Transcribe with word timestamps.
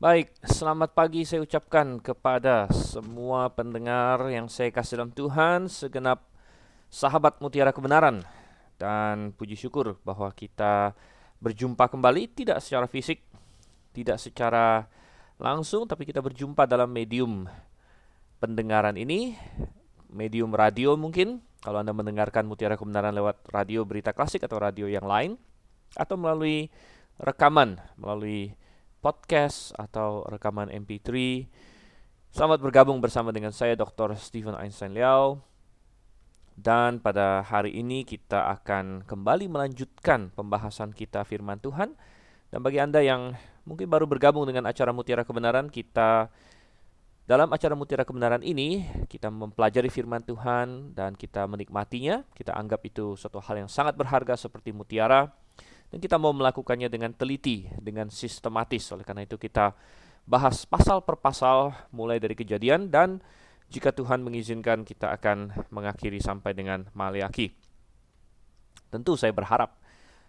Baik, 0.00 0.32
selamat 0.40 0.96
pagi 0.96 1.28
saya 1.28 1.44
ucapkan 1.44 2.00
kepada 2.00 2.72
semua 2.72 3.52
pendengar 3.52 4.32
yang 4.32 4.48
saya 4.48 4.72
kasih 4.72 4.96
dalam 4.96 5.12
Tuhan, 5.12 5.68
segenap 5.68 6.24
sahabat 6.88 7.36
mutiara 7.44 7.68
kebenaran. 7.68 8.24
Dan 8.80 9.36
puji 9.36 9.60
syukur 9.60 10.00
bahwa 10.00 10.32
kita 10.32 10.96
berjumpa 11.44 11.92
kembali 11.92 12.32
tidak 12.32 12.64
secara 12.64 12.88
fisik, 12.88 13.20
tidak 13.92 14.16
secara 14.16 14.88
langsung, 15.36 15.84
tapi 15.84 16.08
kita 16.08 16.24
berjumpa 16.24 16.64
dalam 16.64 16.88
medium 16.88 17.44
pendengaran 18.40 18.96
ini, 18.96 19.36
medium 20.08 20.56
radio 20.56 20.96
mungkin, 20.96 21.44
kalau 21.60 21.84
Anda 21.84 21.92
mendengarkan 21.92 22.48
mutiara 22.48 22.80
kebenaran 22.80 23.12
lewat 23.12 23.44
radio 23.52 23.84
berita 23.84 24.16
klasik 24.16 24.48
atau 24.48 24.64
radio 24.64 24.88
yang 24.88 25.04
lain, 25.04 25.36
atau 25.92 26.16
melalui 26.16 26.72
rekaman, 27.20 27.76
melalui 28.00 28.56
podcast 29.00 29.72
atau 29.80 30.28
rekaman 30.28 30.68
MP3. 30.68 31.08
Selamat 32.30 32.60
bergabung 32.60 33.00
bersama 33.00 33.32
dengan 33.32 33.50
saya 33.50 33.72
Dr. 33.72 34.12
Stephen 34.20 34.52
Einstein 34.52 34.92
Liao. 34.92 35.40
Dan 36.52 37.00
pada 37.00 37.40
hari 37.40 37.80
ini 37.80 38.04
kita 38.04 38.52
akan 38.60 39.08
kembali 39.08 39.48
melanjutkan 39.48 40.28
pembahasan 40.36 40.92
kita 40.92 41.24
firman 41.24 41.56
Tuhan. 41.56 41.96
Dan 42.52 42.60
bagi 42.60 42.76
Anda 42.76 43.00
yang 43.00 43.32
mungkin 43.64 43.88
baru 43.88 44.04
bergabung 44.04 44.44
dengan 44.44 44.68
acara 44.68 44.92
Mutiara 44.92 45.24
Kebenaran, 45.24 45.72
kita 45.72 46.28
dalam 47.24 47.48
acara 47.56 47.72
Mutiara 47.72 48.04
Kebenaran 48.04 48.44
ini 48.44 48.84
kita 49.08 49.32
mempelajari 49.32 49.88
firman 49.88 50.20
Tuhan 50.20 50.92
dan 50.92 51.16
kita 51.16 51.48
menikmatinya. 51.48 52.28
Kita 52.36 52.52
anggap 52.52 52.84
itu 52.84 53.16
suatu 53.16 53.40
hal 53.40 53.64
yang 53.64 53.70
sangat 53.72 53.96
berharga 53.96 54.36
seperti 54.36 54.76
mutiara 54.76 55.39
dan 55.90 55.98
kita 55.98 56.16
mau 56.16 56.30
melakukannya 56.30 56.86
dengan 56.86 57.10
teliti, 57.10 57.66
dengan 57.78 58.08
sistematis. 58.08 58.86
Oleh 58.94 59.02
karena 59.02 59.26
itu 59.26 59.34
kita 59.36 59.74
bahas 60.24 60.62
pasal 60.62 61.02
per 61.02 61.18
pasal 61.18 61.74
mulai 61.90 62.22
dari 62.22 62.38
kejadian 62.38 62.88
dan 62.88 63.18
jika 63.70 63.94
Tuhan 63.94 64.22
mengizinkan 64.22 64.82
kita 64.86 65.10
akan 65.14 65.66
mengakhiri 65.70 66.18
sampai 66.22 66.54
dengan 66.54 66.90
Maleaki. 66.94 67.50
Tentu 68.90 69.14
saya 69.14 69.30
berharap 69.30 69.78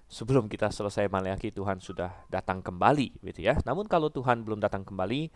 sebelum 0.05 0.45
kita 0.45 0.69
selesai 0.69 1.09
Maleaki 1.09 1.50
Tuhan 1.50 1.81
sudah 1.81 2.13
datang 2.30 2.61
kembali 2.61 3.22
gitu 3.25 3.41
ya. 3.45 3.57
Namun 3.66 3.89
kalau 3.89 4.13
Tuhan 4.13 4.45
belum 4.45 4.61
datang 4.61 4.85
kembali 4.85 5.33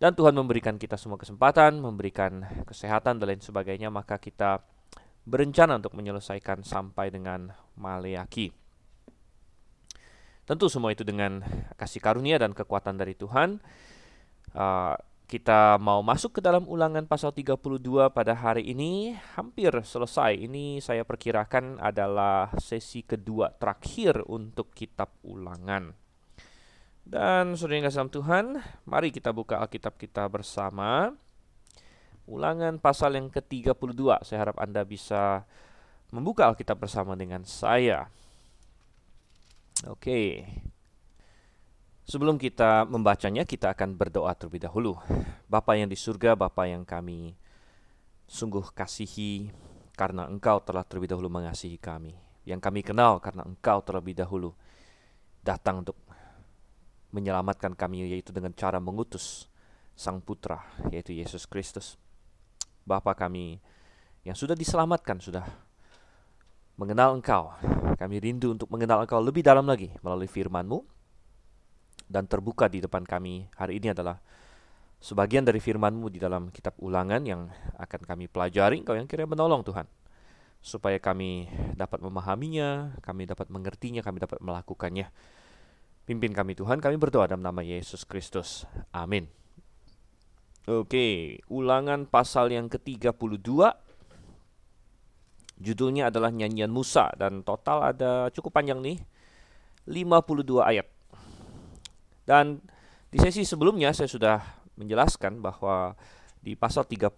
dan 0.00 0.16
Tuhan 0.16 0.32
memberikan 0.32 0.80
kita 0.80 0.96
semua 0.96 1.20
kesempatan, 1.20 1.80
memberikan 1.80 2.44
kesehatan 2.64 3.20
dan 3.20 3.26
lain 3.28 3.42
sebagainya, 3.44 3.92
maka 3.92 4.16
kita 4.16 4.64
berencana 5.28 5.80
untuk 5.80 5.96
menyelesaikan 5.96 6.64
sampai 6.64 7.12
dengan 7.12 7.52
Maleaki. 7.76 8.63
Tentu 10.44 10.68
semua 10.68 10.92
itu 10.92 11.08
dengan 11.08 11.40
kasih 11.80 12.04
karunia 12.04 12.36
dan 12.36 12.52
kekuatan 12.52 13.00
dari 13.00 13.16
Tuhan. 13.16 13.64
Uh, 14.52 14.92
kita 15.24 15.80
mau 15.80 16.04
masuk 16.04 16.36
ke 16.36 16.40
dalam 16.44 16.68
ulangan 16.68 17.08
pasal 17.08 17.32
32 17.32 17.56
pada 18.12 18.36
hari 18.36 18.68
ini 18.68 19.16
hampir 19.40 19.72
selesai. 19.72 20.36
Ini 20.36 20.84
saya 20.84 21.00
perkirakan 21.08 21.80
adalah 21.80 22.52
sesi 22.60 23.00
kedua 23.00 23.56
terakhir 23.56 24.20
untuk 24.28 24.76
kitab 24.76 25.16
ulangan. 25.24 25.96
Dan 27.04 27.56
saudara 27.56 27.80
yang 27.80 27.88
kasih 27.88 28.12
Tuhan, 28.12 28.44
mari 28.84 29.08
kita 29.12 29.32
buka 29.32 29.64
Alkitab 29.64 29.96
kita 29.96 30.28
bersama. 30.28 31.12
Ulangan 32.28 32.76
pasal 32.80 33.16
yang 33.16 33.32
ke-32. 33.32 34.24
Saya 34.28 34.48
harap 34.48 34.60
Anda 34.60 34.84
bisa 34.84 35.48
membuka 36.12 36.52
Alkitab 36.52 36.84
bersama 36.84 37.16
dengan 37.16 37.48
saya. 37.48 38.12
Oke. 39.84 40.48
Sebelum 42.04 42.36
kita 42.36 42.84
membacanya, 42.84 43.48
kita 43.48 43.72
akan 43.72 43.96
berdoa 43.96 44.32
terlebih 44.36 44.64
dahulu. 44.68 44.96
Bapa 45.48 45.76
yang 45.76 45.88
di 45.88 45.96
surga, 45.96 46.36
Bapa 46.36 46.68
yang 46.68 46.84
kami 46.84 47.36
sungguh 48.24 48.72
kasihi 48.72 49.52
karena 49.96 50.28
Engkau 50.28 50.60
telah 50.64 50.84
terlebih 50.84 51.12
dahulu 51.12 51.28
mengasihi 51.32 51.76
kami. 51.80 52.16
Yang 52.44 52.60
kami 52.60 52.80
kenal 52.84 53.20
karena 53.24 53.44
Engkau 53.44 53.80
terlebih 53.80 54.16
dahulu 54.16 54.52
datang 55.44 55.84
untuk 55.84 55.96
menyelamatkan 57.12 57.76
kami 57.76 58.08
yaitu 58.10 58.34
dengan 58.34 58.50
cara 58.56 58.82
mengutus 58.82 59.48
Sang 59.94 60.18
Putra 60.20 60.60
yaitu 60.92 61.16
Yesus 61.16 61.48
Kristus. 61.48 61.96
Bapa 62.84 63.16
kami 63.16 63.60
yang 64.28 64.36
sudah 64.36 64.56
diselamatkan, 64.56 65.20
sudah 65.20 65.44
mengenal 66.74 67.14
Engkau. 67.14 67.54
Kami 67.94 68.16
rindu 68.18 68.50
untuk 68.50 68.66
mengenal 68.70 69.06
Engkau 69.06 69.22
lebih 69.22 69.46
dalam 69.46 69.66
lagi 69.66 69.94
melalui 70.02 70.26
firman-Mu. 70.26 70.82
Dan 72.04 72.28
terbuka 72.28 72.68
di 72.68 72.84
depan 72.84 73.06
kami 73.06 73.48
hari 73.56 73.80
ini 73.80 73.94
adalah 73.94 74.20
sebagian 75.00 75.46
dari 75.46 75.62
firman-Mu 75.62 76.06
di 76.12 76.18
dalam 76.20 76.50
kitab 76.50 76.76
ulangan 76.82 77.22
yang 77.24 77.48
akan 77.78 78.00
kami 78.04 78.26
pelajari. 78.26 78.82
Engkau 78.82 78.98
yang 78.98 79.06
kira 79.06 79.24
menolong 79.24 79.62
Tuhan. 79.62 79.86
Supaya 80.64 80.96
kami 80.96 81.48
dapat 81.76 82.00
memahaminya, 82.00 82.96
kami 83.04 83.28
dapat 83.28 83.52
mengertinya, 83.52 84.00
kami 84.00 84.16
dapat 84.20 84.40
melakukannya. 84.40 85.12
Pimpin 86.04 86.32
kami 86.32 86.56
Tuhan, 86.56 86.80
kami 86.80 86.96
berdoa 87.00 87.28
dalam 87.28 87.44
nama 87.44 87.64
Yesus 87.64 88.04
Kristus. 88.04 88.68
Amin. 88.92 89.28
Oke, 90.64 91.40
ulangan 91.52 92.08
pasal 92.08 92.48
yang 92.48 92.72
ke-32 92.72 93.83
Judulnya 95.54 96.10
adalah 96.10 96.34
Nyanyian 96.34 96.70
Musa 96.70 97.14
dan 97.14 97.46
total 97.46 97.94
ada 97.94 98.28
cukup 98.34 98.58
panjang 98.58 98.82
nih. 98.82 98.98
52 99.86 100.64
ayat. 100.64 100.88
Dan 102.24 102.58
di 103.12 103.18
sesi 103.20 103.44
sebelumnya 103.44 103.92
saya 103.92 104.08
sudah 104.08 104.40
menjelaskan 104.74 105.38
bahwa 105.38 105.94
di 106.42 106.58
pasal 106.58 106.88
31, 106.88 107.12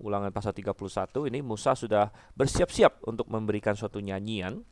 ulangan 0.00 0.30
pasal 0.30 0.54
31 0.54 1.28
ini 1.28 1.42
Musa 1.42 1.74
sudah 1.74 2.08
bersiap-siap 2.38 3.04
untuk 3.04 3.28
memberikan 3.28 3.74
suatu 3.74 4.00
nyanyian. 4.00 4.62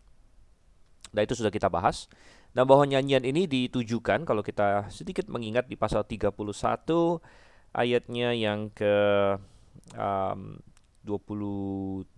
Dan 1.11 1.21
itu 1.23 1.35
sudah 1.37 1.53
kita 1.53 1.69
bahas. 1.69 2.09
Dan 2.57 2.65
bahwa 2.65 2.89
nyanyian 2.89 3.27
ini 3.29 3.45
ditujukan 3.45 4.25
kalau 4.25 4.41
kita 4.41 4.89
sedikit 4.89 5.29
mengingat 5.29 5.69
di 5.69 5.77
pasal 5.77 6.09
31 6.09 6.33
ayatnya 7.77 8.33
yang 8.33 8.73
ke 8.73 8.95
um, 9.93 10.57
22 11.07 12.11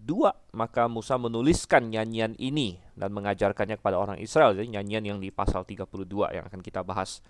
maka 0.56 0.88
Musa 0.88 1.20
menuliskan 1.20 1.92
nyanyian 1.92 2.32
ini 2.40 2.80
dan 2.96 3.12
mengajarkannya 3.12 3.76
kepada 3.76 4.00
orang 4.00 4.16
Israel. 4.16 4.56
Jadi 4.56 4.72
nyanyian 4.72 5.04
yang 5.04 5.18
di 5.20 5.28
pasal 5.28 5.68
32 5.68 5.92
yang 6.32 6.48
akan 6.48 6.64
kita 6.64 6.80
bahas 6.80 7.20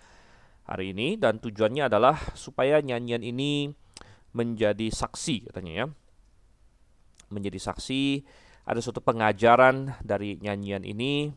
hari 0.63 0.95
ini. 0.95 1.19
Dan 1.19 1.43
tujuannya 1.43 1.91
adalah 1.91 2.15
supaya 2.33 2.79
nyanyian 2.79 3.19
ini 3.19 3.67
menjadi 4.31 4.87
saksi 4.87 5.51
katanya 5.51 5.73
ya. 5.75 5.85
Menjadi 7.29 7.59
saksi 7.59 8.23
ada 8.63 8.79
suatu 8.79 9.03
pengajaran 9.03 9.99
dari 9.99 10.39
nyanyian 10.39 10.87
ini 10.87 11.35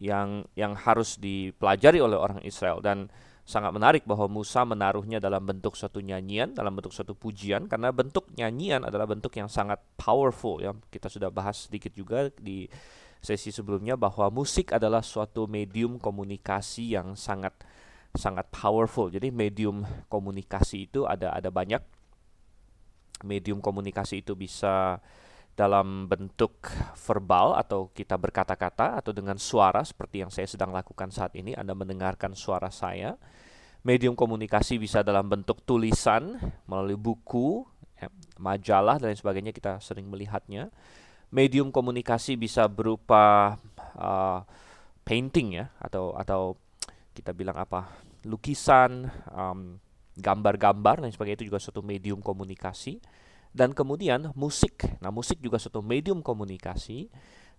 yang 0.00 0.48
yang 0.58 0.74
harus 0.74 1.20
dipelajari 1.22 2.02
oleh 2.02 2.18
orang 2.18 2.42
Israel. 2.42 2.82
Dan 2.82 3.12
sangat 3.52 3.76
menarik 3.76 4.08
bahwa 4.08 4.24
Musa 4.32 4.64
menaruhnya 4.64 5.20
dalam 5.20 5.44
bentuk 5.44 5.76
suatu 5.76 6.00
nyanyian, 6.00 6.56
dalam 6.56 6.72
bentuk 6.72 6.96
suatu 6.96 7.12
pujian 7.12 7.68
karena 7.68 7.92
bentuk 7.92 8.32
nyanyian 8.32 8.88
adalah 8.88 9.04
bentuk 9.04 9.36
yang 9.36 9.52
sangat 9.52 9.76
powerful 10.00 10.56
ya. 10.64 10.72
Kita 10.88 11.12
sudah 11.12 11.28
bahas 11.28 11.68
sedikit 11.68 11.92
juga 11.92 12.32
di 12.32 12.64
sesi 13.20 13.52
sebelumnya 13.52 14.00
bahwa 14.00 14.32
musik 14.32 14.72
adalah 14.72 15.04
suatu 15.04 15.44
medium 15.44 16.00
komunikasi 16.00 16.96
yang 16.96 17.12
sangat 17.12 17.52
sangat 18.16 18.48
powerful. 18.48 19.12
Jadi 19.12 19.28
medium 19.28 19.84
komunikasi 20.08 20.88
itu 20.88 21.04
ada 21.04 21.36
ada 21.36 21.52
banyak. 21.52 21.84
Medium 23.28 23.60
komunikasi 23.60 24.24
itu 24.24 24.32
bisa 24.32 24.98
dalam 25.52 26.08
bentuk 26.08 26.64
verbal 26.96 27.52
atau 27.60 27.92
kita 27.92 28.16
berkata-kata 28.16 28.96
atau 28.96 29.12
dengan 29.12 29.36
suara 29.36 29.84
seperti 29.84 30.24
yang 30.24 30.32
saya 30.32 30.48
sedang 30.48 30.72
lakukan 30.72 31.12
saat 31.12 31.36
ini. 31.36 31.52
Anda 31.52 31.76
mendengarkan 31.76 32.32
suara 32.32 32.72
saya. 32.72 33.14
Medium 33.82 34.14
komunikasi 34.14 34.78
bisa 34.78 35.02
dalam 35.02 35.26
bentuk 35.26 35.60
tulisan 35.66 36.38
melalui 36.70 36.96
buku 36.96 37.66
ya, 37.98 38.08
majalah 38.38 38.96
dan 38.96 39.12
lain 39.12 39.18
sebagainya 39.18 39.52
kita 39.52 39.82
sering 39.82 40.08
melihatnya. 40.08 40.70
Medium 41.32 41.74
komunikasi 41.74 42.38
bisa 42.38 42.68
berupa 42.70 43.56
uh, 43.98 44.40
painting 45.02 45.58
ya 45.58 45.66
atau 45.82 46.14
atau 46.14 46.56
kita 47.12 47.34
bilang 47.36 47.58
apa 47.58 47.92
lukisan 48.24 49.10
um, 49.34 49.76
gambar-gambar 50.16 51.02
dan 51.02 51.10
sebagainya 51.10 51.42
itu 51.42 51.48
juga 51.52 51.60
suatu 51.60 51.80
medium 51.82 52.20
komunikasi 52.20 53.00
dan 53.52 53.76
kemudian 53.76 54.32
musik. 54.32 54.84
Nah, 55.04 55.12
musik 55.12 55.38
juga 55.40 55.60
suatu 55.60 55.84
medium 55.84 56.24
komunikasi. 56.24 57.12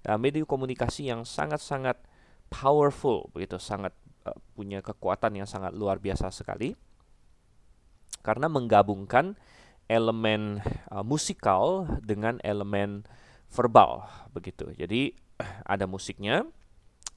Nah, 0.04 0.18
medium 0.18 0.50
komunikasi 0.50 1.10
yang 1.14 1.24
sangat-sangat 1.24 2.02
powerful 2.50 3.30
begitu, 3.32 3.62
sangat 3.62 3.94
uh, 4.26 4.36
punya 4.58 4.82
kekuatan 4.82 5.38
yang 5.38 5.48
sangat 5.48 5.72
luar 5.74 6.02
biasa 6.02 6.34
sekali. 6.34 6.74
Karena 8.26 8.50
menggabungkan 8.50 9.38
elemen 9.88 10.60
uh, 10.90 11.06
musikal 11.06 11.86
dengan 12.02 12.42
elemen 12.42 13.06
verbal 13.54 14.10
begitu. 14.34 14.74
Jadi 14.74 15.14
ada 15.66 15.86
musiknya, 15.86 16.46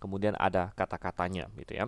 kemudian 0.01 0.37
ada 0.37 0.73
kata-katanya 0.77 1.49
gitu 1.57 1.73
ya. 1.73 1.87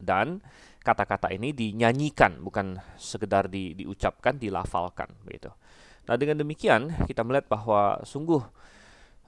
Dan 0.00 0.42
kata-kata 0.84 1.32
ini 1.32 1.56
dinyanyikan 1.56 2.44
bukan 2.44 2.76
sekedar 3.00 3.48
di, 3.48 3.72
diucapkan 3.72 4.36
dilafalkan 4.36 5.08
begitu. 5.24 5.48
Nah 6.04 6.14
dengan 6.20 6.44
demikian 6.44 6.92
kita 7.08 7.24
melihat 7.24 7.48
bahwa 7.48 8.04
sungguh 8.04 8.42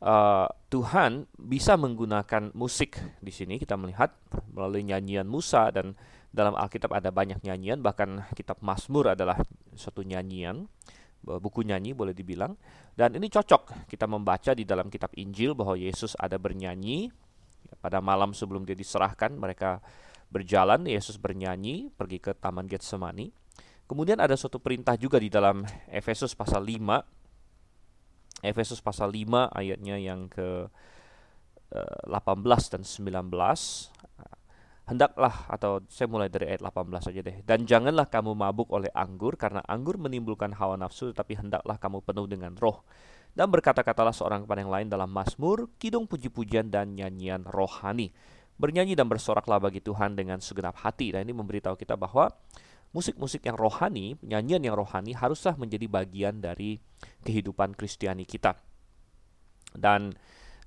uh, 0.05 0.49
Tuhan 0.69 1.25
bisa 1.41 1.81
menggunakan 1.81 2.53
musik 2.53 3.01
di 3.25 3.33
sini. 3.33 3.57
Kita 3.57 3.81
melihat 3.81 4.13
melalui 4.53 4.85
nyanyian 4.85 5.25
Musa 5.25 5.73
dan 5.73 5.97
dalam 6.29 6.53
Alkitab 6.53 6.93
ada 6.93 7.09
banyak 7.09 7.41
nyanyian. 7.41 7.81
Bahkan 7.81 8.37
kitab 8.37 8.61
Mazmur 8.61 9.17
adalah 9.17 9.41
suatu 9.73 10.05
nyanyian 10.05 10.69
buku 11.27 11.67
nyanyi 11.67 11.97
boleh 11.97 12.15
dibilang. 12.15 12.55
Dan 12.95 13.19
ini 13.19 13.27
cocok 13.27 13.91
kita 13.91 14.07
membaca 14.07 14.55
di 14.55 14.63
dalam 14.63 14.87
kitab 14.93 15.13
Injil 15.19 15.57
bahwa 15.59 15.75
Yesus 15.75 16.15
ada 16.17 16.39
bernyanyi. 16.39 17.11
Pada 17.83 17.99
malam 17.99 18.31
sebelum 18.31 18.63
dia 18.63 18.79
diserahkan 18.79 19.35
mereka 19.35 19.83
berjalan, 20.31 20.85
Yesus 20.87 21.17
bernyanyi, 21.17 21.91
pergi 21.95 22.19
ke 22.19 22.35
Taman 22.35 22.67
Getsemani. 22.67 23.31
Kemudian 23.87 24.19
ada 24.19 24.35
suatu 24.35 24.59
perintah 24.59 24.99
juga 24.99 25.23
di 25.23 25.31
dalam 25.31 25.63
Efesus 25.87 26.35
pasal 26.35 26.67
5. 26.67 28.43
Efesus 28.43 28.83
pasal 28.83 29.15
5 29.15 29.55
ayatnya 29.55 29.97
yang 29.97 30.27
ke 30.27 30.67
18 31.71 32.11
eh, 32.11 32.69
dan 32.75 32.83
19. 32.83 33.31
Hendaklah 34.87 35.51
atau 35.51 35.83
saya 35.91 36.07
mulai 36.07 36.31
dari 36.31 36.47
ayat 36.51 36.63
18 36.63 37.11
saja 37.11 37.21
deh. 37.23 37.43
Dan 37.43 37.67
janganlah 37.67 38.07
kamu 38.07 38.35
mabuk 38.39 38.71
oleh 38.71 38.91
anggur 38.95 39.35
karena 39.35 39.63
anggur 39.67 39.99
menimbulkan 39.99 40.55
hawa 40.55 40.79
nafsu 40.79 41.11
tetapi 41.11 41.39
hendaklah 41.39 41.79
kamu 41.79 42.03
penuh 42.03 42.27
dengan 42.27 42.55
roh. 42.59 42.87
Dan 43.37 43.53
berkata-katalah 43.53 44.15
seorang 44.17 44.47
kepada 44.47 44.65
yang 44.65 44.73
lain 44.73 44.89
dalam 44.89 45.13
Mazmur, 45.13 45.69
kidung 45.77 46.09
puji-pujian 46.09 46.73
dan 46.73 46.97
nyanyian 46.97 47.45
rohani 47.45 48.15
Bernyanyi 48.57 48.97
dan 48.97 49.09
bersoraklah 49.09 49.61
bagi 49.61 49.85
Tuhan 49.85 50.17
dengan 50.17 50.41
segenap 50.41 50.81
hati. 50.81 51.13
Dan 51.13 51.29
ini 51.29 51.37
memberitahu 51.37 51.77
kita 51.77 51.97
bahwa 51.97 52.33
musik-musik 52.97 53.45
yang 53.45 53.61
rohani, 53.61 54.17
nyanyian 54.25 54.65
yang 54.65 54.77
rohani 54.77 55.13
haruslah 55.13 55.61
menjadi 55.61 55.85
bagian 55.85 56.41
dari 56.41 56.81
kehidupan 57.21 57.77
Kristiani 57.77 58.25
kita. 58.25 58.57
Dan 59.77 60.17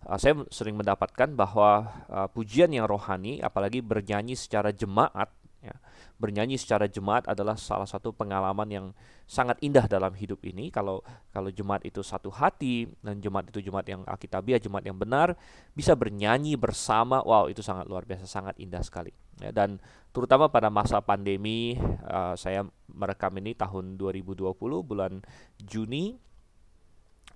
uh, 0.06 0.18
saya 0.22 0.38
sering 0.54 0.78
mendapatkan 0.78 1.34
bahwa 1.34 1.90
uh, 2.06 2.28
pujian 2.30 2.70
yang 2.70 2.86
rohani, 2.86 3.42
apalagi 3.42 3.82
bernyanyi 3.82 4.38
secara 4.38 4.70
jemaat, 4.70 5.34
Ya. 5.60 5.76
Bernyanyi 6.16 6.56
secara 6.56 6.88
jemaat 6.88 7.28
adalah 7.28 7.60
salah 7.60 7.88
satu 7.88 8.16
pengalaman 8.16 8.68
yang 8.72 8.86
sangat 9.28 9.60
indah 9.60 9.88
dalam 9.92 10.16
hidup 10.16 10.40
ini. 10.48 10.72
Kalau 10.72 11.04
kalau 11.36 11.52
jemaat 11.52 11.84
itu 11.84 12.00
satu 12.00 12.32
hati 12.32 12.88
dan 13.04 13.20
jemaat 13.20 13.52
itu 13.52 13.60
jemaat 13.60 13.88
yang 13.92 14.02
alkitabiah, 14.08 14.60
jemaat 14.60 14.88
yang 14.88 14.96
benar, 14.96 15.36
bisa 15.76 15.96
bernyanyi 16.00 16.56
bersama. 16.56 17.20
Wow, 17.24 17.52
itu 17.52 17.60
sangat 17.60 17.92
luar 17.92 18.08
biasa, 18.08 18.24
sangat 18.24 18.56
indah 18.56 18.80
sekali. 18.80 19.12
Ya, 19.40 19.52
dan 19.52 19.84
terutama 20.16 20.48
pada 20.48 20.72
masa 20.72 21.04
pandemi, 21.04 21.76
uh, 22.08 22.36
saya 22.40 22.64
merekam 22.88 23.36
ini 23.40 23.56
tahun 23.56 24.00
2020 24.00 24.56
bulan 24.84 25.24
Juni 25.60 26.20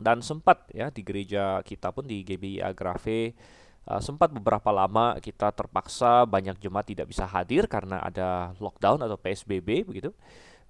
dan 0.02 0.26
sempat 0.26 0.68
ya 0.74 0.90
di 0.90 1.06
gereja 1.06 1.62
kita 1.62 1.94
pun 1.94 2.10
di 2.10 2.26
GBI 2.26 2.66
Agrave 2.66 3.36
Uh, 3.84 4.00
sempat 4.00 4.32
beberapa 4.32 4.72
lama 4.72 5.20
kita 5.20 5.52
terpaksa 5.52 6.24
banyak 6.24 6.56
jemaat 6.64 6.88
tidak 6.88 7.12
bisa 7.12 7.28
hadir 7.28 7.68
karena 7.68 8.00
ada 8.00 8.56
lockdown 8.64 9.04
atau 9.04 9.20
PSBB 9.20 9.84
begitu. 9.84 10.16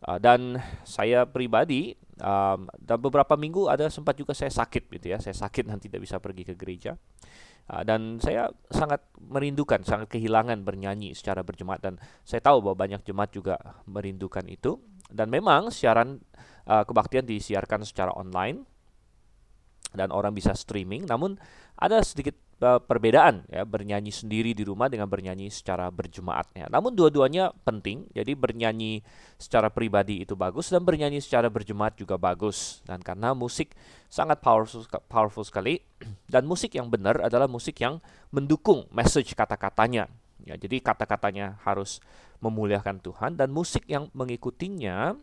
Uh, 0.04 0.18
dan 0.18 0.58
saya 0.84 1.24
pribadi 1.24 1.96
um, 2.20 2.68
dan 2.82 2.98
beberapa 3.00 3.40
minggu 3.40 3.72
ada 3.72 3.88
sempat 3.88 4.18
juga 4.18 4.34
saya 4.34 4.50
sakit 4.50 4.90
gitu 4.90 5.14
ya. 5.14 5.22
Saya 5.22 5.38
sakit 5.38 5.70
dan 5.70 5.78
tidak 5.78 6.02
bisa 6.02 6.18
pergi 6.18 6.42
ke 6.42 6.58
gereja. 6.58 6.98
Uh, 7.70 7.86
dan 7.86 8.20
saya 8.20 8.52
sangat 8.74 9.00
merindukan, 9.22 9.80
sangat 9.86 10.12
kehilangan 10.12 10.66
bernyanyi 10.68 11.16
secara 11.16 11.46
berjemaat 11.46 11.80
dan 11.80 11.96
saya 12.28 12.44
tahu 12.44 12.60
bahwa 12.66 12.84
banyak 12.84 13.06
jemaat 13.08 13.32
juga 13.32 13.56
merindukan 13.88 14.44
itu. 14.50 14.82
Dan 15.14 15.30
memang 15.30 15.70
siaran 15.70 16.18
uh, 16.66 16.84
kebaktian 16.84 17.30
disiarkan 17.30 17.86
secara 17.86 18.10
online 18.18 18.66
dan 19.94 20.10
orang 20.10 20.34
bisa 20.34 20.52
streaming. 20.58 21.06
Namun 21.06 21.38
ada 21.78 22.02
sedikit 22.04 22.36
perbedaan 22.80 23.44
ya 23.52 23.68
bernyanyi 23.68 24.12
sendiri 24.14 24.56
di 24.56 24.64
rumah 24.64 24.88
dengan 24.88 25.10
bernyanyi 25.10 25.52
secara 25.52 25.92
berjemaat 25.92 26.52
ya. 26.56 26.72
Namun 26.72 26.96
dua-duanya 26.96 27.52
penting. 27.68 28.08
Jadi 28.16 28.34
bernyanyi 28.34 29.04
secara 29.36 29.68
pribadi 29.68 30.24
itu 30.24 30.34
bagus 30.40 30.72
dan 30.72 30.82
bernyanyi 30.88 31.20
secara 31.20 31.52
berjemaat 31.52 32.00
juga 32.00 32.16
bagus. 32.16 32.80
Dan 32.88 33.04
karena 33.04 33.36
musik 33.36 33.76
sangat 34.08 34.40
powerful 34.40 34.88
powerful 35.12 35.44
sekali 35.44 35.84
dan 36.34 36.48
musik 36.48 36.72
yang 36.74 36.88
benar 36.88 37.20
adalah 37.20 37.52
musik 37.52 37.76
yang 37.84 38.00
mendukung 38.32 38.88
message 38.96 39.36
kata-katanya. 39.36 40.08
Ya, 40.44 40.60
jadi 40.60 40.84
kata-katanya 40.84 41.60
harus 41.64 42.04
memuliakan 42.44 43.00
Tuhan 43.00 43.40
dan 43.40 43.52
musik 43.56 43.88
yang 43.88 44.12
mengikutinya 44.12 45.16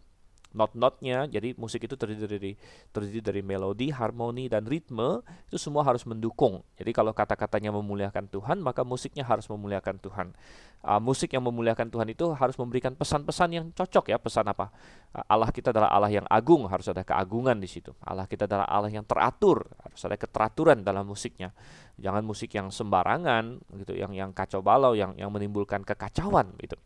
not-notnya 0.51 1.31
jadi 1.31 1.55
musik 1.55 1.87
itu 1.87 1.95
terdiri 1.95 2.27
dari 2.27 2.53
terdiri 2.91 3.21
dari 3.23 3.43
melodi, 3.43 3.95
harmoni 3.95 4.51
dan 4.51 4.67
ritme 4.67 5.23
itu 5.47 5.59
semua 5.59 5.87
harus 5.87 6.03
mendukung. 6.03 6.63
Jadi 6.75 6.91
kalau 6.91 7.15
kata-katanya 7.15 7.71
memuliakan 7.71 8.27
Tuhan, 8.27 8.59
maka 8.59 8.83
musiknya 8.83 9.23
harus 9.23 9.47
memuliakan 9.47 10.03
Tuhan. 10.03 10.35
Uh, 10.81 10.97
musik 10.97 11.29
yang 11.37 11.45
memuliakan 11.45 11.93
Tuhan 11.93 12.09
itu 12.09 12.33
harus 12.33 12.57
memberikan 12.57 12.97
pesan-pesan 12.97 13.49
yang 13.53 13.67
cocok 13.77 14.11
ya. 14.11 14.17
Pesan 14.17 14.49
apa? 14.49 14.73
Uh, 15.13 15.23
Allah 15.29 15.53
kita 15.53 15.71
adalah 15.71 15.93
Allah 15.93 16.09
yang 16.09 16.27
agung, 16.27 16.65
harus 16.67 16.89
ada 16.89 17.05
keagungan 17.05 17.61
di 17.61 17.69
situ. 17.69 17.93
Allah 18.01 18.25
kita 18.25 18.49
adalah 18.49 18.65
Allah 18.65 18.89
yang 18.89 19.05
teratur, 19.05 19.69
harus 19.77 20.01
ada 20.03 20.17
keteraturan 20.17 20.81
dalam 20.81 21.05
musiknya. 21.05 21.53
Jangan 22.01 22.25
musik 22.25 22.51
yang 22.57 22.73
sembarangan 22.73 23.61
gitu, 23.77 23.93
yang 23.93 24.17
yang 24.17 24.31
kacau 24.33 24.65
balau, 24.65 24.97
yang 24.97 25.13
yang 25.21 25.29
menimbulkan 25.29 25.85
kekacauan 25.85 26.57
gitu. 26.59 26.81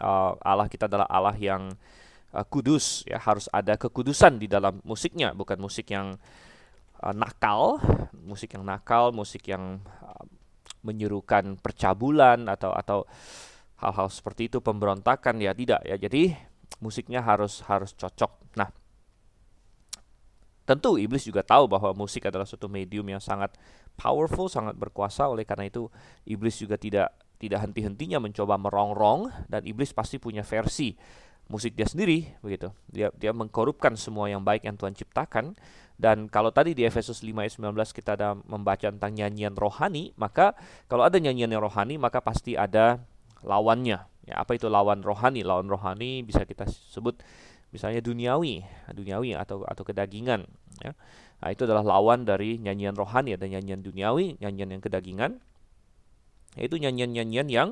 Uh, 0.00 0.32
Allah 0.40 0.66
kita 0.72 0.88
adalah 0.88 1.04
Allah 1.12 1.36
yang 1.36 1.68
uh, 2.32 2.46
kudus 2.48 3.04
ya 3.04 3.20
harus 3.20 3.46
ada 3.52 3.76
kekudusan 3.76 4.40
di 4.40 4.48
dalam 4.48 4.80
musiknya 4.82 5.36
bukan 5.36 5.60
musik 5.60 5.92
yang 5.92 6.16
uh, 7.00 7.14
nakal 7.14 7.78
musik 8.16 8.56
yang 8.56 8.64
nakal 8.64 9.12
musik 9.12 9.44
yang 9.48 9.80
uh, 10.00 10.24
menyerukan 10.82 11.56
percabulan 11.62 12.50
atau 12.50 12.74
atau 12.74 12.98
hal-hal 13.78 14.08
seperti 14.10 14.50
itu 14.50 14.58
pemberontakan 14.62 15.42
ya 15.42 15.54
tidak 15.54 15.82
ya. 15.82 15.98
Jadi 15.98 16.34
musiknya 16.82 17.22
harus 17.22 17.62
harus 17.66 17.94
cocok. 17.94 18.58
Nah 18.58 18.70
tentu 20.62 20.94
iblis 20.94 21.26
juga 21.26 21.42
tahu 21.42 21.66
bahwa 21.66 21.90
musik 21.94 22.30
adalah 22.30 22.46
suatu 22.46 22.70
medium 22.70 23.06
yang 23.10 23.22
sangat 23.22 23.54
powerful 23.98 24.46
sangat 24.46 24.78
berkuasa. 24.78 25.26
Oleh 25.26 25.42
karena 25.46 25.66
itu 25.66 25.90
iblis 26.26 26.58
juga 26.58 26.78
tidak 26.78 27.10
tidak 27.42 27.66
henti-hentinya 27.66 28.22
mencoba 28.22 28.54
merongrong 28.54 29.34
dan 29.50 29.66
iblis 29.66 29.90
pasti 29.90 30.22
punya 30.22 30.46
versi 30.46 30.94
musik 31.50 31.74
dia 31.74 31.88
sendiri 31.88 32.30
begitu. 32.44 32.70
Dia 32.90 33.10
dia 33.16 33.34
mengkorupkan 33.34 33.98
semua 33.98 34.30
yang 34.30 34.42
baik 34.42 34.66
yang 34.66 34.76
Tuhan 34.78 34.94
ciptakan 34.94 35.56
dan 36.02 36.26
kalau 36.26 36.50
tadi 36.50 36.74
di 36.74 36.82
Efesus 36.82 37.22
5 37.22 37.30
ayat 37.38 37.54
19 37.62 37.78
kita 37.94 38.18
ada 38.18 38.34
membaca 38.34 38.90
tentang 38.90 39.14
nyanyian 39.14 39.54
rohani, 39.54 40.10
maka 40.18 40.58
kalau 40.90 41.06
ada 41.06 41.14
nyanyian 41.22 41.52
yang 41.52 41.62
rohani 41.62 41.94
maka 41.94 42.18
pasti 42.18 42.58
ada 42.58 42.98
lawannya. 43.46 44.02
Ya, 44.26 44.34
apa 44.38 44.58
itu 44.58 44.66
lawan 44.66 45.02
rohani? 45.06 45.46
Lawan 45.46 45.70
rohani 45.70 46.26
bisa 46.26 46.42
kita 46.42 46.66
sebut 46.66 47.22
misalnya 47.70 48.02
duniawi, 48.02 48.66
duniawi 48.90 49.38
atau 49.38 49.62
atau 49.62 49.82
kedagingan 49.86 50.46
ya. 50.82 50.92
Nah, 51.42 51.48
itu 51.50 51.66
adalah 51.66 51.82
lawan 51.82 52.22
dari 52.22 52.58
nyanyian 52.58 52.94
rohani 52.94 53.34
ada 53.34 53.46
nyanyian 53.46 53.82
duniawi, 53.82 54.38
nyanyian 54.38 54.78
yang 54.78 54.82
kedagingan. 54.82 55.42
Yaitu 56.54 56.76
nyanyian-nyanyian 56.82 57.48
yang 57.48 57.68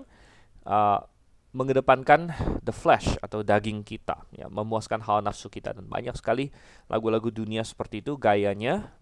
uh, 0.65 1.05
mengedepankan 1.51 2.31
the 2.63 2.71
flesh 2.71 3.19
atau 3.19 3.43
daging 3.43 3.83
kita, 3.83 4.23
ya, 4.31 4.47
memuaskan 4.47 5.03
hawa 5.03 5.19
nafsu 5.19 5.51
kita 5.51 5.75
dan 5.75 5.91
banyak 5.91 6.15
sekali 6.15 6.55
lagu-lagu 6.87 7.31
dunia 7.35 7.67
seperti 7.67 8.07
itu 8.07 8.15
gayanya 8.15 8.95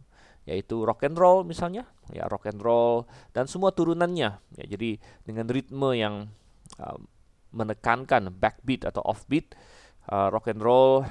yaitu 0.48 0.80
rock 0.80 1.04
and 1.04 1.20
roll 1.20 1.44
misalnya, 1.44 1.84
ya 2.08 2.24
rock 2.24 2.48
and 2.48 2.64
roll 2.64 3.04
dan 3.36 3.44
semua 3.44 3.68
turunannya. 3.68 4.40
Ya, 4.56 4.64
jadi 4.64 4.96
dengan 5.28 5.44
ritme 5.44 5.92
yang 5.92 6.32
uh, 6.80 6.96
menekankan 7.52 8.32
backbeat 8.32 8.88
atau 8.88 9.04
offbeat, 9.04 9.52
uh, 10.08 10.32
rock 10.32 10.48
and 10.48 10.64
roll 10.64 11.04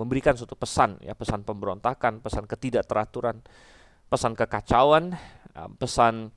memberikan 0.00 0.32
suatu 0.32 0.56
pesan, 0.56 0.96
ya 1.04 1.12
pesan 1.12 1.44
pemberontakan, 1.44 2.24
pesan 2.24 2.48
ketidakteraturan, 2.48 3.44
pesan 4.08 4.32
kekacauan, 4.32 5.12
uh, 5.60 5.68
pesan 5.76 6.32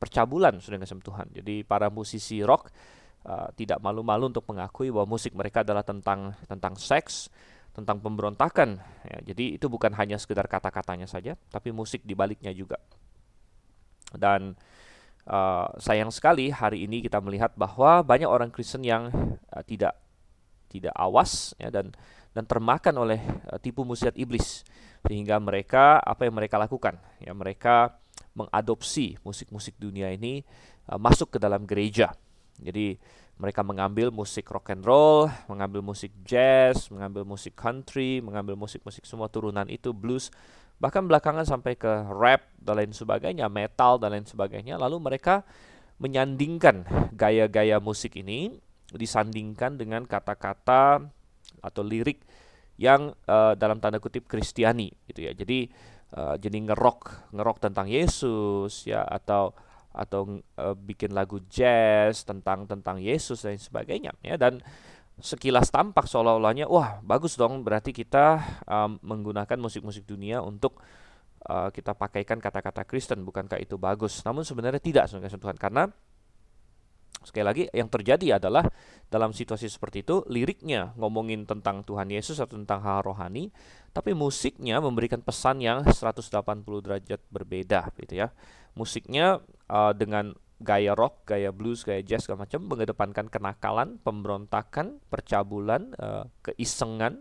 percabulan 0.00 0.56
sudah 0.64 0.80
Tuhan. 0.80 1.28
Jadi 1.36 1.60
para 1.60 1.92
musisi 1.92 2.40
rock 2.40 2.72
uh, 3.26 3.50
tidak 3.58 3.82
malu-malu 3.82 4.30
untuk 4.30 4.46
mengakui 4.46 4.88
bahwa 4.94 5.18
musik 5.18 5.34
mereka 5.34 5.66
adalah 5.66 5.82
tentang 5.82 6.32
tentang 6.46 6.78
seks, 6.78 7.28
tentang 7.74 7.98
pemberontakan. 7.98 8.78
Ya, 9.04 9.34
jadi 9.34 9.58
itu 9.58 9.66
bukan 9.66 9.92
hanya 9.98 10.16
sekedar 10.16 10.46
kata-katanya 10.46 11.10
saja, 11.10 11.34
tapi 11.50 11.74
musik 11.74 12.06
di 12.06 12.14
baliknya 12.14 12.54
juga. 12.54 12.78
Dan 14.14 14.54
uh, 15.26 15.68
sayang 15.76 16.14
sekali 16.14 16.54
hari 16.54 16.86
ini 16.86 17.02
kita 17.02 17.18
melihat 17.18 17.52
bahwa 17.58 18.06
banyak 18.06 18.30
orang 18.30 18.54
Kristen 18.54 18.86
yang 18.86 19.10
uh, 19.50 19.62
tidak 19.66 19.98
tidak 20.70 20.94
awas 20.94 21.52
ya, 21.58 21.68
dan 21.68 21.92
dan 22.32 22.44
termakan 22.46 22.94
oleh 23.02 23.20
uh, 23.50 23.58
tipu 23.58 23.82
musyiat 23.82 24.14
iblis 24.14 24.62
sehingga 25.06 25.38
mereka 25.38 26.02
apa 26.02 26.26
yang 26.26 26.34
mereka 26.34 26.58
lakukan 26.58 26.98
ya 27.22 27.30
mereka 27.30 27.94
mengadopsi 28.34 29.16
musik-musik 29.22 29.78
dunia 29.78 30.10
ini 30.10 30.42
uh, 30.90 30.98
masuk 30.98 31.36
ke 31.36 31.38
dalam 31.38 31.62
gereja 31.64 32.12
Jadi 32.60 32.96
mereka 33.36 33.60
mengambil 33.60 34.08
musik 34.08 34.48
rock 34.48 34.72
and 34.72 34.80
roll, 34.80 35.28
mengambil 35.44 35.84
musik 35.84 36.08
jazz, 36.24 36.88
mengambil 36.88 37.28
musik 37.28 37.52
country, 37.52 38.24
mengambil 38.24 38.56
musik-musik 38.56 39.04
semua 39.04 39.28
turunan 39.28 39.68
itu 39.68 39.92
blues, 39.92 40.32
bahkan 40.80 41.04
belakangan 41.04 41.44
sampai 41.44 41.76
ke 41.76 41.90
rap 42.08 42.48
dan 42.56 42.80
lain 42.80 42.92
sebagainya, 42.96 43.52
metal 43.52 44.00
dan 44.00 44.16
lain 44.16 44.24
sebagainya. 44.24 44.80
Lalu 44.80 44.96
mereka 45.04 45.44
menyandingkan 46.00 46.88
gaya-gaya 47.12 47.76
musik 47.76 48.16
ini 48.16 48.56
disandingkan 48.92 49.76
dengan 49.76 50.08
kata-kata 50.08 51.04
atau 51.60 51.82
lirik 51.84 52.24
yang 52.76 53.12
uh, 53.28 53.56
dalam 53.56 53.80
tanda 53.80 54.00
kutip 54.00 54.28
Kristiani 54.28 54.92
gitu 55.08 55.28
ya. 55.28 55.32
Jadi 55.32 55.68
uh, 56.16 56.36
jadi 56.36 56.56
ngerok 56.72 57.32
ngerok 57.32 57.56
tentang 57.68 57.88
Yesus 57.88 58.84
ya 58.84 59.04
atau 59.04 59.56
atau 59.96 60.44
uh, 60.60 60.76
bikin 60.76 61.16
lagu 61.16 61.40
jazz 61.48 62.22
tentang 62.28 62.68
tentang 62.68 63.00
Yesus 63.00 63.40
dan 63.42 63.56
sebagainya 63.56 64.12
ya. 64.20 64.36
Dan 64.36 64.60
sekilas 65.16 65.72
tampak 65.72 66.04
seolah-olahnya 66.04 66.68
wah 66.68 67.00
bagus 67.00 67.40
dong 67.40 67.64
berarti 67.64 67.96
kita 67.96 68.36
um, 68.68 69.00
menggunakan 69.00 69.56
musik-musik 69.56 70.04
dunia 70.04 70.44
untuk 70.44 70.76
uh, 71.48 71.72
kita 71.72 71.96
pakaikan 71.96 72.36
kata-kata 72.36 72.84
Kristen 72.84 73.24
bukankah 73.24 73.56
itu 73.56 73.80
bagus? 73.80 74.20
Namun 74.28 74.44
sebenarnya 74.44 74.78
tidak 74.78 75.08
sebenarnya 75.08 75.40
Tuhan 75.40 75.56
karena 75.56 75.88
sekali 77.26 77.42
lagi 77.42 77.62
yang 77.74 77.90
terjadi 77.90 78.38
adalah 78.38 78.62
dalam 79.10 79.34
situasi 79.34 79.66
seperti 79.66 80.06
itu 80.06 80.22
liriknya 80.30 80.94
ngomongin 80.94 81.42
tentang 81.42 81.82
Tuhan 81.82 82.06
Yesus 82.06 82.38
atau 82.38 82.54
tentang 82.54 82.86
hal 82.86 83.02
rohani 83.02 83.50
tapi 83.90 84.14
musiknya 84.14 84.78
memberikan 84.78 85.24
pesan 85.24 85.58
yang 85.58 85.82
180 85.82 86.28
derajat 86.84 87.20
berbeda 87.32 87.90
gitu 87.98 88.20
ya. 88.20 88.28
Musiknya 88.76 89.40
uh, 89.70 89.92
dengan 89.94 90.34
gaya 90.56 90.96
rock, 90.96 91.28
gaya 91.28 91.52
blues, 91.52 91.84
gaya 91.84 92.00
jazz 92.00 92.24
segala 92.24 92.48
macam 92.48 92.64
mengedepankan 92.64 93.28
kenakalan, 93.28 94.00
pemberontakan, 94.00 95.04
percabulan, 95.12 95.92
uh, 96.00 96.24
keisengan 96.40 97.20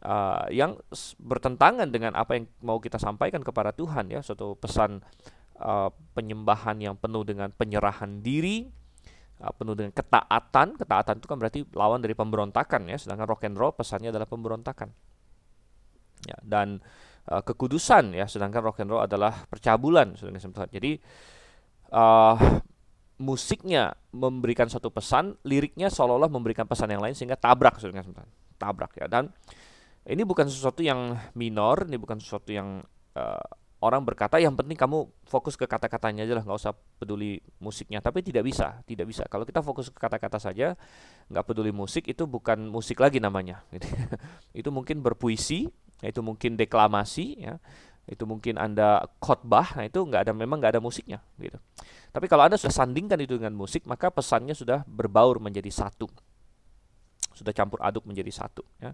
uh, 0.00 0.48
yang 0.48 0.80
bertentangan 1.20 1.92
dengan 1.92 2.16
apa 2.16 2.40
yang 2.40 2.48
mau 2.64 2.80
kita 2.80 2.96
sampaikan 2.96 3.44
kepada 3.44 3.76
Tuhan 3.76 4.08
ya, 4.08 4.24
suatu 4.24 4.56
pesan 4.56 5.04
uh, 5.60 5.92
penyembahan 6.16 6.80
yang 6.80 6.96
penuh 6.96 7.20
dengan 7.20 7.52
penyerahan 7.52 8.24
diri, 8.24 8.64
uh, 9.44 9.52
penuh 9.52 9.76
dengan 9.76 9.92
ketaatan. 9.92 10.80
Ketaatan 10.80 11.20
itu 11.20 11.26
kan 11.28 11.36
berarti 11.36 11.60
lawan 11.76 12.00
dari 12.00 12.16
pemberontakan 12.16 12.88
ya, 12.88 12.96
sedangkan 12.96 13.28
rock 13.28 13.44
and 13.44 13.60
roll 13.60 13.76
pesannya 13.76 14.08
adalah 14.08 14.24
pemberontakan. 14.24 14.88
Ya, 16.24 16.40
dan 16.40 16.80
uh, 17.28 17.44
kekudusan 17.44 18.16
ya 18.16 18.24
sedangkan 18.24 18.64
rock 18.64 18.80
and 18.80 18.88
roll 18.88 19.04
adalah 19.04 19.44
percabulan 19.52 20.16
Tuhan. 20.16 20.72
Jadi 20.72 20.96
uh, 21.94 22.36
musiknya 23.22 23.94
memberikan 24.10 24.66
satu 24.66 24.90
pesan, 24.90 25.38
liriknya 25.46 25.86
seolah-olah 25.88 26.30
memberikan 26.30 26.66
pesan 26.66 26.90
yang 26.90 27.02
lain 27.02 27.14
sehingga 27.14 27.38
tabrak 27.38 27.78
Tuhan. 27.78 28.02
Tabrak 28.58 28.98
ya. 28.98 29.06
Dan 29.06 29.30
ini 30.04 30.26
bukan 30.26 30.50
sesuatu 30.50 30.82
yang 30.82 31.14
minor, 31.38 31.86
ini 31.86 31.96
bukan 31.96 32.18
sesuatu 32.18 32.50
yang 32.50 32.82
uh, 33.14 33.48
orang 33.84 34.02
berkata 34.02 34.40
yang 34.40 34.56
penting 34.56 34.74
kamu 34.80 35.06
fokus 35.28 35.54
ke 35.54 35.68
kata-katanya 35.68 36.24
aja 36.24 36.34
lah 36.40 36.44
nggak 36.44 36.58
usah 36.58 36.74
peduli 36.74 37.38
musiknya. 37.62 38.02
Tapi 38.02 38.20
tidak 38.26 38.42
bisa 38.44 38.82
tidak 38.84 39.06
bisa. 39.06 39.22
Kalau 39.30 39.46
kita 39.46 39.62
fokus 39.62 39.88
ke 39.94 39.98
kata-kata 39.98 40.42
saja 40.42 40.74
nggak 41.30 41.44
peduli 41.46 41.70
musik 41.70 42.10
itu 42.10 42.26
bukan 42.26 42.68
musik 42.68 43.00
lagi 43.00 43.16
namanya 43.16 43.64
itu 44.60 44.68
mungkin 44.68 45.00
berpuisi 45.00 45.72
itu 46.04 46.20
mungkin 46.20 46.60
deklamasi 46.60 47.48
ya 47.48 47.56
itu 48.04 48.28
mungkin 48.28 48.60
anda 48.60 49.08
khotbah 49.16 49.80
nah 49.80 49.84
itu 49.88 49.96
nggak 50.04 50.28
ada 50.28 50.32
memang 50.36 50.60
nggak 50.60 50.76
ada 50.76 50.82
musiknya 50.82 51.24
gitu. 51.40 51.56
Tapi 52.12 52.28
kalau 52.28 52.44
anda 52.46 52.60
sudah 52.60 52.70
sandingkan 52.70 53.16
itu 53.24 53.40
dengan 53.40 53.56
musik 53.56 53.88
maka 53.88 54.12
pesannya 54.12 54.52
sudah 54.52 54.84
berbaur 54.84 55.40
menjadi 55.40 55.72
satu. 55.72 56.06
Sudah 57.32 57.50
campur 57.56 57.80
aduk 57.80 58.04
menjadi 58.04 58.30
satu 58.30 58.62
ya. 58.78 58.92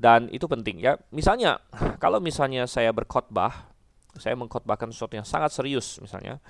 Dan 0.00 0.32
itu 0.32 0.48
penting 0.48 0.80
ya. 0.80 0.96
Misalnya 1.12 1.60
kalau 2.02 2.18
misalnya 2.18 2.64
saya 2.64 2.90
berkhotbah 2.96 3.68
saya 4.16 4.34
mengkhotbahkan 4.40 4.90
sesuatu 4.90 5.14
yang 5.14 5.28
sangat 5.28 5.54
serius 5.54 6.02
misalnya 6.02 6.42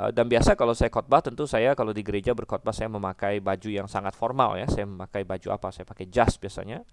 eh, 0.00 0.10
dan 0.16 0.30
biasa 0.30 0.56
kalau 0.56 0.72
saya 0.72 0.88
khotbah 0.88 1.20
tentu 1.20 1.44
saya 1.44 1.76
kalau 1.76 1.92
di 1.92 2.00
gereja 2.00 2.32
berkhotbah 2.32 2.72
saya 2.72 2.88
memakai 2.88 3.42
baju 3.42 3.66
yang 3.66 3.90
sangat 3.90 4.14
formal 4.14 4.54
ya. 4.54 4.70
Saya 4.70 4.86
memakai 4.86 5.26
baju 5.26 5.48
apa? 5.50 5.74
Saya 5.74 5.82
pakai 5.82 6.06
jas 6.06 6.38
biasanya. 6.38 6.86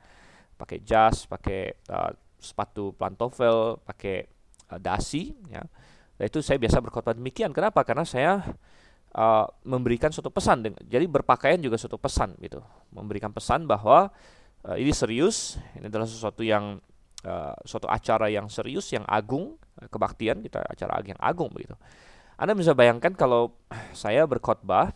Pakai 0.57 0.81
jas, 0.85 1.25
pakai 1.29 1.77
uh, 1.89 2.13
sepatu 2.43 2.91
pantofel, 2.93 3.79
pakai 3.88 4.27
uh, 4.69 4.77
dasi, 4.77 5.31
ya. 5.47 5.63
Dan 6.19 6.29
itu 6.29 6.43
saya 6.43 6.59
biasa 6.62 6.83
berkhotbah 6.83 7.15
demikian. 7.17 7.55
Kenapa? 7.55 7.81
Karena 7.81 8.05
saya 8.05 8.43
uh, 9.15 9.45
memberikan 9.65 10.13
suatu 10.13 10.29
pesan. 10.29 10.62
Jadi 10.85 11.05
berpakaian 11.09 11.57
juga 11.57 11.79
suatu 11.79 11.97
pesan, 11.97 12.35
gitu. 12.43 12.62
Memberikan 12.91 13.31
pesan 13.31 13.65
bahwa 13.65 14.12
uh, 14.67 14.77
ini 14.77 14.93
serius, 14.93 15.57
ini 15.79 15.88
adalah 15.89 16.05
sesuatu 16.05 16.45
yang 16.45 16.77
uh, 17.25 17.55
suatu 17.65 17.89
acara 17.89 18.29
yang 18.29 18.51
serius, 18.51 18.91
yang 18.93 19.07
agung, 19.09 19.57
kebaktian 19.73 20.45
kita 20.45 20.62
acara 20.62 21.01
yang 21.01 21.17
agung 21.17 21.50
begitu. 21.50 21.73
Anda 22.38 22.53
bisa 22.53 22.77
bayangkan 22.77 23.13
kalau 23.17 23.57
saya 23.93 24.25
berkhotbah, 24.29 24.93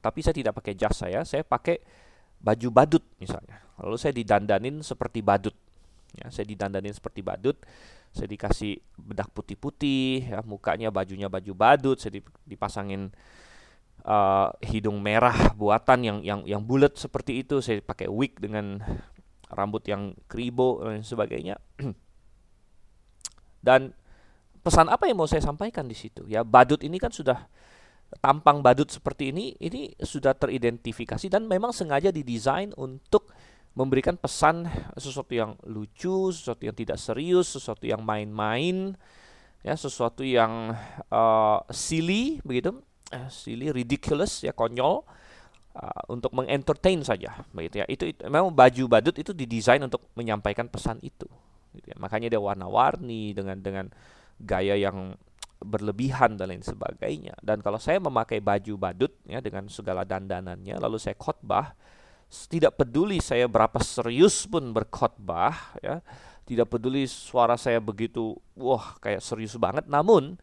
tapi 0.00 0.24
saya 0.24 0.32
tidak 0.32 0.56
pakai 0.56 0.72
jas 0.76 0.96
saya, 0.96 1.24
saya 1.28 1.44
pakai 1.44 1.80
baju 2.40 2.68
badut 2.72 3.04
misalnya. 3.20 3.60
Lalu 3.80 3.96
saya 4.00 4.12
didandanin 4.16 4.80
seperti 4.80 5.20
badut. 5.20 5.52
Ya, 6.18 6.26
saya 6.32 6.46
didandanin 6.46 6.94
seperti 6.94 7.22
badut. 7.22 7.60
Saya 8.10 8.26
dikasih 8.26 8.82
bedak 8.98 9.30
putih-putih, 9.30 10.34
ya, 10.34 10.42
mukanya 10.42 10.90
bajunya 10.90 11.30
baju 11.30 11.52
badut, 11.54 12.02
saya 12.02 12.18
dipasangin 12.42 13.14
uh, 14.02 14.50
hidung 14.66 14.98
merah 14.98 15.54
buatan 15.54 16.02
yang 16.02 16.18
yang 16.26 16.40
yang 16.42 16.62
bulat 16.66 16.98
seperti 16.98 17.46
itu. 17.46 17.62
Saya 17.62 17.78
pakai 17.78 18.10
wig 18.10 18.34
dengan 18.42 18.82
rambut 19.46 19.86
yang 19.86 20.18
kribo 20.26 20.82
dan 20.82 21.06
sebagainya. 21.06 21.62
dan 23.66 23.94
pesan 24.66 24.90
apa 24.90 25.06
yang 25.06 25.22
mau 25.22 25.30
saya 25.30 25.46
sampaikan 25.46 25.86
di 25.86 25.94
situ? 25.94 26.26
Ya, 26.26 26.42
badut 26.42 26.82
ini 26.82 26.98
kan 26.98 27.14
sudah 27.14 27.46
tampang 28.18 28.58
badut 28.58 28.90
seperti 28.90 29.30
ini 29.30 29.54
ini 29.62 29.94
sudah 30.02 30.34
teridentifikasi 30.34 31.30
dan 31.30 31.46
memang 31.46 31.70
sengaja 31.70 32.10
didesain 32.10 32.74
untuk 32.74 33.30
memberikan 33.74 34.18
pesan 34.18 34.66
sesuatu 34.98 35.30
yang 35.30 35.54
lucu, 35.64 36.34
sesuatu 36.34 36.62
yang 36.66 36.74
tidak 36.74 36.98
serius, 36.98 37.54
sesuatu 37.54 37.86
yang 37.86 38.02
main-main, 38.02 38.98
ya 39.62 39.74
sesuatu 39.78 40.26
yang 40.26 40.74
uh, 41.08 41.58
silly 41.70 42.42
begitu, 42.42 42.74
uh, 43.14 43.28
silly, 43.30 43.70
ridiculous 43.70 44.42
ya 44.42 44.50
konyol 44.50 45.06
uh, 45.78 46.02
untuk 46.10 46.34
mengentertain 46.34 47.00
saja 47.06 47.46
begitu 47.54 47.82
ya. 47.82 47.86
Itu, 47.86 48.04
itu 48.10 48.20
memang 48.26 48.50
baju 48.50 48.84
badut 48.90 49.16
itu 49.16 49.30
didesain 49.30 49.80
untuk 49.80 50.02
menyampaikan 50.18 50.66
pesan 50.66 50.98
itu. 51.00 51.30
Gitu 51.70 51.94
ya. 51.94 51.96
Makanya 52.02 52.26
dia 52.26 52.42
warna-warni 52.42 53.30
dengan 53.30 53.62
dengan 53.62 53.86
gaya 54.42 54.74
yang 54.74 55.14
berlebihan 55.60 56.40
dan 56.40 56.50
lain 56.50 56.64
sebagainya. 56.64 57.36
Dan 57.44 57.60
kalau 57.60 57.76
saya 57.76 58.00
memakai 58.00 58.40
baju 58.40 58.80
badut 58.80 59.12
ya 59.28 59.44
dengan 59.44 59.68
segala 59.68 60.08
dandanannya, 60.08 60.80
lalu 60.80 60.96
saya 60.96 61.12
khotbah, 61.20 61.76
tidak 62.30 62.78
peduli 62.78 63.18
saya 63.18 63.50
berapa 63.50 63.82
serius 63.82 64.46
pun 64.46 64.70
berkhotbah, 64.70 65.74
ya, 65.82 65.98
tidak 66.46 66.70
peduli 66.70 67.10
suara 67.10 67.58
saya 67.58 67.82
begitu, 67.82 68.38
wah 68.54 68.94
kayak 69.02 69.18
serius 69.18 69.58
banget. 69.58 69.90
Namun 69.90 70.38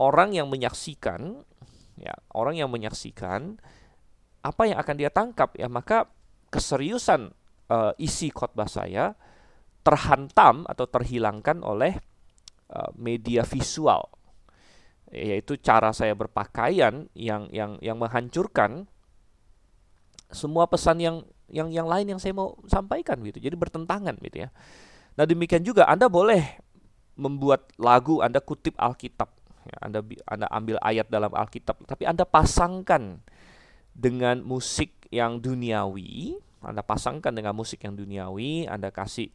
orang 0.00 0.32
yang 0.32 0.48
menyaksikan, 0.48 1.44
ya 2.00 2.16
orang 2.32 2.56
yang 2.56 2.72
menyaksikan 2.72 3.60
apa 4.42 4.62
yang 4.64 4.80
akan 4.80 4.96
dia 4.96 5.12
tangkap, 5.12 5.52
ya 5.54 5.68
maka 5.68 6.08
keseriusan 6.48 7.30
uh, 7.68 7.92
isi 8.00 8.32
khotbah 8.32 8.66
saya 8.66 9.12
terhantam 9.84 10.64
atau 10.64 10.86
terhilangkan 10.88 11.60
oleh 11.60 11.96
uh, 12.72 12.90
media 12.96 13.42
visual 13.42 14.08
yaitu 15.12 15.60
cara 15.60 15.92
saya 15.92 16.16
berpakaian 16.16 17.04
yang 17.12 17.44
yang 17.52 17.76
yang 17.84 18.00
menghancurkan 18.00 18.88
semua 20.32 20.66
pesan 20.66 20.98
yang 20.98 21.16
yang 21.52 21.68
yang 21.68 21.86
lain 21.86 22.16
yang 22.16 22.20
saya 22.20 22.32
mau 22.32 22.56
sampaikan 22.66 23.20
gitu. 23.22 23.38
Jadi 23.38 23.54
bertentangan 23.54 24.16
gitu 24.20 24.48
ya. 24.48 24.50
Nah, 25.14 25.28
demikian 25.28 25.60
juga 25.60 25.84
Anda 25.84 26.08
boleh 26.08 26.40
membuat 27.14 27.68
lagu, 27.76 28.24
Anda 28.24 28.40
kutip 28.40 28.72
Alkitab. 28.80 29.28
Ya, 29.68 29.78
Anda 29.84 30.00
Anda 30.26 30.46
ambil 30.50 30.76
ayat 30.82 31.06
dalam 31.12 31.30
Alkitab, 31.30 31.84
tapi 31.86 32.02
Anda 32.08 32.26
pasangkan 32.26 33.22
dengan 33.92 34.42
musik 34.42 35.06
yang 35.12 35.38
duniawi, 35.38 36.40
Anda 36.64 36.82
pasangkan 36.82 37.30
dengan 37.30 37.54
musik 37.54 37.84
yang 37.84 37.94
duniawi, 37.94 38.66
Anda 38.66 38.90
kasih 38.90 39.30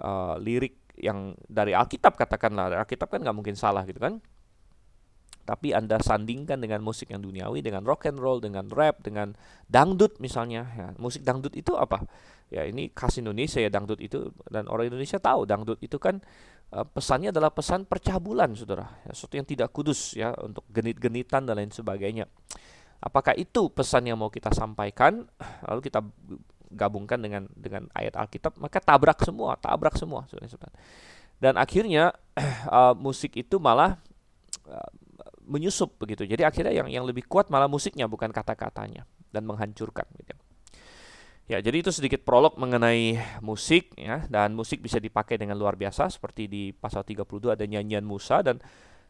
uh, 0.00 0.38
lirik 0.40 0.78
yang 0.96 1.36
dari 1.44 1.76
Alkitab 1.76 2.16
katakanlah, 2.16 2.72
Alkitab 2.86 3.10
kan 3.10 3.20
nggak 3.20 3.36
mungkin 3.36 3.58
salah 3.58 3.84
gitu 3.84 4.00
kan 4.00 4.22
tapi 5.50 5.74
Anda 5.74 5.98
sandingkan 5.98 6.62
dengan 6.62 6.78
musik 6.78 7.10
yang 7.10 7.26
duniawi, 7.26 7.58
dengan 7.58 7.82
rock 7.82 8.06
and 8.06 8.22
roll, 8.22 8.38
dengan 8.38 8.70
rap, 8.70 9.02
dengan 9.02 9.34
dangdut 9.66 10.22
misalnya. 10.22 10.62
Ya, 10.78 10.86
musik 10.94 11.26
dangdut 11.26 11.58
itu 11.58 11.74
apa? 11.74 12.06
Ya 12.54 12.70
ini 12.70 12.94
khas 12.94 13.18
Indonesia 13.18 13.58
ya 13.58 13.66
dangdut 13.66 13.98
itu 13.98 14.30
dan 14.46 14.70
orang 14.70 14.94
Indonesia 14.94 15.18
tahu 15.18 15.50
dangdut 15.50 15.82
itu 15.82 15.98
kan 15.98 16.22
uh, 16.70 16.86
pesannya 16.86 17.34
adalah 17.34 17.50
pesan 17.50 17.82
percabulan, 17.82 18.54
saudara. 18.54 19.02
Ya, 19.02 19.10
sesuatu 19.10 19.42
yang 19.42 19.48
tidak 19.50 19.74
kudus 19.74 20.14
ya 20.14 20.30
untuk 20.38 20.62
genit-genitan 20.70 21.42
dan 21.42 21.58
lain 21.58 21.74
sebagainya. 21.74 22.30
Apakah 23.02 23.34
itu 23.34 23.74
pesan 23.74 24.06
yang 24.06 24.22
mau 24.22 24.30
kita 24.30 24.54
sampaikan? 24.54 25.26
Lalu 25.66 25.82
kita 25.82 25.98
gabungkan 26.70 27.18
dengan 27.18 27.50
dengan 27.58 27.90
ayat 27.90 28.14
Alkitab, 28.14 28.54
maka 28.54 28.78
tabrak 28.78 29.18
semua, 29.26 29.58
tabrak 29.58 29.98
semua. 29.98 30.30
Dan 31.42 31.58
akhirnya 31.58 32.14
uh, 32.70 32.94
musik 33.02 33.34
itu 33.34 33.58
malah 33.58 33.98
uh, 34.70 34.90
menyusup 35.50 35.98
begitu. 35.98 36.22
Jadi 36.22 36.46
akhirnya 36.46 36.70
yang 36.70 36.88
yang 36.88 37.04
lebih 37.04 37.26
kuat 37.26 37.50
malah 37.50 37.66
musiknya 37.66 38.06
bukan 38.06 38.30
kata-katanya 38.30 39.04
dan 39.34 39.42
menghancurkan. 39.42 40.06
Gitu. 40.14 40.34
Ya, 41.50 41.58
jadi 41.58 41.82
itu 41.82 41.90
sedikit 41.90 42.22
prolog 42.22 42.54
mengenai 42.62 43.18
musik 43.42 43.90
ya 43.98 44.22
dan 44.30 44.54
musik 44.54 44.78
bisa 44.78 45.02
dipakai 45.02 45.34
dengan 45.34 45.58
luar 45.58 45.74
biasa 45.74 46.06
seperti 46.06 46.46
di 46.46 46.70
pasal 46.70 47.02
32 47.02 47.58
ada 47.58 47.66
nyanyian 47.66 48.06
Musa 48.06 48.38
dan 48.38 48.62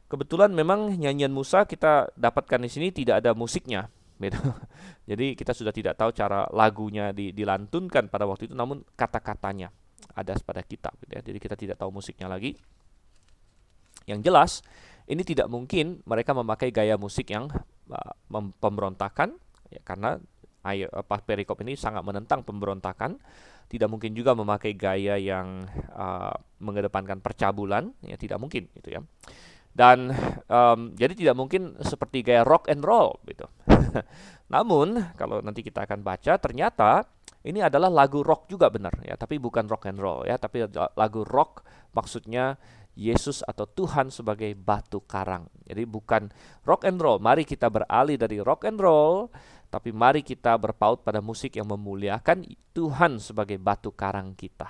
kebetulan 0.08 0.48
memang 0.48 0.96
nyanyian 0.96 1.28
Musa 1.36 1.68
kita 1.68 2.08
dapatkan 2.16 2.64
di 2.64 2.72
sini 2.72 2.88
tidak 2.96 3.20
ada 3.20 3.36
musiknya 3.36 3.92
gitu. 4.16 4.40
Jadi 5.12 5.36
kita 5.36 5.52
sudah 5.52 5.68
tidak 5.68 6.00
tahu 6.00 6.16
cara 6.16 6.48
lagunya 6.56 7.12
dilantunkan 7.12 8.08
pada 8.08 8.24
waktu 8.24 8.48
itu 8.48 8.56
namun 8.56 8.88
kata-katanya 8.96 9.68
ada 10.16 10.32
pada 10.40 10.64
kitab 10.64 10.96
gitu 11.04 11.12
ya. 11.12 11.20
Jadi 11.20 11.38
kita 11.44 11.60
tidak 11.60 11.76
tahu 11.76 11.92
musiknya 11.92 12.24
lagi. 12.24 12.56
Yang 14.08 14.20
jelas 14.24 14.50
ini 15.10 15.22
tidak 15.26 15.50
mungkin 15.50 15.98
mereka 16.06 16.30
memakai 16.30 16.70
gaya 16.70 16.94
musik 16.94 17.34
yang 17.34 17.50
uh, 17.90 18.12
pemberontakan 18.62 19.34
ya 19.66 19.82
karena 19.82 20.22
ayo, 20.66 20.86
pas 21.06 21.18
perikop 21.24 21.58
ini 21.66 21.74
sangat 21.74 22.06
menentang 22.06 22.46
pemberontakan. 22.46 23.18
Tidak 23.70 23.86
mungkin 23.86 24.18
juga 24.18 24.34
memakai 24.34 24.74
gaya 24.74 25.14
yang 25.14 25.62
uh, 25.94 26.34
mengedepankan 26.58 27.22
percabulan 27.22 27.94
ya 28.02 28.18
tidak 28.18 28.42
mungkin 28.42 28.66
gitu 28.74 28.98
ya. 28.98 29.00
Dan 29.70 30.10
um, 30.50 30.90
jadi 30.98 31.14
tidak 31.14 31.36
mungkin 31.38 31.78
seperti 31.78 32.26
gaya 32.26 32.42
rock 32.42 32.66
and 32.66 32.82
roll 32.82 33.22
gitu. 33.30 33.46
Namun 34.54 35.14
kalau 35.14 35.38
nanti 35.38 35.62
kita 35.62 35.86
akan 35.86 36.02
baca 36.02 36.34
ternyata 36.42 37.06
ini 37.46 37.62
adalah 37.64 37.88
lagu 37.88 38.20
rock 38.20 38.50
juga 38.52 38.68
benar 38.68 38.92
ya 39.00 39.16
tapi 39.16 39.40
bukan 39.40 39.64
rock 39.64 39.88
and 39.88 39.96
roll 39.96 40.28
ya 40.28 40.36
tapi 40.36 40.68
lagu 40.98 41.24
rock 41.24 41.64
maksudnya 41.96 42.60
Yesus 42.98 43.40
atau 43.46 43.64
Tuhan 43.64 44.10
sebagai 44.10 44.50
batu 44.58 45.00
karang. 45.04 45.46
Jadi 45.64 45.86
bukan 45.86 46.28
rock 46.66 46.84
and 46.84 46.98
roll. 46.98 47.22
Mari 47.22 47.46
kita 47.46 47.70
beralih 47.70 48.18
dari 48.18 48.42
rock 48.42 48.66
and 48.66 48.80
roll 48.82 49.30
tapi 49.70 49.94
mari 49.94 50.26
kita 50.26 50.58
berpaut 50.58 51.06
pada 51.06 51.22
musik 51.22 51.54
yang 51.54 51.70
memuliakan 51.70 52.42
Tuhan 52.74 53.22
sebagai 53.22 53.54
batu 53.62 53.94
karang 53.94 54.34
kita. 54.34 54.66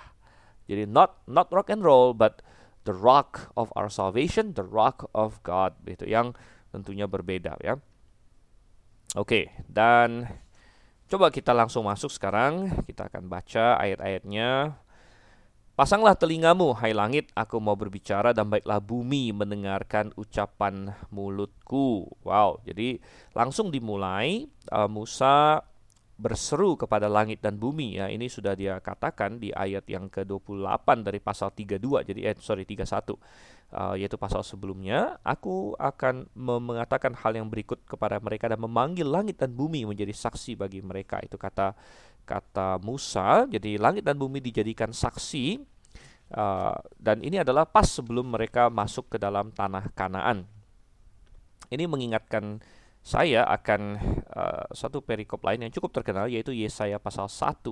Jadi 0.69 0.85
not 0.85 1.25
not 1.25 1.49
rock 1.50 1.73
and 1.73 1.81
roll 1.81 2.12
but 2.12 2.45
the 2.85 2.93
rock 2.93 3.49
of 3.57 3.73
our 3.75 3.89
salvation, 3.89 4.53
the 4.53 4.65
rock 4.65 5.09
of 5.17 5.41
God 5.41 5.75
itu 5.89 6.05
yang 6.05 6.37
tentunya 6.69 7.09
berbeda 7.09 7.57
ya. 7.65 7.81
Oke, 9.19 9.50
dan 9.67 10.31
coba 11.11 11.35
kita 11.35 11.50
langsung 11.50 11.89
masuk 11.89 12.12
sekarang. 12.15 12.71
Kita 12.87 13.11
akan 13.11 13.27
baca 13.27 13.75
ayat-ayatnya 13.81 14.79
Pasanglah 15.81 16.13
telingamu, 16.13 16.77
hai 16.77 16.93
langit, 16.93 17.33
aku 17.33 17.57
mau 17.57 17.73
berbicara 17.73 18.37
dan 18.37 18.53
baiklah 18.53 18.85
bumi 18.85 19.33
mendengarkan 19.33 20.13
ucapan 20.13 20.93
mulutku. 21.09 22.05
Wow, 22.21 22.61
jadi 22.69 23.01
langsung 23.33 23.73
dimulai 23.73 24.45
uh, 24.69 24.85
Musa 24.93 25.65
berseru 26.21 26.77
kepada 26.77 27.09
langit 27.09 27.41
dan 27.41 27.57
bumi 27.57 27.97
ya. 27.97 28.13
Ini 28.13 28.29
sudah 28.29 28.53
dia 28.53 28.77
katakan 28.77 29.41
di 29.41 29.57
ayat 29.57 29.89
yang 29.89 30.13
ke-28 30.13 31.01
dari 31.01 31.17
pasal 31.17 31.49
32. 31.49 31.81
Jadi 32.13 32.29
eh 32.29 32.37
sorry 32.37 32.69
31. 32.69 33.17
Uh, 33.73 33.97
yaitu 33.97 34.21
pasal 34.21 34.45
sebelumnya, 34.45 35.17
aku 35.25 35.73
akan 35.81 36.29
mengatakan 36.37 37.17
hal 37.17 37.41
yang 37.41 37.49
berikut 37.49 37.81
kepada 37.89 38.21
mereka 38.21 38.53
dan 38.53 38.61
memanggil 38.61 39.09
langit 39.09 39.41
dan 39.41 39.49
bumi 39.57 39.89
menjadi 39.89 40.13
saksi 40.13 40.61
bagi 40.61 40.85
mereka. 40.85 41.25
Itu 41.25 41.41
kata 41.41 41.73
kata 42.29 42.79
Musa. 42.85 43.49
Jadi 43.49 43.75
langit 43.81 44.05
dan 44.05 44.21
bumi 44.21 44.45
dijadikan 44.45 44.93
saksi 44.95 45.70
uh, 46.34 46.76
dan 46.99 47.23
ini 47.23 47.43
adalah 47.43 47.66
pas 47.66 47.86
sebelum 47.86 48.34
mereka 48.34 48.69
masuk 48.71 49.14
ke 49.14 49.16
dalam 49.19 49.54
tanah 49.54 49.90
Kanaan. 49.95 50.47
Ini 51.71 51.86
mengingatkan 51.86 52.58
saya 53.00 53.47
akan 53.49 53.97
uh, 54.28 54.66
satu 54.75 55.00
perikop 55.00 55.40
lain 55.40 55.64
yang 55.64 55.73
cukup 55.73 56.02
terkenal 56.02 56.28
yaitu 56.28 56.52
Yesaya 56.52 57.00
pasal 57.00 57.30
1. 57.30 57.62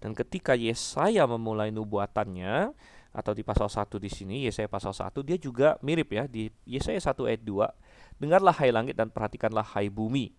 Dan 0.00 0.16
ketika 0.16 0.56
Yesaya 0.56 1.28
memulai 1.28 1.68
nubuatannya 1.74 2.72
atau 3.12 3.32
di 3.32 3.42
pasal 3.42 3.66
1 3.66 3.98
di 3.98 4.10
sini 4.12 4.36
Yesaya 4.46 4.68
pasal 4.68 4.92
1 4.92 5.10
dia 5.24 5.40
juga 5.40 5.80
mirip 5.80 6.12
ya 6.12 6.24
di 6.28 6.52
Yesaya 6.68 7.00
1 7.00 7.16
ayat 7.24 7.42
2 7.42 8.20
dengarlah 8.20 8.54
hai 8.60 8.70
langit 8.70 8.94
dan 8.94 9.08
perhatikanlah 9.08 9.64
hai 9.74 9.88
bumi 9.88 10.30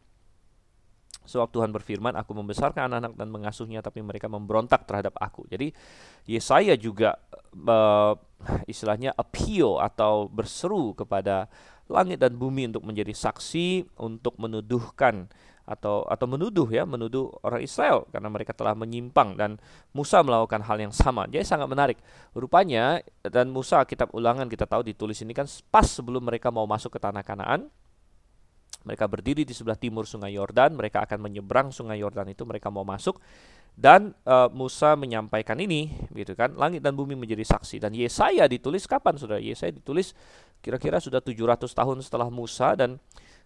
Sebab 1.26 1.54
Tuhan 1.54 1.70
berfirman, 1.70 2.18
aku 2.18 2.34
membesarkan 2.34 2.90
anak-anak 2.90 3.14
dan 3.18 3.30
mengasuhnya, 3.30 3.80
tapi 3.86 4.02
mereka 4.02 4.26
memberontak 4.26 4.86
terhadap 4.90 5.14
aku. 5.22 5.46
Jadi 5.46 5.70
Yesaya 6.26 6.74
juga 6.80 7.18
uh, 7.54 8.14
istilahnya 8.66 9.14
appeal 9.14 9.78
atau 9.78 10.30
berseru 10.32 10.98
kepada 10.98 11.50
langit 11.90 12.22
dan 12.22 12.38
bumi 12.38 12.70
untuk 12.70 12.86
menjadi 12.86 13.12
saksi 13.12 13.98
untuk 13.98 14.38
menuduhkan 14.38 15.26
atau 15.70 16.02
atau 16.10 16.26
menuduh 16.26 16.66
ya 16.66 16.82
menuduh 16.82 17.30
orang 17.46 17.62
Israel 17.62 18.10
karena 18.10 18.26
mereka 18.26 18.58
telah 18.58 18.74
menyimpang 18.74 19.38
dan 19.38 19.62
Musa 19.94 20.26
melakukan 20.26 20.66
hal 20.66 20.82
yang 20.82 20.90
sama. 20.90 21.30
Jadi 21.30 21.46
sangat 21.46 21.70
menarik. 21.70 22.02
Rupanya 22.34 23.06
dan 23.22 23.54
Musa 23.54 23.86
kitab 23.86 24.10
Ulangan 24.18 24.50
kita 24.50 24.66
tahu 24.66 24.82
ditulis 24.82 25.22
ini 25.22 25.38
kan 25.38 25.46
pas 25.70 25.86
sebelum 25.86 26.26
mereka 26.26 26.50
mau 26.50 26.66
masuk 26.66 26.98
ke 26.98 27.00
tanah 27.02 27.22
Kanaan 27.22 27.70
mereka 28.88 29.06
berdiri 29.08 29.44
di 29.44 29.52
sebelah 29.52 29.76
timur 29.76 30.08
Sungai 30.08 30.36
Yordan, 30.36 30.76
mereka 30.76 31.04
akan 31.04 31.26
menyeberang 31.26 31.74
Sungai 31.74 32.00
Yordan 32.00 32.32
itu, 32.32 32.44
mereka 32.48 32.72
mau 32.72 32.88
masuk 32.88 33.20
dan 33.80 34.12
uh, 34.28 34.52
Musa 34.52 35.00
menyampaikan 35.00 35.56
ini, 35.56 35.88
gitu 36.12 36.36
kan? 36.36 36.52
Langit 36.60 36.84
dan 36.84 37.00
bumi 37.00 37.16
menjadi 37.16 37.48
saksi 37.48 37.80
dan 37.80 37.96
Yesaya 37.96 38.44
ditulis 38.52 38.84
kapan 38.84 39.16
Saudara? 39.16 39.40
Yesaya 39.40 39.72
ditulis 39.72 40.12
kira-kira 40.60 41.00
sudah 41.00 41.24
700 41.24 41.64
tahun 41.72 41.98
setelah 42.04 42.28
Musa 42.28 42.76
dan 42.76 43.00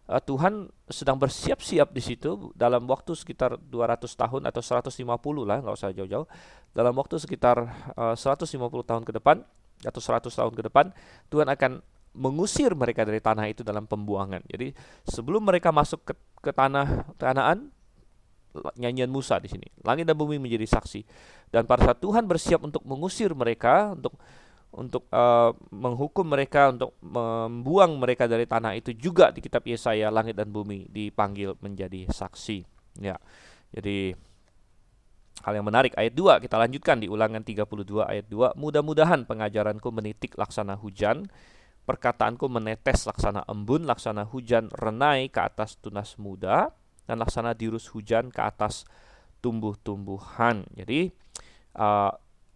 uh, 0.09 0.17
Tuhan 0.17 0.73
sedang 0.89 1.21
bersiap-siap 1.21 1.93
di 1.93 2.01
situ 2.01 2.49
dalam 2.57 2.89
waktu 2.89 3.13
sekitar 3.13 3.61
200 3.61 4.09
tahun 4.09 4.41
atau 4.49 4.61
150 4.65 5.05
lah, 5.45 5.61
nggak 5.61 5.75
usah 5.77 5.93
jauh-jauh. 5.93 6.25
Dalam 6.73 6.97
waktu 6.97 7.21
sekitar 7.21 7.69
uh, 7.93 8.17
150 8.17 8.57
tahun 8.89 9.03
ke 9.05 9.13
depan 9.21 9.45
atau 9.85 10.01
100 10.01 10.33
tahun 10.33 10.53
ke 10.57 10.63
depan, 10.65 10.89
Tuhan 11.29 11.45
akan 11.45 11.71
mengusir 12.13 12.73
mereka 12.77 13.03
dari 13.03 13.19
tanah 13.19 13.49
itu 13.49 13.65
dalam 13.65 13.89
pembuangan. 13.89 14.41
Jadi 14.45 14.73
sebelum 15.05 15.43
mereka 15.43 15.73
masuk 15.73 16.05
ke, 16.05 16.13
ke 16.41 16.51
tanah 16.53 17.09
tanaan 17.17 17.73
nyanyian 18.77 19.09
Musa 19.09 19.41
di 19.41 19.49
sini. 19.49 19.65
Langit 19.81 20.05
dan 20.05 20.17
bumi 20.17 20.37
menjadi 20.37 20.77
saksi. 20.77 21.01
Dan 21.49 21.65
saat 21.65 21.97
Tuhan 21.97 22.25
bersiap 22.29 22.61
untuk 22.61 22.85
mengusir 22.85 23.33
mereka, 23.33 23.93
untuk 23.97 24.13
untuk 24.73 25.05
uh, 25.13 25.53
menghukum 25.69 26.25
mereka, 26.25 26.73
untuk 26.73 26.97
membuang 27.01 27.93
mereka 27.97 28.25
dari 28.25 28.49
tanah 28.49 28.73
itu 28.73 28.93
juga 28.97 29.29
di 29.29 29.41
kitab 29.41 29.61
Yesaya 29.65 30.09
langit 30.09 30.33
dan 30.33 30.49
bumi 30.49 30.89
dipanggil 30.89 31.57
menjadi 31.61 32.09
saksi. 32.09 32.65
Ya. 33.01 33.17
Jadi 33.73 34.13
hal 35.43 35.53
yang 35.59 35.65
menarik 35.65 35.93
ayat 35.97 36.13
2 36.13 36.45
kita 36.45 36.55
lanjutkan 36.55 37.03
di 37.03 37.11
Ulangan 37.11 37.43
32 37.43 37.67
ayat 38.05 38.25
2 38.31 38.55
mudah-mudahan 38.55 39.27
pengajaranku 39.27 39.89
menitik 39.91 40.39
laksana 40.39 40.79
hujan 40.79 41.27
Perkataanku 41.83 42.47
menetes 42.47 43.03
laksana 43.03 43.43
embun, 43.51 43.83
laksana 43.83 44.23
hujan 44.31 44.71
renai 44.71 45.27
ke 45.27 45.43
atas 45.43 45.75
tunas 45.83 46.15
muda, 46.15 46.71
dan 47.03 47.19
laksana 47.19 47.51
dirus 47.51 47.91
hujan 47.91 48.31
ke 48.31 48.39
atas 48.39 48.87
tumbuh-tumbuhan. 49.43 50.63
Jadi 50.71 51.11
uh, 51.75 52.11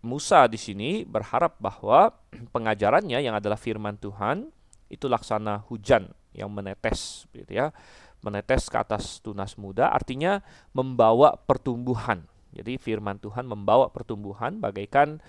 Musa 0.07 0.47
di 0.47 0.55
sini 0.55 1.03
berharap 1.03 1.59
bahwa 1.59 2.15
pengajarannya 2.55 3.19
yang 3.19 3.35
adalah 3.35 3.59
firman 3.59 3.99
Tuhan 3.99 4.47
itu 4.87 5.11
laksana 5.11 5.67
hujan 5.67 6.07
yang 6.31 6.47
menetes, 6.47 7.27
gitu 7.35 7.51
ya, 7.51 7.75
menetes 8.23 8.71
ke 8.71 8.77
atas 8.79 9.19
tunas 9.19 9.59
muda, 9.59 9.91
artinya 9.91 10.39
membawa 10.71 11.35
pertumbuhan. 11.35 12.23
Jadi 12.55 12.79
firman 12.79 13.19
Tuhan 13.19 13.43
membawa 13.43 13.91
pertumbuhan 13.91 14.63
bagaikan 14.63 15.19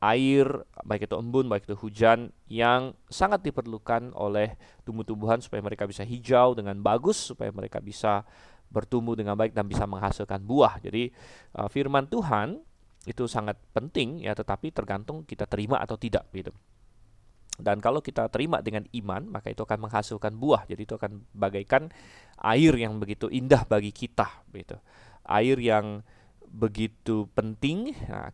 air, 0.00 0.46
baik 0.84 1.08
itu 1.08 1.16
embun, 1.16 1.48
baik 1.48 1.64
itu 1.64 1.76
hujan 1.78 2.28
yang 2.52 2.92
sangat 3.08 3.40
diperlukan 3.40 4.12
oleh 4.12 4.54
tumbuh-tumbuhan 4.84 5.40
supaya 5.40 5.64
mereka 5.64 5.88
bisa 5.88 6.04
hijau 6.04 6.52
dengan 6.52 6.76
bagus, 6.84 7.32
supaya 7.32 7.48
mereka 7.48 7.80
bisa 7.80 8.22
bertumbuh 8.68 9.16
dengan 9.16 9.38
baik 9.38 9.56
dan 9.56 9.64
bisa 9.64 9.88
menghasilkan 9.88 10.44
buah. 10.44 10.82
Jadi 10.82 11.08
uh, 11.56 11.70
firman 11.70 12.10
Tuhan 12.10 12.60
itu 13.06 13.24
sangat 13.30 13.56
penting 13.72 14.26
ya, 14.26 14.36
tetapi 14.36 14.74
tergantung 14.74 15.24
kita 15.24 15.48
terima 15.48 15.80
atau 15.80 15.96
tidak 15.96 16.28
gitu. 16.34 16.52
Dan 17.56 17.80
kalau 17.80 18.04
kita 18.04 18.28
terima 18.28 18.60
dengan 18.60 18.84
iman, 18.92 19.32
maka 19.32 19.48
itu 19.48 19.64
akan 19.64 19.88
menghasilkan 19.88 20.36
buah. 20.36 20.68
Jadi 20.68 20.84
itu 20.84 20.94
akan 21.00 21.24
bagaikan 21.32 21.88
air 22.44 22.76
yang 22.76 23.00
begitu 23.00 23.32
indah 23.32 23.64
bagi 23.64 23.96
kita 23.96 24.44
gitu. 24.52 24.76
Air 25.24 25.56
yang 25.56 26.04
begitu 26.52 27.32
penting. 27.32 27.96
Nah, 28.12 28.28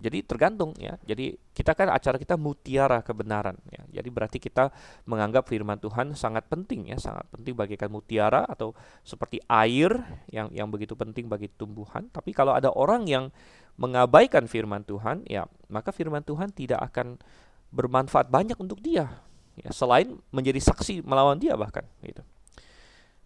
Jadi 0.00 0.24
tergantung 0.24 0.72
ya. 0.80 0.96
Jadi 1.04 1.36
kita 1.52 1.76
kan 1.76 1.92
acara 1.92 2.16
kita 2.16 2.40
mutiara 2.40 3.04
kebenaran 3.04 3.60
ya. 3.68 4.00
Jadi 4.00 4.08
berarti 4.08 4.38
kita 4.40 4.72
menganggap 5.04 5.44
firman 5.44 5.76
Tuhan 5.76 6.16
sangat 6.16 6.48
penting 6.48 6.88
ya, 6.88 6.96
sangat 6.96 7.28
penting 7.28 7.52
bagaikan 7.52 7.92
mutiara 7.92 8.48
atau 8.48 8.72
seperti 9.04 9.44
air 9.44 9.92
yang 10.32 10.48
yang 10.56 10.72
begitu 10.72 10.96
penting 10.96 11.28
bagi 11.28 11.52
tumbuhan. 11.52 12.08
Tapi 12.08 12.32
kalau 12.32 12.56
ada 12.56 12.72
orang 12.72 13.04
yang 13.04 13.28
mengabaikan 13.76 14.48
firman 14.48 14.88
Tuhan, 14.88 15.28
ya 15.28 15.44
maka 15.68 15.92
firman 15.92 16.24
Tuhan 16.24 16.52
tidak 16.56 16.80
akan 16.92 17.20
bermanfaat 17.70 18.32
banyak 18.32 18.56
untuk 18.56 18.80
dia. 18.80 19.20
Ya, 19.60 19.68
selain 19.76 20.16
menjadi 20.32 20.58
saksi 20.64 21.04
melawan 21.04 21.36
dia 21.36 21.52
bahkan 21.54 21.84
gitu. 22.00 22.24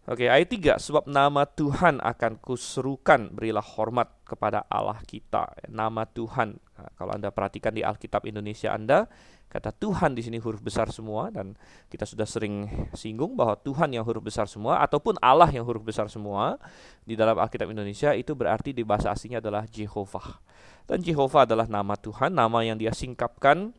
Oke, 0.04 0.28
ayat 0.28 0.52
3, 0.52 0.76
sebab 0.76 1.08
nama 1.08 1.48
Tuhan 1.48 1.96
akan 1.96 2.36
kuserukan, 2.36 3.32
berilah 3.32 3.64
hormat 3.64 4.12
kepada 4.28 4.60
Allah 4.68 5.00
kita. 5.00 5.48
Nama 5.72 6.04
Tuhan, 6.04 6.60
nah, 6.60 6.92
kalau 7.00 7.16
Anda 7.16 7.32
perhatikan 7.32 7.72
di 7.72 7.80
Alkitab 7.80 8.28
Indonesia 8.28 8.68
Anda, 8.76 9.08
kata 9.48 9.72
Tuhan 9.72 10.12
di 10.12 10.20
sini 10.20 10.36
huruf 10.44 10.60
besar 10.60 10.92
semua. 10.92 11.32
Dan 11.32 11.56
kita 11.88 12.04
sudah 12.04 12.28
sering 12.28 12.68
singgung 12.92 13.32
bahwa 13.32 13.56
Tuhan 13.56 13.96
yang 13.96 14.04
huruf 14.04 14.20
besar 14.20 14.44
semua 14.44 14.84
ataupun 14.84 15.16
Allah 15.24 15.48
yang 15.48 15.64
huruf 15.64 15.80
besar 15.80 16.12
semua 16.12 16.60
di 17.08 17.16
dalam 17.16 17.40
Alkitab 17.40 17.72
Indonesia 17.72 18.12
itu 18.12 18.36
berarti 18.36 18.76
di 18.76 18.84
bahasa 18.84 19.08
aslinya 19.08 19.40
adalah 19.40 19.64
Jehovah. 19.64 20.36
Dan 20.84 21.00
Jehovah 21.00 21.48
adalah 21.48 21.64
nama 21.64 21.96
Tuhan, 21.96 22.36
nama 22.36 22.60
yang 22.60 22.76
dia 22.76 22.92
singkapkan 22.92 23.72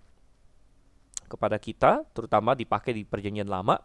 kepada 1.30 1.62
kita, 1.62 2.02
terutama 2.18 2.58
dipakai 2.58 2.98
di 2.98 3.06
perjanjian 3.06 3.46
lama 3.46 3.78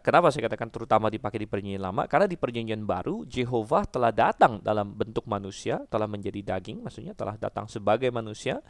kenapa 0.00 0.30
saya 0.30 0.46
katakan 0.46 0.70
terutama 0.70 1.10
dipakai 1.10 1.42
di 1.42 1.48
perjanjian 1.50 1.82
lama? 1.82 2.06
Karena 2.06 2.30
di 2.30 2.38
perjanjian 2.38 2.82
baru 2.86 3.26
Jehovah 3.26 3.84
telah 3.84 4.14
datang 4.14 4.62
dalam 4.62 4.94
bentuk 4.94 5.26
manusia, 5.26 5.82
telah 5.90 6.06
menjadi 6.06 6.40
daging, 6.56 6.86
maksudnya 6.86 7.12
telah 7.12 7.34
datang 7.36 7.66
sebagai 7.66 8.08
manusia. 8.14 8.62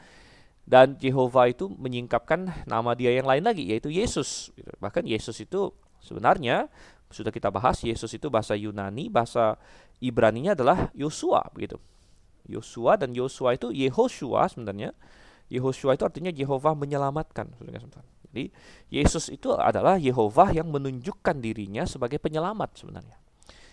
Dan 0.63 0.95
Jehovah 0.95 1.51
itu 1.51 1.67
menyingkapkan 1.67 2.67
nama 2.71 2.95
dia 2.95 3.11
yang 3.11 3.27
lain 3.27 3.43
lagi, 3.43 3.67
yaitu 3.67 3.91
Yesus. 3.91 4.55
Gitu. 4.55 4.71
Bahkan 4.79 5.05
Yesus 5.11 5.43
itu 5.43 5.75
sebenarnya 5.99 6.71
sudah 7.11 7.35
kita 7.35 7.51
bahas, 7.51 7.83
Yesus 7.83 8.15
itu 8.15 8.31
bahasa 8.33 8.55
Yunani, 8.55 9.11
bahasa 9.11 9.59
Ibraninya 9.99 10.55
adalah 10.55 10.91
Yosua, 10.95 11.45
begitu. 11.53 11.79
Yosua 12.47 12.99
dan 12.99 13.15
Yosua 13.15 13.55
itu 13.55 13.71
Yehoshua 13.71 14.51
sebenarnya. 14.51 14.91
Yehoshua 15.53 15.95
itu 15.95 16.03
artinya 16.07 16.33
Jehovah 16.33 16.73
menyelamatkan, 16.75 17.53
jadi 18.33 18.49
Yesus 18.89 19.29
itu 19.29 19.53
adalah 19.53 20.01
Yehova 20.01 20.49
yang 20.51 20.73
menunjukkan 20.73 21.37
dirinya 21.45 21.85
sebagai 21.85 22.17
penyelamat 22.17 22.81
sebenarnya. 22.81 23.17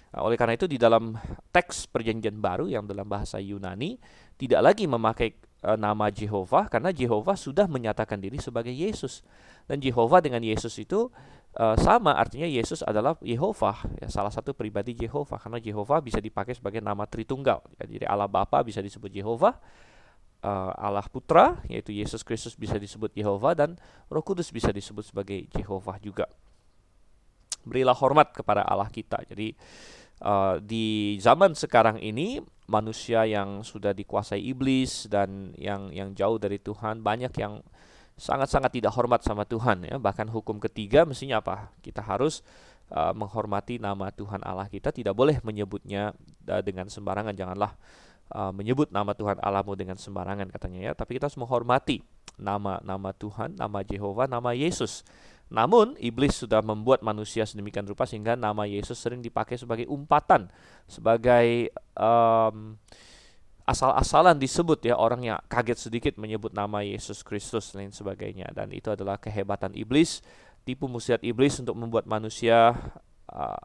Nah, 0.10 0.26
oleh 0.26 0.36
karena 0.36 0.58
itu 0.60 0.68
di 0.68 0.76
dalam 0.76 1.16
teks 1.54 1.88
perjanjian 1.88 2.44
baru 2.44 2.68
yang 2.68 2.84
dalam 2.90 3.06
bahasa 3.06 3.40
Yunani 3.40 3.96
tidak 4.36 4.60
lagi 4.60 4.90
memakai 4.90 5.38
e, 5.62 5.70
nama 5.78 6.10
Jehovah 6.10 6.66
karena 6.68 6.90
Jehovah 6.90 7.38
sudah 7.38 7.70
menyatakan 7.70 8.18
diri 8.18 8.42
sebagai 8.42 8.74
Yesus. 8.74 9.22
Dan 9.70 9.80
Jehovah 9.80 10.20
dengan 10.20 10.42
Yesus 10.42 10.74
itu 10.82 11.14
e, 11.54 11.66
sama 11.78 12.18
artinya 12.18 12.50
Yesus 12.50 12.82
adalah 12.82 13.16
Yehova, 13.22 13.86
ya, 14.02 14.10
salah 14.10 14.34
satu 14.34 14.58
pribadi 14.58 14.98
Jehovah 14.98 15.38
karena 15.38 15.62
Jehovah 15.62 16.02
bisa 16.02 16.18
dipakai 16.18 16.58
sebagai 16.58 16.82
nama 16.82 17.06
Tritunggal. 17.06 17.62
Ya, 17.78 17.86
jadi 17.86 18.06
Allah 18.10 18.28
Bapa 18.28 18.66
bisa 18.66 18.82
disebut 18.82 19.14
Jehovah, 19.14 19.62
uh, 20.44 20.72
Allah 20.76 21.06
Putra 21.08 21.60
yaitu 21.68 21.92
Yesus 21.92 22.24
Kristus 22.24 22.56
bisa 22.56 22.76
disebut 22.80 23.12
Yehova 23.16 23.56
dan 23.56 23.76
Roh 24.08 24.24
Kudus 24.24 24.52
bisa 24.52 24.72
disebut 24.72 25.08
sebagai 25.08 25.48
Jehovah 25.52 26.00
juga. 26.00 26.26
Berilah 27.68 27.96
hormat 27.96 28.32
kepada 28.32 28.64
Allah 28.64 28.88
kita. 28.88 29.20
Jadi 29.28 29.52
uh, 30.24 30.58
di 30.64 31.20
zaman 31.20 31.56
sekarang 31.56 32.00
ini 32.00 32.40
manusia 32.70 33.26
yang 33.26 33.66
sudah 33.66 33.92
dikuasai 33.92 34.40
iblis 34.40 35.10
dan 35.10 35.52
yang 35.58 35.90
yang 35.92 36.14
jauh 36.16 36.38
dari 36.38 36.62
Tuhan 36.62 37.02
banyak 37.02 37.34
yang 37.36 37.60
sangat-sangat 38.20 38.76
tidak 38.76 38.94
hormat 38.96 39.24
sama 39.24 39.48
Tuhan 39.48 39.88
ya. 39.88 39.96
Bahkan 39.98 40.28
hukum 40.32 40.60
ketiga 40.60 41.08
mestinya 41.08 41.40
apa? 41.40 41.72
Kita 41.80 42.04
harus 42.04 42.44
uh, 42.92 43.16
menghormati 43.16 43.80
nama 43.80 44.12
Tuhan 44.12 44.44
Allah 44.44 44.68
kita, 44.68 44.92
tidak 44.92 45.16
boleh 45.16 45.40
menyebutnya 45.42 46.12
uh, 46.52 46.62
dengan 46.62 46.92
sembarangan. 46.92 47.34
Janganlah 47.34 47.72
uh, 48.34 48.54
menyebut 48.54 48.90
nama 48.94 49.14
Tuhan 49.14 49.38
Allahmu 49.42 49.74
dengan 49.78 49.98
sembarangan 49.98 50.50
katanya 50.54 50.80
ya, 50.90 50.92
tapi 50.94 51.18
kita 51.18 51.30
harus 51.30 51.40
menghormati 51.40 52.02
nama 52.40 52.80
nama 52.82 53.12
Tuhan, 53.12 53.60
nama 53.60 53.84
Jehovah, 53.84 54.26
nama 54.26 54.56
Yesus. 54.56 55.04
Namun 55.50 55.98
iblis 55.98 56.38
sudah 56.38 56.62
membuat 56.62 57.02
manusia 57.02 57.42
sedemikian 57.42 57.90
rupa 57.90 58.06
sehingga 58.06 58.38
nama 58.38 58.70
Yesus 58.70 59.02
sering 59.02 59.26
dipakai 59.26 59.58
sebagai 59.58 59.90
umpatan, 59.90 60.46
sebagai 60.86 61.74
um, 61.98 62.78
asal-asalan 63.66 64.38
disebut 64.38 64.86
ya. 64.86 64.94
Orang 64.94 65.26
yang 65.26 65.42
kaget 65.50 65.90
sedikit 65.90 66.14
menyebut 66.22 66.54
nama 66.54 66.86
Yesus 66.86 67.26
Kristus 67.26 67.74
lain 67.74 67.90
sebagainya. 67.90 68.54
Dan 68.54 68.70
itu 68.70 68.94
adalah 68.94 69.18
kehebatan 69.18 69.74
iblis, 69.74 70.22
tipu 70.70 70.86
muslihat 70.86 71.26
iblis 71.26 71.58
untuk 71.58 71.74
membuat 71.74 72.06
manusia 72.06 72.78
uh, 73.34 73.64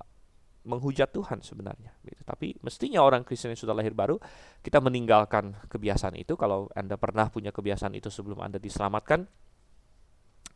menghujat 0.64 1.12
Tuhan 1.12 1.44
sebenarnya. 1.44 1.92
Gitu. 2.02 2.22
Tapi 2.24 2.56
mestinya 2.64 3.04
orang 3.04 3.22
Kristen 3.22 3.52
yang 3.52 3.60
sudah 3.60 3.76
lahir 3.76 3.92
baru 3.92 4.16
kita 4.64 4.80
meninggalkan 4.80 5.54
kebiasaan 5.68 6.16
itu. 6.16 6.34
Kalau 6.34 6.72
anda 6.72 6.96
pernah 6.96 7.28
punya 7.28 7.52
kebiasaan 7.52 7.92
itu 7.94 8.08
sebelum 8.08 8.40
anda 8.40 8.56
diselamatkan, 8.56 9.28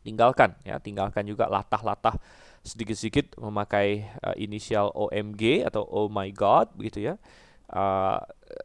tinggalkan 0.01 0.57
ya, 0.65 0.81
tinggalkan 0.81 1.23
juga 1.29 1.45
latah-latah 1.47 2.17
sedikit-sedikit 2.65 3.39
memakai 3.39 4.03
uh, 4.19 4.35
inisial 4.35 4.91
OMG 4.91 5.63
atau 5.63 5.85
Oh 5.87 6.11
My 6.11 6.27
God 6.33 6.75
begitu 6.75 7.05
ya. 7.05 7.15
Uh, 7.69 8.17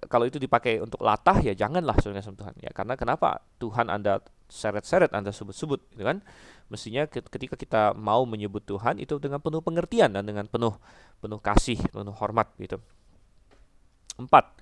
kalau 0.09 0.25
itu 0.25 0.41
dipakai 0.41 0.81
untuk 0.81 1.05
latah 1.05 1.37
ya 1.45 1.53
janganlah 1.53 1.93
saudara 2.01 2.25
Tuhan 2.25 2.57
ya 2.57 2.73
karena 2.73 2.97
kenapa 2.97 3.45
Tuhan 3.61 3.93
anda 3.93 4.25
seret-seret 4.55 5.11
anda 5.11 5.35
sebut-sebut 5.35 5.83
gitu 5.99 6.07
kan 6.07 6.23
mestinya 6.71 7.05
ketika 7.11 7.59
kita 7.59 7.83
mau 7.99 8.23
menyebut 8.23 8.63
Tuhan 8.63 9.03
itu 9.03 9.19
dengan 9.19 9.43
penuh 9.43 9.61
pengertian 9.61 10.15
dan 10.15 10.25
dengan 10.25 10.47
penuh 10.49 10.79
penuh 11.19 11.41
kasih, 11.43 11.77
penuh 11.93 12.15
hormat 12.17 12.49
gitu. 12.57 12.81
Empat, 14.15 14.55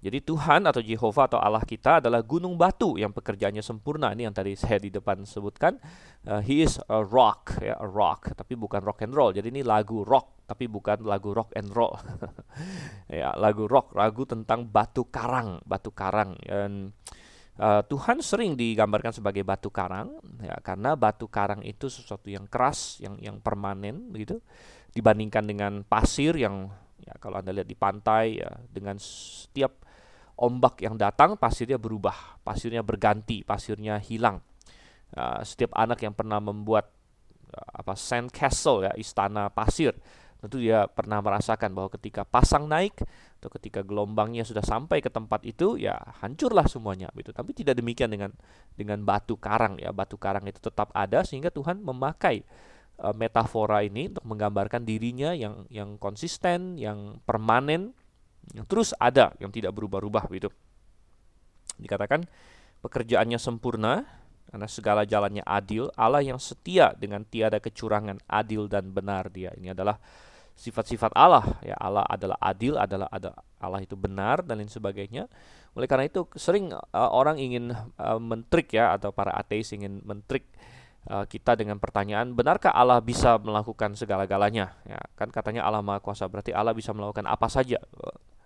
jadi 0.00 0.24
Tuhan 0.24 0.64
atau 0.64 0.80
Jehovah 0.80 1.28
atau 1.28 1.36
Allah 1.36 1.60
kita 1.60 2.00
adalah 2.00 2.24
gunung 2.24 2.56
batu 2.56 2.96
yang 2.96 3.12
pekerjaannya 3.12 3.60
sempurna. 3.60 4.16
Ini 4.16 4.32
yang 4.32 4.34
tadi 4.34 4.56
saya 4.56 4.80
di 4.80 4.88
depan 4.88 5.28
sebutkan. 5.28 5.76
Uh, 6.24 6.40
he 6.40 6.64
is 6.64 6.80
a 6.88 7.04
rock, 7.04 7.60
ya, 7.60 7.76
a 7.76 7.84
rock, 7.84 8.32
tapi 8.32 8.56
bukan 8.56 8.80
rock 8.80 9.04
and 9.04 9.12
roll. 9.12 9.28
Jadi 9.28 9.52
ini 9.52 9.60
lagu 9.60 10.00
rock, 10.00 10.48
tapi 10.48 10.72
bukan 10.72 11.04
lagu 11.04 11.36
rock 11.36 11.52
and 11.52 11.68
roll. 11.76 12.00
ya, 13.12 13.36
lagu 13.36 13.68
rock, 13.68 13.92
lagu 13.92 14.24
tentang 14.24 14.64
batu 14.72 15.04
karang, 15.04 15.60
batu 15.68 15.92
karang. 15.92 16.32
Dan 16.48 16.96
Uh, 17.60 17.84
Tuhan 17.84 18.24
sering 18.24 18.56
digambarkan 18.56 19.12
sebagai 19.12 19.44
batu 19.44 19.68
karang 19.68 20.16
ya 20.40 20.56
karena 20.64 20.96
batu 20.96 21.28
karang 21.28 21.60
itu 21.60 21.92
sesuatu 21.92 22.32
yang 22.32 22.48
keras, 22.48 22.96
yang 23.04 23.20
yang 23.20 23.36
permanen 23.36 24.08
begitu 24.08 24.40
dibandingkan 24.96 25.44
dengan 25.44 25.72
pasir 25.84 26.40
yang 26.40 26.72
ya 27.04 27.12
kalau 27.20 27.36
Anda 27.36 27.52
lihat 27.52 27.68
di 27.68 27.76
pantai 27.76 28.40
ya 28.40 28.48
dengan 28.64 28.96
setiap 28.96 29.76
ombak 30.40 30.80
yang 30.80 30.96
datang 30.96 31.36
pasirnya 31.36 31.76
berubah, 31.76 32.40
pasirnya 32.40 32.80
berganti, 32.80 33.44
pasirnya 33.44 34.00
hilang. 34.00 34.40
Uh, 35.12 35.44
setiap 35.44 35.76
anak 35.76 36.00
yang 36.00 36.16
pernah 36.16 36.40
membuat 36.40 36.88
uh, 37.52 37.70
apa 37.76 37.92
sand 37.92 38.32
castle 38.32 38.88
ya 38.88 38.96
istana 38.96 39.52
pasir 39.52 39.92
tentu 40.40 40.56
dia 40.56 40.88
pernah 40.88 41.20
merasakan 41.20 41.76
bahwa 41.76 41.92
ketika 42.00 42.24
pasang 42.24 42.64
naik 42.64 42.96
atau 43.40 43.52
ketika 43.60 43.84
gelombangnya 43.84 44.42
sudah 44.42 44.64
sampai 44.64 45.04
ke 45.04 45.12
tempat 45.12 45.44
itu 45.44 45.76
ya 45.76 46.00
hancurlah 46.24 46.64
semuanya 46.64 47.12
gitu 47.12 47.30
tapi 47.36 47.52
tidak 47.52 47.76
demikian 47.76 48.08
dengan 48.08 48.32
dengan 48.72 49.04
batu 49.04 49.36
karang 49.36 49.76
ya. 49.76 49.92
Batu 49.92 50.16
karang 50.16 50.48
itu 50.48 50.58
tetap 50.58 50.88
ada 50.96 51.20
sehingga 51.22 51.52
Tuhan 51.52 51.84
memakai 51.84 52.42
uh, 53.04 53.12
metafora 53.12 53.84
ini 53.84 54.08
untuk 54.08 54.24
menggambarkan 54.24 54.82
dirinya 54.88 55.36
yang 55.36 55.68
yang 55.68 56.00
konsisten 56.00 56.80
yang 56.80 57.20
permanen 57.28 57.92
yang 58.56 58.64
terus 58.64 58.96
ada 58.96 59.36
yang 59.38 59.52
tidak 59.52 59.76
berubah-ubah 59.76 60.24
gitu 60.32 60.48
dikatakan 61.76 62.24
pekerjaannya 62.80 63.36
sempurna 63.36 64.08
karena 64.50 64.66
segala 64.66 65.06
jalannya 65.06 65.46
adil. 65.46 65.94
Allah 65.94 66.26
yang 66.26 66.42
setia 66.42 66.90
dengan 66.98 67.22
tiada 67.22 67.62
kecurangan 67.62 68.18
adil 68.26 68.66
dan 68.66 68.90
benar 68.90 69.30
dia. 69.30 69.54
Ini 69.54 69.72
adalah 69.72 69.94
sifat-sifat 70.56 71.12
Allah. 71.14 71.44
Ya 71.64 71.76
Allah 71.78 72.04
adalah 72.06 72.38
adil 72.40 72.76
adalah 72.76 73.08
ada 73.10 73.34
Allah 73.60 73.80
itu 73.84 73.94
benar 73.94 74.42
dan 74.42 74.58
lain 74.58 74.70
sebagainya. 74.70 75.28
Oleh 75.76 75.86
karena 75.86 76.08
itu 76.08 76.26
sering 76.34 76.74
uh, 76.74 77.10
orang 77.12 77.38
ingin 77.38 77.70
uh, 77.74 78.18
mentrik 78.18 78.74
ya 78.74 78.96
atau 78.96 79.14
para 79.14 79.30
ateis 79.36 79.70
ingin 79.70 80.02
mentrik 80.02 80.48
uh, 81.06 81.22
kita 81.28 81.54
dengan 81.54 81.78
pertanyaan 81.78 82.34
benarkah 82.34 82.74
Allah 82.74 82.98
bisa 82.98 83.38
melakukan 83.38 83.94
segala-galanya? 83.94 84.74
Ya 84.88 84.98
kan 85.14 85.30
katanya 85.30 85.62
Allah 85.62 85.84
maha 85.84 86.02
kuasa 86.02 86.26
berarti 86.26 86.50
Allah 86.50 86.74
bisa 86.74 86.90
melakukan 86.90 87.24
apa 87.28 87.46
saja. 87.46 87.78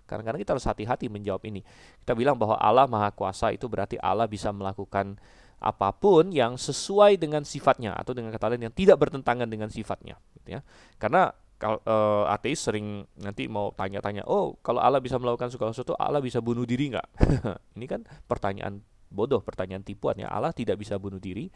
Kadang-kadang 0.04 0.40
kita 0.44 0.52
harus 0.52 0.68
hati-hati 0.68 1.08
menjawab 1.08 1.40
ini. 1.48 1.64
Kita 2.04 2.12
bilang 2.12 2.36
bahwa 2.36 2.60
Allah 2.60 2.84
maha 2.84 3.08
kuasa 3.08 3.56
itu 3.56 3.64
berarti 3.72 3.96
Allah 3.96 4.28
bisa 4.28 4.52
melakukan 4.52 5.16
apa 5.64 5.96
pun 5.96 6.28
yang 6.28 6.60
sesuai 6.60 7.16
dengan 7.16 7.40
sifatnya 7.40 7.96
atau 7.96 8.12
dengan 8.12 8.28
kata 8.28 8.52
lain 8.52 8.68
yang 8.68 8.74
tidak 8.76 9.00
bertentangan 9.00 9.48
dengan 9.48 9.72
sifatnya 9.72 10.20
gitu 10.36 10.60
ya. 10.60 10.60
Karena 11.00 11.32
uh, 11.64 12.24
ateis 12.28 12.60
sering 12.60 13.08
nanti 13.16 13.48
mau 13.48 13.72
tanya-tanya, 13.72 14.28
oh 14.28 14.60
kalau 14.60 14.84
Allah 14.84 15.00
bisa 15.00 15.16
melakukan 15.16 15.48
segala 15.48 15.72
sesuatu, 15.72 15.96
Allah 15.96 16.20
bisa 16.20 16.38
bunuh 16.44 16.68
diri 16.68 16.92
nggak? 16.92 17.08
Ini 17.76 17.86
kan 17.88 18.04
pertanyaan 18.28 18.84
bodoh, 19.08 19.40
pertanyaan 19.40 19.80
tipuan 19.86 20.18
ya. 20.18 20.28
Allah 20.28 20.50
tidak 20.50 20.76
bisa 20.76 20.98
bunuh 20.98 21.22
diri 21.22 21.48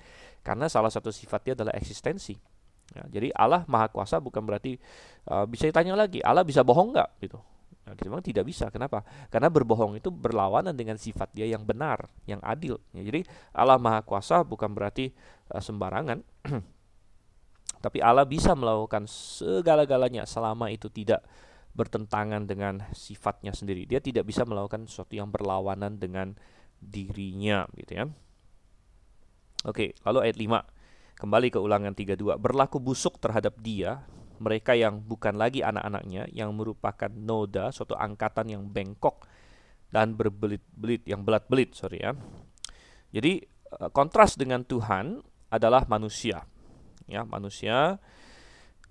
karena 0.47 0.71
salah 0.71 0.89
satu 0.89 1.11
sifatnya 1.11 1.59
adalah 1.59 1.75
eksistensi. 1.77 2.39
Ya, 2.97 3.05
jadi 3.21 3.29
Allah 3.37 3.69
maha 3.69 3.93
kuasa 3.93 4.17
bukan 4.17 4.41
berarti 4.41 4.81
uh, 5.29 5.45
bisa 5.45 5.69
ditanya 5.69 5.93
lagi 5.93 6.25
Allah 6.25 6.41
bisa 6.41 6.65
bohong 6.65 6.97
nggak 6.97 7.11
gitu. 7.21 7.37
Nah, 7.85 7.97
kita 7.97 8.09
bilang 8.13 8.25
tidak 8.25 8.45
bisa. 8.45 8.69
Kenapa? 8.69 9.01
Karena 9.33 9.49
berbohong 9.49 9.97
itu 9.97 10.13
berlawanan 10.13 10.77
dengan 10.77 11.01
sifat 11.01 11.33
dia 11.33 11.49
yang 11.49 11.65
benar, 11.65 12.09
yang 12.29 12.41
adil. 12.45 12.77
Ya, 12.93 13.01
jadi 13.01 13.25
Allah 13.57 13.81
Maha 13.81 14.05
Kuasa 14.05 14.45
bukan 14.45 14.73
berarti 14.77 15.09
uh, 15.53 15.61
sembarangan. 15.61 16.21
Tapi 17.79 18.03
Allah 18.03 18.27
bisa 18.27 18.59
melakukan 18.59 19.07
segala-galanya 19.07 20.27
selama 20.27 20.69
itu 20.69 20.91
tidak 20.91 21.23
bertentangan 21.73 22.43
dengan 22.49 22.83
sifatnya 22.91 23.55
sendiri. 23.55 23.87
Dia 23.87 24.03
tidak 24.03 24.27
bisa 24.27 24.43
melakukan 24.43 24.91
sesuatu 24.91 25.15
yang 25.15 25.31
berlawanan 25.31 25.99
dengan 25.99 26.35
dirinya 26.79 27.67
gitu 27.79 27.93
ya. 27.95 28.05
Oke, 29.67 29.95
lalu 30.03 30.19
ayat 30.27 30.37
5. 30.39 31.23
Kembali 31.23 31.49
ke 31.51 31.59
ulangan 31.59 31.95
32. 31.95 32.39
Berlaku 32.39 32.79
busuk 32.83 33.19
terhadap 33.23 33.59
dia 33.63 34.07
mereka 34.39 34.73
yang 34.75 35.03
bukan 35.03 35.35
lagi 35.35 35.67
anak-anaknya 35.67 36.31
yang 36.31 36.55
merupakan 36.55 37.11
noda 37.11 37.75
suatu 37.75 37.99
angkatan 37.99 38.55
yang 38.55 38.63
bengkok 38.71 39.27
dan 39.91 40.15
berbelit-belit 40.15 41.05
yang 41.05 41.27
belat-belit 41.27 41.75
sorry 41.75 42.03
ya 42.03 42.15
jadi 43.11 43.43
eh, 43.45 43.91
kontras 43.91 44.39
dengan 44.39 44.63
Tuhan 44.63 45.21
adalah 45.51 45.85
manusia 45.91 46.47
ya 47.09 47.25
manusia 47.25 47.97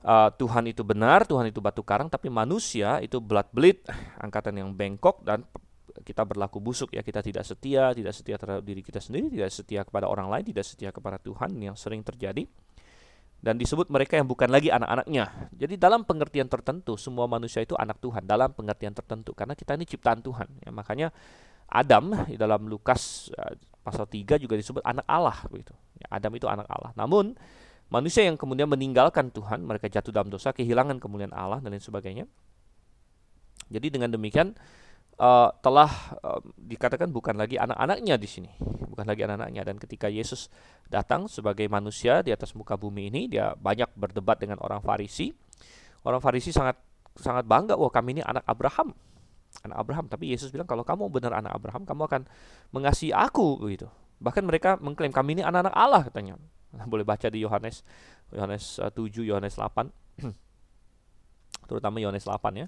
uh, 0.04 0.30
Tuhan 0.34 0.68
itu 0.68 0.82
benar 0.82 1.24
Tuhan 1.24 1.48
itu 1.48 1.62
batu 1.62 1.86
karang 1.86 2.10
tapi 2.10 2.28
manusia 2.28 3.00
itu 3.00 3.22
belat-belit 3.22 3.86
angkatan 4.20 4.58
yang 4.58 4.74
bengkok 4.74 5.22
dan 5.22 5.46
kita 6.02 6.26
berlaku 6.26 6.62
busuk 6.62 6.94
ya 6.94 7.02
kita 7.02 7.22
tidak 7.22 7.46
setia 7.46 7.94
tidak 7.94 8.14
setia 8.14 8.38
terhadap 8.38 8.66
diri 8.66 8.82
kita 8.82 9.02
sendiri 9.02 9.34
tidak 9.34 9.50
setia 9.50 9.82
kepada 9.86 10.10
orang 10.10 10.30
lain 10.30 10.46
tidak 10.46 10.66
setia 10.66 10.90
kepada 10.94 11.18
Tuhan 11.22 11.58
yang 11.58 11.74
sering 11.74 12.02
terjadi 12.02 12.46
dan 13.38 13.54
disebut 13.62 13.94
mereka 13.94 14.18
yang 14.18 14.26
bukan 14.26 14.50
lagi 14.50 14.74
anak-anaknya. 14.74 15.54
Jadi 15.54 15.78
dalam 15.78 16.02
pengertian 16.10 16.50
tertentu 16.50 16.98
semua 16.98 17.30
manusia 17.30 17.62
itu 17.62 17.78
anak 17.78 18.02
Tuhan 18.02 18.26
dalam 18.26 18.50
pengertian 18.50 18.98
tertentu 18.98 19.38
karena 19.38 19.54
kita 19.54 19.78
ini 19.78 19.86
ciptaan 19.86 20.26
Tuhan. 20.26 20.50
Ya, 20.66 20.74
makanya 20.74 21.14
Adam 21.70 22.18
di 22.26 22.34
dalam 22.40 22.66
Lukas 22.66 23.30
uh, 23.38 23.54
pasal 23.86 24.10
3 24.10 24.42
juga 24.42 24.58
disebut 24.58 24.82
anak 24.82 25.06
Allah 25.06 25.38
begitu. 25.54 25.78
Ya, 26.02 26.18
Adam 26.18 26.34
itu 26.34 26.50
anak 26.50 26.66
Allah. 26.66 26.92
Namun 26.98 27.38
manusia 27.88 28.28
yang 28.28 28.36
kemudian 28.36 28.68
meninggalkan 28.68 29.32
Tuhan, 29.32 29.64
mereka 29.64 29.88
jatuh 29.88 30.12
dalam 30.12 30.28
dosa, 30.28 30.52
kehilangan 30.52 31.00
kemuliaan 31.00 31.32
Allah 31.32 31.64
dan 31.64 31.72
lain 31.72 31.84
sebagainya. 31.84 32.26
Jadi 33.68 33.88
dengan 33.92 34.12
demikian 34.12 34.56
uh, 35.20 35.50
telah 35.60 35.92
uh, 36.24 36.40
dikatakan 36.56 37.12
bukan 37.12 37.36
lagi 37.36 37.60
anak-anaknya 37.60 38.16
di 38.16 38.28
sini, 38.30 38.52
bukan 38.88 39.04
lagi 39.08 39.28
anak-anaknya. 39.28 39.64
Dan 39.68 39.76
ketika 39.80 40.08
Yesus 40.08 40.48
datang 40.88 41.28
sebagai 41.28 41.68
manusia 41.68 42.24
di 42.24 42.32
atas 42.32 42.56
muka 42.56 42.80
bumi 42.80 43.12
ini, 43.12 43.22
dia 43.28 43.52
banyak 43.56 43.92
berdebat 43.96 44.40
dengan 44.40 44.60
orang 44.64 44.80
Farisi. 44.80 45.32
Orang 46.08 46.24
Farisi 46.24 46.56
sangat 46.56 46.80
sangat 47.18 47.44
bangga, 47.44 47.76
wah 47.76 47.92
kami 47.92 48.20
ini 48.20 48.24
anak 48.24 48.46
Abraham, 48.48 48.96
anak 49.68 49.78
Abraham. 49.84 50.06
Tapi 50.08 50.32
Yesus 50.32 50.54
bilang 50.54 50.70
kalau 50.70 50.88
kamu 50.88 51.12
benar 51.12 51.36
anak 51.36 51.56
Abraham, 51.56 51.84
kamu 51.84 52.02
akan 52.08 52.22
mengasihi 52.72 53.12
aku 53.12 53.60
begitu. 53.60 53.92
Bahkan 54.18 54.44
mereka 54.48 54.80
mengklaim 54.80 55.12
kami 55.12 55.38
ini 55.38 55.44
anak-anak 55.44 55.76
Allah 55.76 56.02
katanya. 56.08 56.40
Boleh 56.72 57.08
baca 57.08 57.28
di 57.32 57.44
Yohanes 57.44 57.86
Yohanes 58.32 58.82
7, 58.82 58.92
eh, 59.24 59.32
Yohanes 59.32 59.56
8. 59.56 59.88
Terutama 61.70 62.00
Yohanes 62.04 62.28
8 62.28 62.62
ya 62.62 62.68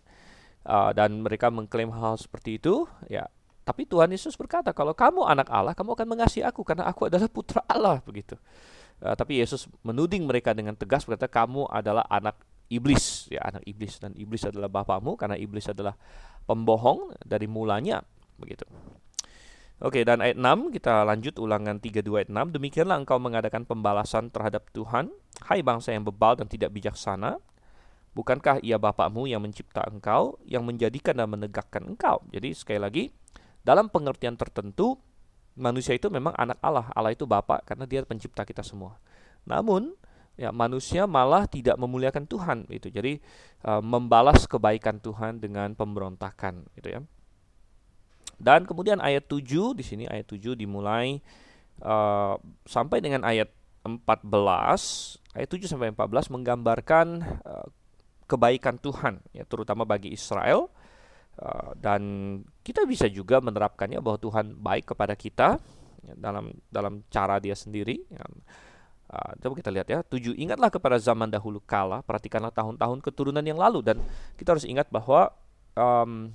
uh, 0.66 0.92
dan 0.92 1.24
mereka 1.24 1.48
mengklaim 1.54 1.94
hal, 1.94 2.16
hal 2.16 2.18
seperti 2.20 2.60
itu, 2.60 2.90
ya. 3.08 3.30
Tapi 3.64 3.86
Tuhan 3.86 4.10
Yesus 4.10 4.34
berkata, 4.34 4.74
kalau 4.74 4.98
kamu 4.98 5.30
anak 5.30 5.46
Allah, 5.54 5.78
kamu 5.78 5.94
akan 5.94 6.08
mengasihi 6.10 6.42
aku 6.42 6.66
karena 6.66 6.90
aku 6.90 7.06
adalah 7.06 7.30
putra 7.30 7.62
Allah 7.70 8.02
begitu. 8.02 8.34
Uh, 8.98 9.14
tapi 9.14 9.38
Yesus 9.38 9.70
menuding 9.86 10.26
mereka 10.26 10.58
dengan 10.58 10.74
tegas 10.74 11.06
berkata, 11.06 11.30
kamu 11.30 11.70
adalah 11.70 12.02
anak 12.10 12.42
iblis, 12.70 13.30
ya 13.30 13.46
anak 13.46 13.62
iblis 13.70 14.02
dan 14.02 14.18
iblis 14.18 14.42
adalah 14.42 14.70
bapakmu 14.74 15.14
karena 15.18 15.38
iblis 15.38 15.70
adalah 15.70 15.94
pembohong 16.50 17.14
dari 17.22 17.46
mulanya 17.46 18.02
begitu. 18.42 18.66
Oke, 19.80 20.04
dan 20.04 20.20
ayat 20.20 20.36
6 20.36 20.76
kita 20.76 21.08
lanjut 21.08 21.40
ulangan 21.40 21.80
32 21.80 22.04
ayat 22.20 22.30
6. 22.32 22.56
Demikianlah 22.60 23.00
engkau 23.00 23.16
mengadakan 23.16 23.64
pembalasan 23.64 24.28
terhadap 24.28 24.68
Tuhan, 24.76 25.08
hai 25.48 25.64
bangsa 25.64 25.96
yang 25.96 26.04
bebal 26.04 26.36
dan 26.36 26.52
tidak 26.52 26.76
bijaksana, 26.76 27.40
Bukankah 28.20 28.60
ia 28.66 28.82
Bapakmu 28.82 29.30
yang 29.30 29.40
mencipta 29.46 29.86
engkau, 29.86 30.42
yang 30.44 30.66
menjadikan 30.66 31.14
dan 31.14 31.30
menegakkan 31.30 31.86
engkau? 31.86 32.26
Jadi 32.34 32.58
sekali 32.58 32.80
lagi, 32.82 33.04
dalam 33.62 33.88
pengertian 33.88 34.34
tertentu, 34.34 34.98
manusia 35.54 35.94
itu 35.94 36.10
memang 36.10 36.34
anak 36.34 36.58
Allah. 36.60 36.90
Allah 36.98 37.14
itu 37.14 37.30
Bapak 37.30 37.70
karena 37.70 37.86
dia 37.86 38.02
pencipta 38.02 38.44
kita 38.44 38.66
semua. 38.66 38.98
Namun, 39.46 39.94
ya 40.36 40.50
manusia 40.50 41.06
malah 41.06 41.46
tidak 41.46 41.78
memuliakan 41.78 42.26
Tuhan 42.26 42.66
itu. 42.74 42.90
Jadi 42.90 43.22
uh, 43.64 43.80
membalas 43.80 44.50
kebaikan 44.50 44.98
Tuhan 44.98 45.38
dengan 45.38 45.78
pemberontakan 45.78 46.66
gitu 46.82 46.90
ya. 46.90 47.02
Dan 48.40 48.64
kemudian 48.64 49.04
ayat 49.04 49.28
7 49.28 49.76
di 49.76 49.84
sini 49.84 50.04
ayat 50.08 50.32
7 50.32 50.56
dimulai 50.56 51.20
uh, 51.84 52.40
sampai 52.64 53.04
dengan 53.04 53.28
ayat 53.28 53.52
14 53.84 55.36
ayat 55.36 55.50
7 55.50 55.72
sampai 55.72 55.92
14 55.96 56.36
menggambarkan 56.36 57.08
uh, 57.44 57.68
kebaikan 58.30 58.78
Tuhan 58.78 59.24
ya 59.34 59.44
terutama 59.48 59.88
bagi 59.88 60.14
Israel 60.14 60.70
uh, 61.40 61.72
dan 61.80 62.02
kita 62.62 62.84
bisa 62.86 63.08
juga 63.08 63.40
menerapkannya 63.40 64.00
bahwa 64.04 64.20
Tuhan 64.20 64.56
baik 64.60 64.96
kepada 64.96 65.16
kita 65.16 65.58
ya, 66.06 66.14
dalam 66.16 66.52
dalam 66.70 67.04
cara 67.12 67.40
dia 67.40 67.56
sendiri 67.56 68.04
ya. 68.08 68.24
Uh, 69.10 69.34
coba 69.42 69.58
kita 69.58 69.74
lihat 69.74 69.90
ya. 69.90 70.06
Tujuh, 70.06 70.38
ingatlah 70.38 70.70
kepada 70.70 71.02
zaman 71.02 71.34
dahulu 71.34 71.58
kala, 71.66 72.06
perhatikanlah 72.06 72.54
tahun-tahun 72.54 73.02
keturunan 73.02 73.42
yang 73.42 73.58
lalu 73.58 73.82
dan 73.82 73.98
kita 74.38 74.54
harus 74.54 74.70
ingat 74.70 74.86
bahwa 74.94 75.34
um, 75.74 76.30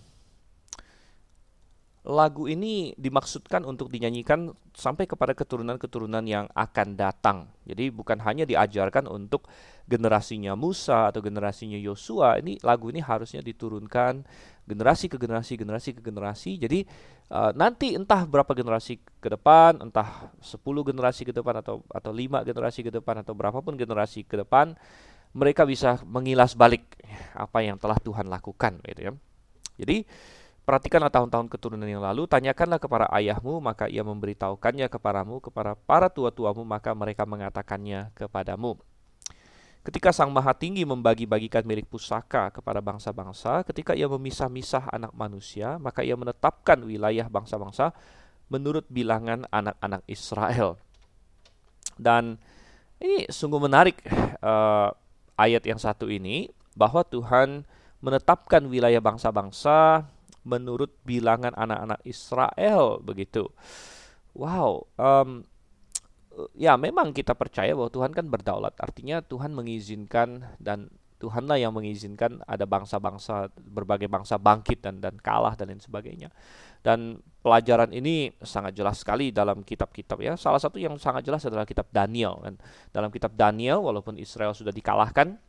lagu 2.04 2.44
ini 2.44 2.92
dimaksudkan 3.00 3.64
untuk 3.64 3.88
dinyanyikan 3.88 4.52
sampai 4.76 5.08
kepada 5.08 5.32
keturunan-keturunan 5.32 6.20
yang 6.28 6.52
akan 6.52 7.00
datang. 7.00 7.48
Jadi 7.64 7.88
bukan 7.88 8.20
hanya 8.20 8.44
diajarkan 8.44 9.08
untuk 9.08 9.48
generasinya 9.88 10.52
Musa 10.52 11.08
atau 11.08 11.24
generasinya 11.24 11.80
Yosua. 11.80 12.44
Ini 12.44 12.60
lagu 12.60 12.92
ini 12.92 13.00
harusnya 13.00 13.40
diturunkan 13.40 14.20
generasi 14.68 15.08
ke 15.08 15.16
generasi, 15.16 15.56
generasi 15.56 15.90
ke 15.96 16.04
generasi. 16.04 16.60
Jadi 16.60 16.84
uh, 17.32 17.56
nanti 17.56 17.96
entah 17.96 18.28
berapa 18.28 18.52
generasi 18.52 19.00
ke 19.00 19.28
depan, 19.32 19.80
entah 19.80 20.28
10 20.44 20.60
generasi 20.60 21.24
ke 21.24 21.32
depan 21.32 21.64
atau 21.64 21.80
atau 21.88 22.12
5 22.12 22.44
generasi 22.44 22.84
ke 22.84 22.92
depan 22.92 23.24
atau 23.24 23.32
berapapun 23.32 23.80
generasi 23.80 24.28
ke 24.28 24.44
depan, 24.44 24.76
mereka 25.32 25.64
bisa 25.64 26.04
mengilas 26.04 26.52
balik 26.52 26.84
apa 27.32 27.64
yang 27.64 27.80
telah 27.80 27.96
Tuhan 27.96 28.28
lakukan 28.28 28.76
gitu 28.92 29.08
ya. 29.08 29.12
Jadi 29.80 30.04
Perhatikanlah 30.64 31.12
tahun-tahun 31.12 31.52
keturunan 31.52 31.84
yang 31.84 32.00
lalu, 32.00 32.24
tanyakanlah 32.24 32.80
kepada 32.80 33.04
ayahmu, 33.12 33.60
maka 33.60 33.84
ia 33.84 34.00
memberitahukannya 34.00 34.88
kepadamu, 34.88 35.44
kepada 35.44 35.76
para 35.76 36.08
tua-tuamu, 36.08 36.64
maka 36.64 36.96
mereka 36.96 37.28
mengatakannya 37.28 38.08
kepadamu. 38.16 38.80
Ketika 39.84 40.16
Sang 40.16 40.32
Maha 40.32 40.56
Tinggi 40.56 40.88
membagi-bagikan 40.88 41.60
milik 41.68 41.92
pusaka 41.92 42.48
kepada 42.48 42.80
bangsa-bangsa, 42.80 43.60
ketika 43.68 43.92
ia 43.92 44.08
memisah-misah 44.08 44.88
anak 44.88 45.12
manusia, 45.12 45.76
maka 45.76 46.00
ia 46.00 46.16
menetapkan 46.16 46.80
wilayah 46.80 47.28
bangsa-bangsa 47.28 47.92
menurut 48.48 48.88
bilangan 48.88 49.44
anak-anak 49.52 50.00
Israel. 50.08 50.80
Dan 52.00 52.40
ini 53.04 53.28
sungguh 53.28 53.60
menarik 53.60 54.00
uh, 54.40 54.88
ayat 55.36 55.68
yang 55.68 55.76
satu 55.76 56.08
ini, 56.08 56.48
bahwa 56.72 57.04
Tuhan 57.04 57.68
menetapkan 58.00 58.64
wilayah 58.64 59.04
bangsa-bangsa 59.04 60.08
menurut 60.44 60.92
bilangan 61.02 61.56
anak-anak 61.56 62.00
Israel 62.04 63.00
begitu. 63.00 63.48
Wow, 64.36 64.86
um, 65.00 65.42
ya 66.54 66.76
memang 66.76 67.16
kita 67.16 67.32
percaya 67.32 67.72
bahwa 67.72 67.90
Tuhan 67.90 68.12
kan 68.12 68.26
berdaulat. 68.28 68.76
Artinya 68.78 69.24
Tuhan 69.24 69.56
mengizinkan 69.56 70.44
dan 70.60 70.92
Tuhanlah 71.22 71.56
yang 71.56 71.72
mengizinkan 71.72 72.44
ada 72.44 72.68
bangsa-bangsa 72.68 73.48
berbagai 73.56 74.10
bangsa 74.12 74.36
bangkit 74.36 74.84
dan 74.84 75.00
dan 75.00 75.16
kalah 75.16 75.56
dan 75.56 75.72
lain 75.72 75.80
sebagainya. 75.80 76.28
Dan 76.84 77.24
pelajaran 77.40 77.96
ini 77.96 78.28
sangat 78.44 78.76
jelas 78.76 79.00
sekali 79.00 79.32
dalam 79.32 79.64
kitab-kitab 79.64 80.20
ya. 80.20 80.36
Salah 80.36 80.60
satu 80.60 80.76
yang 80.76 81.00
sangat 81.00 81.24
jelas 81.24 81.40
adalah 81.48 81.64
kitab 81.64 81.88
Daniel 81.88 82.44
dan 82.44 82.60
dalam 82.92 83.08
kitab 83.08 83.32
Daniel 83.32 83.80
walaupun 83.80 84.20
Israel 84.20 84.52
sudah 84.52 84.74
dikalahkan 84.74 85.40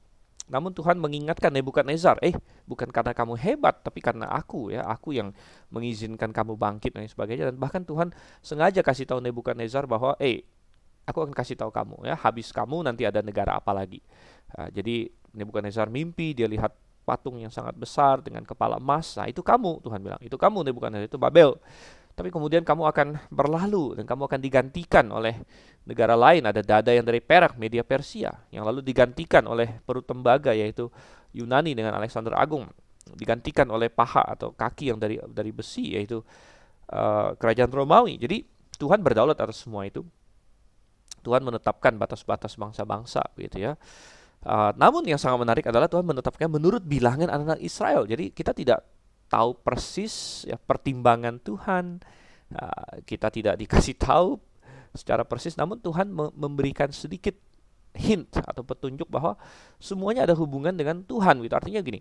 namun 0.45 0.77
Tuhan 0.77 1.01
mengingatkan 1.01 1.49
Nebukadnezar, 1.49 2.21
eh 2.21 2.37
bukan 2.65 2.89
karena 2.89 3.13
kamu 3.13 3.37
hebat, 3.37 3.81
tapi 3.85 4.01
karena 4.01 4.25
aku 4.29 4.73
ya, 4.73 4.85
aku 4.85 5.13
yang 5.13 5.31
mengizinkan 5.69 6.33
kamu 6.33 6.57
bangkit 6.57 6.97
dan 6.97 7.05
sebagainya. 7.05 7.53
Dan 7.53 7.61
bahkan 7.61 7.85
Tuhan 7.85 8.11
sengaja 8.41 8.81
kasih 8.81 9.05
tahu 9.05 9.21
Nebukadnezar 9.21 9.85
bahwa, 9.85 10.17
eh 10.17 10.43
aku 11.05 11.21
akan 11.21 11.33
kasih 11.37 11.53
tahu 11.53 11.69
kamu 11.69 12.09
ya, 12.09 12.17
habis 12.17 12.49
kamu 12.49 12.81
nanti 12.81 13.05
ada 13.05 13.21
negara 13.21 13.55
apa 13.55 13.69
lagi. 13.71 14.01
Nah, 14.57 14.73
jadi 14.73 15.09
Nebukadnezar 15.37 15.93
mimpi, 15.93 16.33
dia 16.33 16.49
lihat 16.49 16.73
patung 17.05 17.37
yang 17.37 17.53
sangat 17.53 17.77
besar 17.77 18.25
dengan 18.25 18.41
kepala 18.41 18.81
emas. 18.81 19.13
Nah 19.13 19.29
itu 19.29 19.45
kamu, 19.45 19.85
Tuhan 19.85 20.01
bilang, 20.01 20.21
itu 20.25 20.33
kamu 20.33 20.65
Nebukadnezar, 20.65 21.05
itu 21.05 21.21
Babel. 21.21 21.53
tapi 22.15 22.31
kemudian 22.31 22.63
kamu 22.63 22.87
akan 22.95 23.07
berlalu 23.27 23.99
dan 23.99 24.07
kamu 24.07 24.31
akan 24.31 24.39
digantikan 24.39 25.05
oleh 25.11 25.35
negara 25.83 26.15
lain. 26.15 26.47
Ada 26.47 26.63
dada 26.63 26.91
yang 26.95 27.03
dari 27.03 27.19
perak, 27.19 27.59
media 27.59 27.83
Persia, 27.83 28.31
yang 28.55 28.63
lalu 28.63 28.79
digantikan 28.79 29.43
oleh 29.43 29.83
perut 29.83 30.07
tembaga 30.07 30.55
yaitu 30.55 30.87
Yunani 31.35 31.75
dengan 31.75 31.99
Alexander 31.99 32.31
Agung, 32.39 32.65
digantikan 33.13 33.67
oleh 33.69 33.91
paha 33.91 34.23
atau 34.23 34.55
kaki 34.55 34.89
yang 34.89 34.97
dari 34.97 35.19
dari 35.29 35.51
besi 35.51 35.93
yaitu 35.93 36.23
uh, 36.89 37.35
kerajaan 37.35 37.69
Romawi. 37.69 38.15
Jadi 38.17 38.41
Tuhan 38.79 39.03
berdaulat 39.03 39.37
atas 39.37 39.67
semua 39.67 39.83
itu. 39.83 40.01
Tuhan 41.25 41.41
menetapkan 41.41 41.97
batas-batas 41.97 42.53
bangsa-bangsa 42.53 43.21
gitu 43.41 43.57
ya. 43.57 43.73
Uh, 44.45 44.69
namun 44.77 45.01
yang 45.09 45.17
sangat 45.17 45.41
menarik 45.41 45.65
adalah 45.65 45.89
Tuhan 45.89 46.05
menetapkan 46.05 46.45
menurut 46.45 46.85
bilangan 46.85 47.33
anak-anak 47.33 47.65
Israel. 47.65 48.05
Jadi 48.05 48.29
kita 48.29 48.53
tidak 48.53 48.85
tahu 49.25 49.57
persis 49.57 50.45
ya 50.45 50.57
pertimbangan 50.61 51.41
Tuhan. 51.41 51.97
Uh, 52.53 53.01
kita 53.09 53.33
tidak 53.33 53.57
dikasih 53.57 53.97
tahu 53.97 54.37
secara 54.93 55.25
persis, 55.25 55.57
namun 55.57 55.81
Tuhan 55.81 56.13
memberikan 56.13 56.93
sedikit 56.93 57.35
hint 57.95 58.29
atau 58.37 58.61
petunjuk 58.61 59.07
bahwa 59.07 59.39
semuanya 59.79 60.27
ada 60.27 60.35
hubungan 60.35 60.75
dengan 60.75 61.01
Tuhan. 61.01 61.41
Gitu. 61.41 61.55
Artinya 61.55 61.79
gini, 61.81 61.99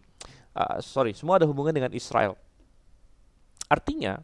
uh, 0.58 0.78
sorry, 0.82 1.14
semua 1.14 1.38
ada 1.38 1.46
hubungan 1.46 1.72
dengan 1.72 1.94
Israel. 1.94 2.36
Artinya 3.70 4.20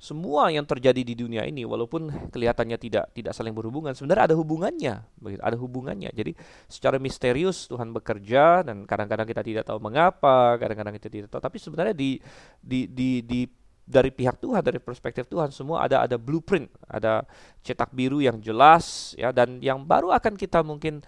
semua 0.00 0.48
yang 0.48 0.64
terjadi 0.64 1.04
di 1.04 1.12
dunia 1.12 1.44
ini 1.44 1.68
walaupun 1.68 2.32
kelihatannya 2.32 2.80
tidak 2.80 3.12
tidak 3.12 3.36
saling 3.36 3.52
berhubungan 3.52 3.92
sebenarnya 3.92 4.32
ada 4.32 4.36
hubungannya 4.40 5.04
begitu 5.20 5.44
ada 5.44 5.60
hubungannya 5.60 6.08
jadi 6.16 6.32
secara 6.72 6.96
misterius 6.96 7.68
Tuhan 7.68 7.92
bekerja 7.92 8.64
dan 8.64 8.88
kadang-kadang 8.88 9.28
kita 9.28 9.44
tidak 9.44 9.68
tahu 9.68 9.76
mengapa 9.76 10.56
kadang-kadang 10.56 10.96
kita 10.96 11.12
tidak 11.12 11.28
tahu 11.28 11.44
tapi 11.44 11.60
sebenarnya 11.60 11.92
di 11.92 12.16
di 12.64 12.88
di, 12.88 13.20
di 13.20 13.44
dari 13.90 14.14
pihak 14.14 14.38
Tuhan 14.38 14.62
dari 14.62 14.78
perspektif 14.78 15.26
Tuhan 15.26 15.50
semua 15.50 15.82
ada 15.82 16.06
ada 16.06 16.14
blueprint 16.14 16.70
ada 16.86 17.26
cetak 17.66 17.90
biru 17.90 18.22
yang 18.22 18.38
jelas 18.38 19.12
ya 19.18 19.34
dan 19.34 19.58
yang 19.58 19.82
baru 19.82 20.14
akan 20.14 20.38
kita 20.38 20.62
mungkin 20.62 21.02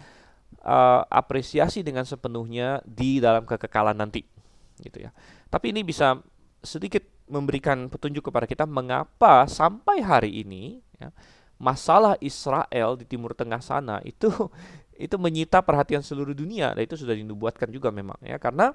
uh, 0.60 1.02
apresiasi 1.08 1.80
dengan 1.80 2.04
sepenuhnya 2.04 2.82
di 2.84 3.18
dalam 3.22 3.46
kekekalan 3.46 3.96
nanti 3.96 4.22
gitu 4.82 5.08
ya. 5.08 5.10
Tapi 5.48 5.72
ini 5.74 5.86
bisa 5.86 6.18
sedikit 6.62 7.04
memberikan 7.30 7.88
petunjuk 7.88 8.28
kepada 8.28 8.44
kita 8.44 8.64
mengapa 8.66 9.46
sampai 9.46 10.02
hari 10.02 10.42
ini 10.42 10.82
ya, 10.98 11.08
masalah 11.56 12.18
Israel 12.20 12.98
di 12.98 13.06
Timur 13.06 13.32
Tengah 13.32 13.62
sana 13.62 14.02
itu 14.04 14.28
itu 15.04 15.16
menyita 15.18 15.64
perhatian 15.64 16.04
seluruh 16.04 16.36
dunia 16.36 16.76
dan 16.76 16.82
itu 16.84 16.94
sudah 16.94 17.16
dinubuatkan 17.16 17.70
juga 17.70 17.90
memang 17.90 18.18
ya. 18.22 18.36
Karena 18.36 18.74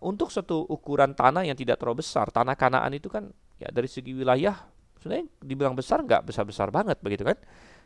untuk 0.00 0.32
satu 0.32 0.64
ukuran 0.64 1.12
tanah 1.12 1.44
yang 1.44 1.56
tidak 1.56 1.76
terlalu 1.76 2.00
besar 2.00 2.32
tanah 2.32 2.56
Kanaan 2.56 2.96
itu 2.96 3.12
kan 3.12 3.28
ya 3.60 3.68
dari 3.68 3.84
segi 3.84 4.16
wilayah 4.16 4.56
sebenarnya 4.96 5.28
dibilang 5.44 5.76
besar 5.76 6.00
nggak 6.00 6.24
besar 6.24 6.48
besar 6.48 6.72
banget 6.72 6.96
begitu 7.04 7.28
kan? 7.28 7.36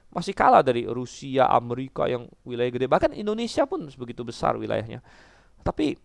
Masih 0.08 0.32
kalah 0.32 0.64
dari 0.64 0.88
Rusia 0.88 1.50
Amerika 1.50 2.08
yang 2.08 2.30
wilayah 2.46 2.72
gede. 2.72 2.86
Bahkan 2.88 3.12
Indonesia 3.12 3.68
pun 3.68 3.84
begitu 3.90 4.24
besar 4.24 4.56
wilayahnya. 4.56 5.04
Tapi 5.60 5.98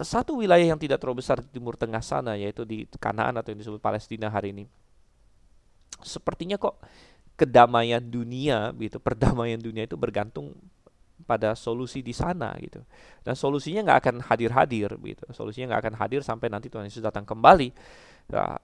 satu 0.00 0.40
wilayah 0.40 0.64
yang 0.64 0.80
tidak 0.80 0.98
terlalu 0.98 1.20
besar 1.20 1.44
di 1.44 1.48
Timur 1.52 1.76
Tengah 1.76 2.00
sana 2.00 2.34
yaitu 2.34 2.64
di 2.64 2.88
Kanaan 2.96 3.36
atau 3.36 3.52
yang 3.52 3.60
disebut 3.60 3.78
Palestina 3.78 4.32
hari 4.32 4.56
ini. 4.56 4.64
Sepertinya 6.00 6.56
kok 6.56 6.80
kedamaian 7.36 8.00
dunia 8.00 8.72
gitu, 8.80 8.96
perdamaian 8.98 9.60
dunia 9.60 9.84
itu 9.84 10.00
bergantung 10.00 10.56
pada 11.26 11.56
solusi 11.56 12.00
di 12.00 12.12
sana 12.12 12.54
gitu. 12.60 12.80
Dan 13.24 13.34
solusinya 13.36 13.86
nggak 13.86 13.98
akan 14.04 14.16
hadir-hadir 14.24 14.90
gitu. 15.00 15.24
Solusinya 15.32 15.74
nggak 15.74 15.82
akan 15.90 15.94
hadir 16.00 16.20
sampai 16.24 16.48
nanti 16.48 16.72
Tuhan 16.72 16.88
Yesus 16.88 17.04
datang 17.04 17.28
kembali. 17.28 17.70
Nah, 18.32 18.56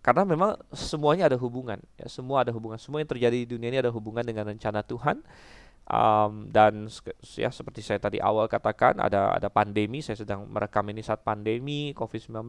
karena 0.00 0.24
memang 0.24 0.56
semuanya 0.72 1.28
ada 1.28 1.36
hubungan 1.36 1.76
ya 2.00 2.08
semua 2.08 2.40
ada 2.40 2.56
hubungan 2.56 2.80
semua 2.80 3.04
yang 3.04 3.10
terjadi 3.10 3.44
di 3.44 3.44
dunia 3.44 3.68
ini 3.68 3.84
ada 3.84 3.92
hubungan 3.92 4.24
dengan 4.24 4.48
rencana 4.48 4.80
Tuhan 4.80 5.20
Um, 5.90 6.46
dan 6.54 6.86
ya 7.34 7.50
seperti 7.50 7.82
saya 7.82 7.98
tadi 7.98 8.22
awal 8.22 8.46
katakan 8.46 9.02
ada 9.02 9.34
ada 9.34 9.50
pandemi, 9.50 9.98
saya 9.98 10.22
sedang 10.22 10.46
merekam 10.46 10.86
ini 10.86 11.02
saat 11.02 11.26
pandemi 11.26 11.90
COVID-19. 11.98 12.46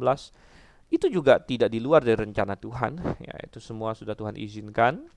Itu 0.93 1.09
juga 1.09 1.41
tidak 1.41 1.73
di 1.73 1.81
luar 1.81 2.05
dari 2.05 2.21
rencana 2.21 2.53
Tuhan, 2.53 3.01
ya 3.17 3.33
itu 3.41 3.57
semua 3.57 3.97
sudah 3.97 4.13
Tuhan 4.13 4.37
izinkan 4.37 5.09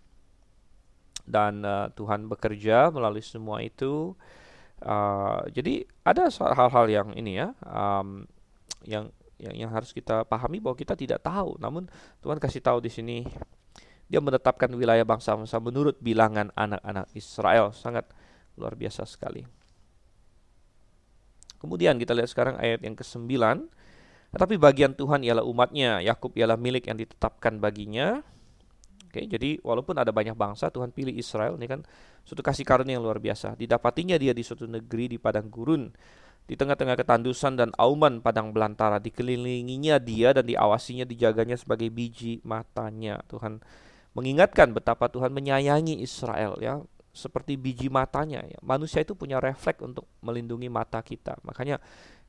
dan 1.24 1.64
uh, 1.64 1.88
Tuhan 1.96 2.28
bekerja 2.28 2.92
melalui 2.92 3.24
semua 3.24 3.64
itu. 3.64 4.12
Uh, 4.84 5.40
jadi 5.52 5.88
ada 6.04 6.28
hal-hal 6.28 6.86
yang 6.92 7.08
ini 7.16 7.40
ya, 7.40 7.56
um, 7.64 8.28
yang, 8.84 9.08
yang 9.40 9.54
yang 9.66 9.70
harus 9.72 9.96
kita 9.96 10.28
pahami 10.28 10.60
bahwa 10.60 10.76
kita 10.76 10.92
tidak 10.92 11.24
tahu. 11.24 11.56
Namun 11.56 11.88
Tuhan 12.20 12.36
kasih 12.36 12.60
tahu 12.60 12.84
di 12.84 12.92
sini 12.92 13.24
dia 14.04 14.20
menetapkan 14.20 14.68
wilayah 14.76 15.02
bangsa-bangsa 15.02 15.56
menurut 15.58 15.96
bilangan 16.04 16.52
anak-anak 16.52 17.08
Israel. 17.16 17.72
Sangat 17.72 18.04
luar 18.54 18.76
biasa 18.76 19.08
sekali. 19.08 19.42
Kemudian 21.64 21.96
kita 21.96 22.12
lihat 22.12 22.28
sekarang 22.28 22.60
ayat 22.60 22.84
yang 22.84 22.92
ke-9. 22.92 23.24
Tetapi 24.36 24.54
bagian 24.60 24.92
Tuhan 24.92 25.24
ialah 25.24 25.46
umatnya, 25.46 26.04
Yakub 26.04 26.36
ialah 26.36 26.60
milik 26.60 26.92
yang 26.92 27.00
ditetapkan 27.00 27.56
baginya. 27.56 28.20
Oke, 29.14 29.30
jadi 29.30 29.62
walaupun 29.62 29.94
ada 29.94 30.10
banyak 30.10 30.34
bangsa, 30.34 30.74
Tuhan 30.74 30.90
pilih 30.90 31.14
Israel. 31.14 31.54
Ini 31.54 31.70
kan 31.70 31.86
suatu 32.26 32.42
kasih 32.42 32.66
karunia 32.66 32.98
yang 32.98 33.06
luar 33.06 33.22
biasa. 33.22 33.54
Didapatinya 33.54 34.18
dia 34.18 34.34
di 34.34 34.42
suatu 34.42 34.66
negeri 34.66 35.14
di 35.14 35.22
padang 35.22 35.46
gurun. 35.46 35.86
Di 36.50 36.58
tengah-tengah 36.58 36.98
ketandusan 36.98 37.54
dan 37.54 37.70
auman 37.78 38.18
padang 38.18 38.50
belantara. 38.50 38.98
Dikelilinginya 38.98 40.02
dia 40.02 40.34
dan 40.34 40.50
diawasinya, 40.50 41.06
dijaganya 41.06 41.54
sebagai 41.54 41.94
biji 41.94 42.42
matanya. 42.42 43.22
Tuhan 43.30 43.62
mengingatkan 44.18 44.74
betapa 44.74 45.06
Tuhan 45.06 45.30
menyayangi 45.30 46.02
Israel 46.02 46.58
ya 46.58 46.82
seperti 47.14 47.54
biji 47.54 47.86
matanya 47.86 48.42
ya. 48.42 48.58
Manusia 48.66 49.06
itu 49.06 49.14
punya 49.14 49.38
refleks 49.38 49.78
untuk 49.78 50.10
melindungi 50.26 50.66
mata 50.66 50.98
kita. 51.06 51.38
Makanya 51.46 51.78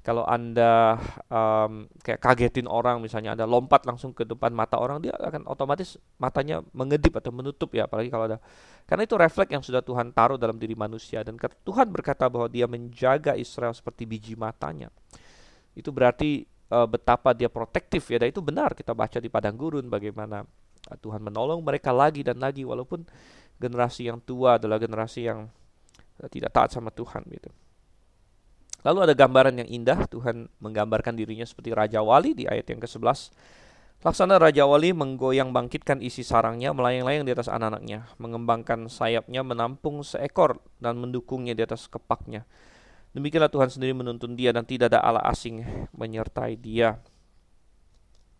kalau 0.06 0.22
Anda 0.22 1.02
um, 1.34 1.89
kayak 2.06 2.22
kagetin 2.22 2.70
orang 2.70 3.02
misalnya 3.02 3.34
Anda 3.34 3.50
lompat 3.50 3.89
langsung 3.89 4.13
ke 4.13 4.22
depan 4.22 4.54
mata 4.54 4.78
orang 4.78 5.02
dia 5.02 5.18
akan 5.18 5.50
otomatis 5.50 5.98
matanya 6.22 6.62
mengedip 6.78 7.18
atau 7.18 7.34
menutup 7.34 7.74
ya 7.74 7.89
apalagi 7.89 8.13
kalau 8.13 8.30
ada 8.30 8.38
karena 8.86 9.02
itu 9.10 9.18
refleks 9.18 9.50
yang 9.50 9.65
sudah 9.65 9.82
Tuhan 9.82 10.13
taruh 10.13 10.38
dalam 10.38 10.62
diri 10.62 10.78
manusia 10.78 11.26
dan 11.26 11.41
Tuhan 11.41 11.89
berkata 11.89 12.30
bahwa 12.30 12.46
dia 12.46 12.70
menjaga 12.70 13.34
Israel 13.34 13.74
seperti 13.74 14.06
biji 14.06 14.38
matanya. 14.38 14.94
Itu 15.74 15.89
berarti 15.89 16.46
uh, 16.70 16.86
betapa 16.86 17.34
dia 17.34 17.50
protektif 17.50 18.06
ya 18.13 18.22
dan 18.22 18.30
itu 18.30 18.46
benar 18.46 18.78
kita 18.78 18.94
baca 18.94 19.18
di 19.18 19.26
padang 19.26 19.58
gurun 19.58 19.89
bagaimana 19.89 20.46
Tuhan 21.02 21.18
menolong 21.18 21.65
mereka 21.65 21.89
lagi 21.89 22.22
dan 22.22 22.38
lagi 22.38 22.62
walaupun 22.62 23.02
generasi 23.58 24.06
yang 24.06 24.22
tua 24.22 24.62
adalah 24.62 24.78
generasi 24.78 25.26
yang 25.26 25.50
eh, 26.22 26.30
tidak 26.30 26.54
taat 26.54 26.70
sama 26.70 26.94
Tuhan 26.94 27.26
gitu. 27.34 27.50
Lalu 28.86 29.10
ada 29.10 29.13
gambaran 29.17 29.65
yang 29.65 29.69
indah 29.69 30.06
Tuhan 30.06 30.45
menggambarkan 30.62 31.17
dirinya 31.17 31.41
seperti 31.41 31.74
raja 31.74 32.06
wali 32.06 32.38
di 32.38 32.45
ayat 32.45 32.69
yang 32.69 32.78
ke-11. 32.78 33.34
Laksana 34.06 34.38
raja 34.38 34.69
wali 34.69 34.93
menggoyang 34.93 35.50
bangkitkan 35.50 35.98
isi 36.06 36.21
sarangnya 36.21 36.69
melayang-layang 36.69 37.26
di 37.26 37.34
atas 37.34 37.50
anak-anaknya, 37.50 38.06
mengembangkan 38.21 38.86
sayapnya 38.86 39.41
menampung 39.41 40.06
seekor 40.06 40.62
dan 40.78 41.02
mendukungnya 41.02 41.58
di 41.58 41.65
atas 41.65 41.89
kepaknya. 41.89 42.45
Demikianlah 43.17 43.50
Tuhan 43.50 43.74
sendiri 43.74 43.98
menuntun 43.98 44.38
dia 44.38 44.54
dan 44.54 44.69
tidak 44.69 44.93
ada 44.93 45.02
Allah 45.02 45.26
asing 45.34 45.65
menyertai 45.98 46.54
dia. 46.54 47.02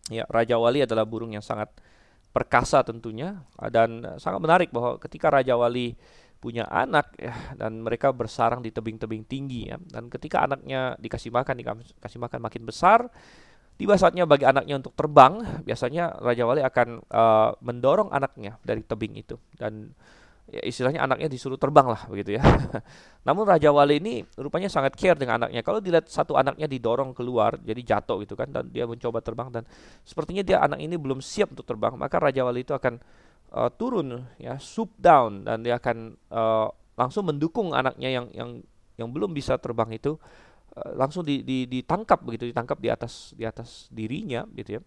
Ya, 0.06 0.22
raja 0.30 0.54
wali 0.62 0.86
adalah 0.86 1.02
burung 1.02 1.34
yang 1.34 1.42
sangat 1.42 1.74
perkasa 2.36 2.84
tentunya 2.84 3.40
dan 3.72 4.04
sangat 4.20 4.40
menarik 4.44 4.68
bahwa 4.68 5.00
ketika 5.00 5.32
Raja 5.32 5.56
Wali 5.56 5.96
punya 6.46 6.62
anak 6.70 7.10
ya 7.18 7.34
dan 7.58 7.82
mereka 7.82 8.14
bersarang 8.14 8.62
di 8.62 8.70
tebing-tebing 8.70 9.26
tinggi 9.26 9.66
ya 9.66 9.82
dan 9.90 10.06
ketika 10.06 10.46
anaknya 10.46 10.94
dikasih 11.02 11.34
makan 11.34 11.58
dikasih 11.58 12.22
makan 12.22 12.38
makin 12.38 12.62
besar 12.62 13.10
tiba 13.74 13.98
saatnya 13.98 14.30
bagi 14.30 14.46
anaknya 14.46 14.78
untuk 14.78 14.94
terbang 14.94 15.42
biasanya 15.66 16.22
Raja 16.22 16.46
Wali 16.46 16.62
akan 16.62 17.02
uh, 17.10 17.50
mendorong 17.58 18.14
anaknya 18.14 18.62
dari 18.62 18.86
tebing 18.86 19.18
itu 19.18 19.34
dan 19.58 19.90
ya 20.46 20.62
istilahnya 20.62 21.02
anaknya 21.02 21.26
disuruh 21.26 21.58
terbang 21.58 21.90
lah 21.90 22.06
begitu 22.06 22.38
ya. 22.38 22.42
Namun 23.26 23.42
Raja 23.42 23.74
Wali 23.74 23.98
ini 23.98 24.22
rupanya 24.38 24.70
sangat 24.70 24.94
care 24.94 25.18
dengan 25.18 25.42
anaknya. 25.42 25.66
Kalau 25.66 25.82
dilihat 25.82 26.06
satu 26.06 26.38
anaknya 26.38 26.70
didorong 26.70 27.10
keluar 27.10 27.58
jadi 27.58 27.82
jatuh 27.82 28.22
gitu 28.22 28.38
kan 28.38 28.54
dan 28.54 28.70
dia 28.70 28.86
mencoba 28.86 29.18
terbang 29.18 29.50
dan 29.50 29.66
sepertinya 30.06 30.46
dia 30.46 30.62
anak 30.62 30.78
ini 30.78 30.94
belum 30.94 31.18
siap 31.18 31.50
untuk 31.50 31.66
terbang, 31.66 31.98
maka 31.98 32.22
Raja 32.22 32.46
Wali 32.46 32.62
itu 32.62 32.72
akan 32.72 33.02
uh, 33.56 33.72
turun 33.72 34.28
ya, 34.36 34.60
swoop 34.60 34.92
down 35.00 35.48
dan 35.48 35.64
dia 35.64 35.80
akan 35.80 36.12
uh, 36.28 36.68
langsung 36.94 37.24
mendukung 37.24 37.72
anaknya 37.72 38.12
yang 38.12 38.26
yang 38.36 38.50
yang 39.00 39.08
belum 39.08 39.32
bisa 39.32 39.56
terbang 39.56 39.96
itu 39.96 40.20
uh, 40.76 40.92
langsung 40.96 41.24
di, 41.24 41.40
di, 41.40 41.64
ditangkap 41.64 42.20
begitu 42.20 42.48
ditangkap 42.52 42.76
di 42.76 42.88
atas 42.92 43.32
di 43.32 43.48
atas 43.48 43.88
dirinya 43.88 44.44
gitu 44.52 44.80
ya. 44.80 44.82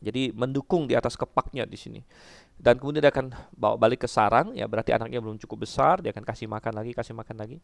Jadi 0.00 0.30
mendukung 0.30 0.86
di 0.86 0.94
atas 0.94 1.18
kepaknya 1.18 1.66
di 1.66 1.74
sini. 1.74 2.00
Dan 2.60 2.78
kemudian 2.78 3.02
dia 3.02 3.10
akan 3.10 3.32
bawa 3.56 3.74
balik 3.74 4.06
ke 4.06 4.08
sarang 4.10 4.52
ya 4.54 4.68
berarti 4.70 4.94
anaknya 4.94 5.18
belum 5.18 5.40
cukup 5.40 5.64
besar 5.64 6.04
dia 6.04 6.12
akan 6.12 6.22
kasih 6.22 6.46
makan 6.46 6.72
lagi 6.76 6.92
kasih 6.94 7.14
makan 7.14 7.36
lagi. 7.38 7.58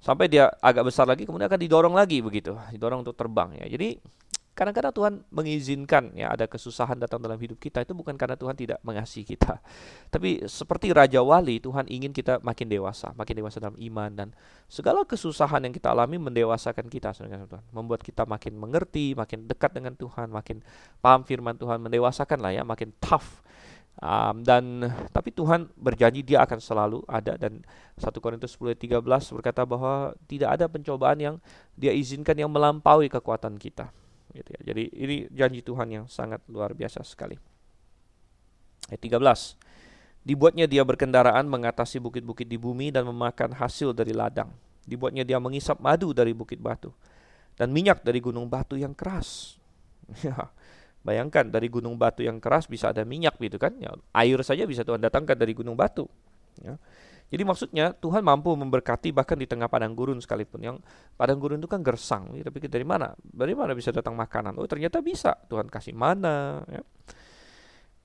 Sampai 0.00 0.32
dia 0.32 0.48
agak 0.64 0.88
besar 0.88 1.04
lagi 1.04 1.28
kemudian 1.28 1.50
akan 1.52 1.60
didorong 1.60 1.92
lagi 1.92 2.24
begitu 2.24 2.56
didorong 2.72 3.04
untuk 3.04 3.12
terbang 3.12 3.60
ya. 3.60 3.76
Jadi 3.76 4.00
kadang-kadang 4.60 4.92
Tuhan 4.92 5.14
mengizinkan 5.32 6.12
ya 6.12 6.36
ada 6.36 6.44
kesusahan 6.44 7.00
datang 7.00 7.16
dalam 7.16 7.40
hidup 7.40 7.56
kita 7.56 7.80
itu 7.80 7.96
bukan 7.96 8.12
karena 8.20 8.36
Tuhan 8.36 8.52
tidak 8.52 8.76
mengasihi 8.84 9.24
kita. 9.24 9.56
Tapi 10.12 10.44
seperti 10.44 10.92
Raja 10.92 11.24
Wali, 11.24 11.64
Tuhan 11.64 11.88
ingin 11.88 12.12
kita 12.12 12.44
makin 12.44 12.68
dewasa, 12.68 13.16
makin 13.16 13.40
dewasa 13.40 13.56
dalam 13.56 13.80
iman 13.80 14.10
dan 14.12 14.28
segala 14.68 15.08
kesusahan 15.08 15.64
yang 15.64 15.72
kita 15.72 15.96
alami 15.96 16.20
mendewasakan 16.20 16.92
kita 16.92 17.16
Tuhan, 17.16 17.64
membuat 17.72 18.04
kita 18.04 18.28
makin 18.28 18.60
mengerti, 18.60 19.16
makin 19.16 19.48
dekat 19.48 19.72
dengan 19.72 19.96
Tuhan, 19.96 20.28
makin 20.28 20.60
paham 21.00 21.24
firman 21.24 21.56
Tuhan, 21.56 21.80
mendewasakan 21.80 22.44
lah 22.44 22.52
ya, 22.52 22.60
makin 22.60 22.92
tough. 23.00 23.40
Um, 23.96 24.44
dan 24.44 24.92
tapi 25.08 25.32
Tuhan 25.32 25.72
berjanji 25.76 26.20
dia 26.20 26.44
akan 26.44 26.60
selalu 26.60 27.00
ada 27.08 27.36
dan 27.40 27.64
1 27.96 28.12
Korintus 28.20 28.60
10:13 28.60 29.00
berkata 29.32 29.64
bahwa 29.64 30.12
tidak 30.28 30.56
ada 30.60 30.68
pencobaan 30.68 31.16
yang 31.20 31.36
dia 31.80 31.96
izinkan 31.96 32.36
yang 32.36 32.48
melampaui 32.48 33.08
kekuatan 33.12 33.56
kita 33.60 33.92
gitu 34.34 34.50
ya. 34.54 34.60
Jadi 34.72 34.82
ini 34.94 35.16
janji 35.30 35.60
Tuhan 35.60 35.88
yang 35.90 36.04
sangat 36.06 36.42
luar 36.46 36.74
biasa 36.74 37.02
sekali. 37.02 37.36
Ayat 38.90 39.00
13. 39.02 39.58
Dibuatnya 40.20 40.68
dia 40.68 40.84
berkendaraan 40.84 41.48
mengatasi 41.48 41.96
bukit-bukit 41.96 42.44
di 42.44 42.60
bumi 42.60 42.92
dan 42.92 43.08
memakan 43.08 43.56
hasil 43.56 43.96
dari 43.96 44.12
ladang. 44.12 44.52
Dibuatnya 44.84 45.24
dia 45.24 45.40
mengisap 45.40 45.80
madu 45.80 46.12
dari 46.12 46.36
bukit 46.36 46.60
batu 46.60 46.92
dan 47.60 47.68
minyak 47.76 48.00
dari 48.00 48.24
gunung 48.24 48.48
batu 48.48 48.80
yang 48.80 48.96
keras. 48.96 49.56
Ya, 50.26 50.34
bayangkan 51.06 51.46
dari 51.46 51.70
gunung 51.70 51.94
batu 51.94 52.26
yang 52.26 52.42
keras 52.42 52.66
bisa 52.66 52.90
ada 52.90 53.06
minyak 53.06 53.38
gitu 53.38 53.62
kan? 53.62 53.70
Ya, 53.78 53.94
air 54.10 54.42
saja 54.42 54.66
bisa 54.66 54.82
Tuhan 54.82 54.98
datangkan 54.98 55.38
dari 55.38 55.54
gunung 55.54 55.78
batu. 55.78 56.10
Ya. 56.58 56.82
Jadi 57.30 57.42
maksudnya 57.46 57.94
Tuhan 57.94 58.26
mampu 58.26 58.50
memberkati 58.58 59.14
bahkan 59.14 59.38
di 59.38 59.46
tengah 59.46 59.70
padang 59.70 59.94
gurun 59.94 60.18
sekalipun. 60.18 60.66
Yang 60.66 60.76
padang 61.14 61.38
gurun 61.38 61.62
itu 61.62 61.70
kan 61.70 61.78
gersang. 61.78 62.34
Kita 62.34 62.50
pikir 62.50 62.66
dari 62.66 62.82
mana? 62.82 63.14
Dari 63.22 63.54
mana 63.54 63.70
bisa 63.70 63.94
datang 63.94 64.18
makanan? 64.18 64.58
Oh 64.58 64.66
ternyata 64.66 64.98
bisa. 64.98 65.38
Tuhan 65.46 65.70
kasih 65.70 65.94
mana. 65.94 66.66
Ya. 66.66 66.82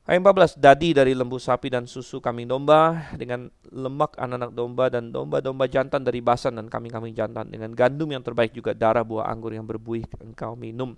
Ayat 0.05 0.21
14, 0.21 0.61
dadi 0.61 0.93
dari 0.93 1.17
lembu 1.17 1.41
sapi 1.41 1.73
dan 1.73 1.89
susu 1.89 2.21
kambing 2.21 2.45
domba 2.45 3.09
dengan 3.17 3.49
lemak 3.73 4.13
anak-anak 4.21 4.53
domba 4.53 4.86
dan 4.93 5.09
domba-domba 5.09 5.65
jantan 5.65 6.05
dari 6.05 6.21
basan 6.21 6.61
dan 6.61 6.69
kambing-kambing 6.69 7.17
jantan 7.17 7.49
dengan 7.49 7.73
gandum 7.73 8.13
yang 8.13 8.21
terbaik 8.21 8.53
juga 8.53 8.78
darah 8.78 9.01
buah 9.01 9.26
anggur 9.26 9.57
yang 9.57 9.65
berbuih 9.65 10.05
engkau 10.21 10.53
minum. 10.53 10.93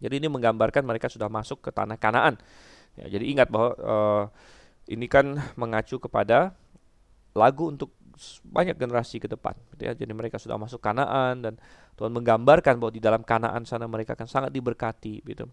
Jadi 0.00 0.24
ini 0.24 0.32
menggambarkan 0.32 0.80
mereka 0.80 1.12
sudah 1.12 1.28
masuk 1.28 1.60
ke 1.60 1.68
tanah 1.68 2.00
Kanaan. 2.00 2.40
Ya, 2.96 3.12
jadi 3.12 3.28
ingat 3.28 3.52
bahwa 3.52 3.76
uh, 3.76 4.24
ini 4.88 5.04
kan 5.04 5.36
mengacu 5.60 6.00
kepada 6.00 6.56
lagu 7.34 7.70
untuk 7.70 7.94
banyak 8.44 8.76
generasi 8.76 9.16
ke 9.16 9.28
depan 9.30 9.56
gitu 9.74 9.82
ya. 9.88 9.92
Jadi 9.96 10.12
mereka 10.12 10.36
sudah 10.36 10.60
masuk 10.60 10.82
Kanaan 10.82 11.40
dan 11.40 11.54
Tuhan 11.96 12.12
menggambarkan 12.12 12.76
bahwa 12.76 12.92
di 12.92 13.00
dalam 13.00 13.24
Kanaan 13.24 13.64
sana 13.64 13.88
mereka 13.88 14.12
akan 14.12 14.28
sangat 14.28 14.50
diberkati 14.52 15.24
gitu. 15.24 15.48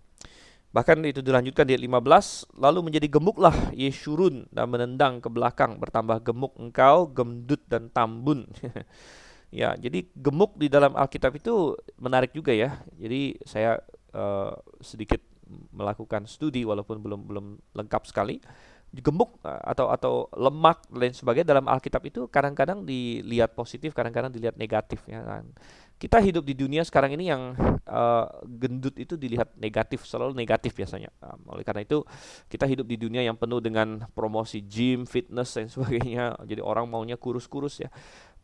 Bahkan 0.76 1.00
itu 1.08 1.24
dilanjutkan 1.24 1.64
di 1.64 1.80
ayat 1.80 1.84
15, 1.88 2.60
lalu 2.60 2.80
menjadi 2.92 3.08
gemuklah 3.08 3.56
Yeshurun 3.72 4.52
dan 4.52 4.68
menendang 4.68 5.24
ke 5.24 5.32
belakang, 5.32 5.80
bertambah 5.80 6.20
gemuk 6.28 6.54
engkau, 6.60 7.08
gemdut 7.08 7.64
dan 7.72 7.88
tambun. 7.88 8.44
ya, 9.50 9.80
jadi 9.80 10.04
gemuk 10.12 10.60
di 10.60 10.68
dalam 10.68 10.92
Alkitab 10.92 11.40
itu 11.40 11.72
menarik 11.96 12.36
juga 12.36 12.52
ya. 12.52 12.84
Jadi 13.00 13.40
saya 13.48 13.80
uh, 14.12 14.60
sedikit 14.84 15.24
melakukan 15.72 16.28
studi 16.28 16.68
walaupun 16.68 17.00
belum 17.00 17.22
belum 17.24 17.46
lengkap 17.72 18.04
sekali 18.04 18.44
gemuk 19.02 19.38
eh, 19.46 19.62
atau 19.72 19.90
atau 19.94 20.14
lemak 20.34 20.86
dan 20.90 20.98
lain 21.08 21.14
sebagainya 21.14 21.48
dalam 21.54 21.66
Alkitab 21.70 22.02
itu 22.08 22.26
kadang-kadang 22.28 22.84
dilihat 22.84 23.54
positif, 23.54 23.94
kadang-kadang 23.94 24.34
dilihat 24.34 24.58
negatif 24.58 25.04
ya 25.06 25.22
kan. 25.24 25.46
Kita 25.98 26.22
hidup 26.22 26.46
di 26.46 26.54
dunia 26.54 26.86
sekarang 26.86 27.18
ini 27.18 27.34
yang 27.34 27.58
uh, 27.90 28.30
gendut 28.46 28.94
itu 29.02 29.18
dilihat 29.18 29.58
negatif, 29.58 30.06
selalu 30.06 30.38
negatif 30.38 30.78
biasanya. 30.78 31.10
Um, 31.26 31.58
oleh 31.58 31.66
karena 31.66 31.82
itu 31.82 32.06
kita 32.46 32.70
hidup 32.70 32.86
di 32.86 33.02
dunia 33.02 33.26
yang 33.26 33.34
penuh 33.34 33.58
dengan 33.58 34.06
promosi 34.14 34.62
gym, 34.62 35.10
fitness 35.10 35.58
dan 35.58 35.74
sebagainya. 35.74 36.38
Jadi 36.46 36.62
orang 36.62 36.86
maunya 36.86 37.18
kurus-kurus 37.18 37.82
ya. 37.82 37.90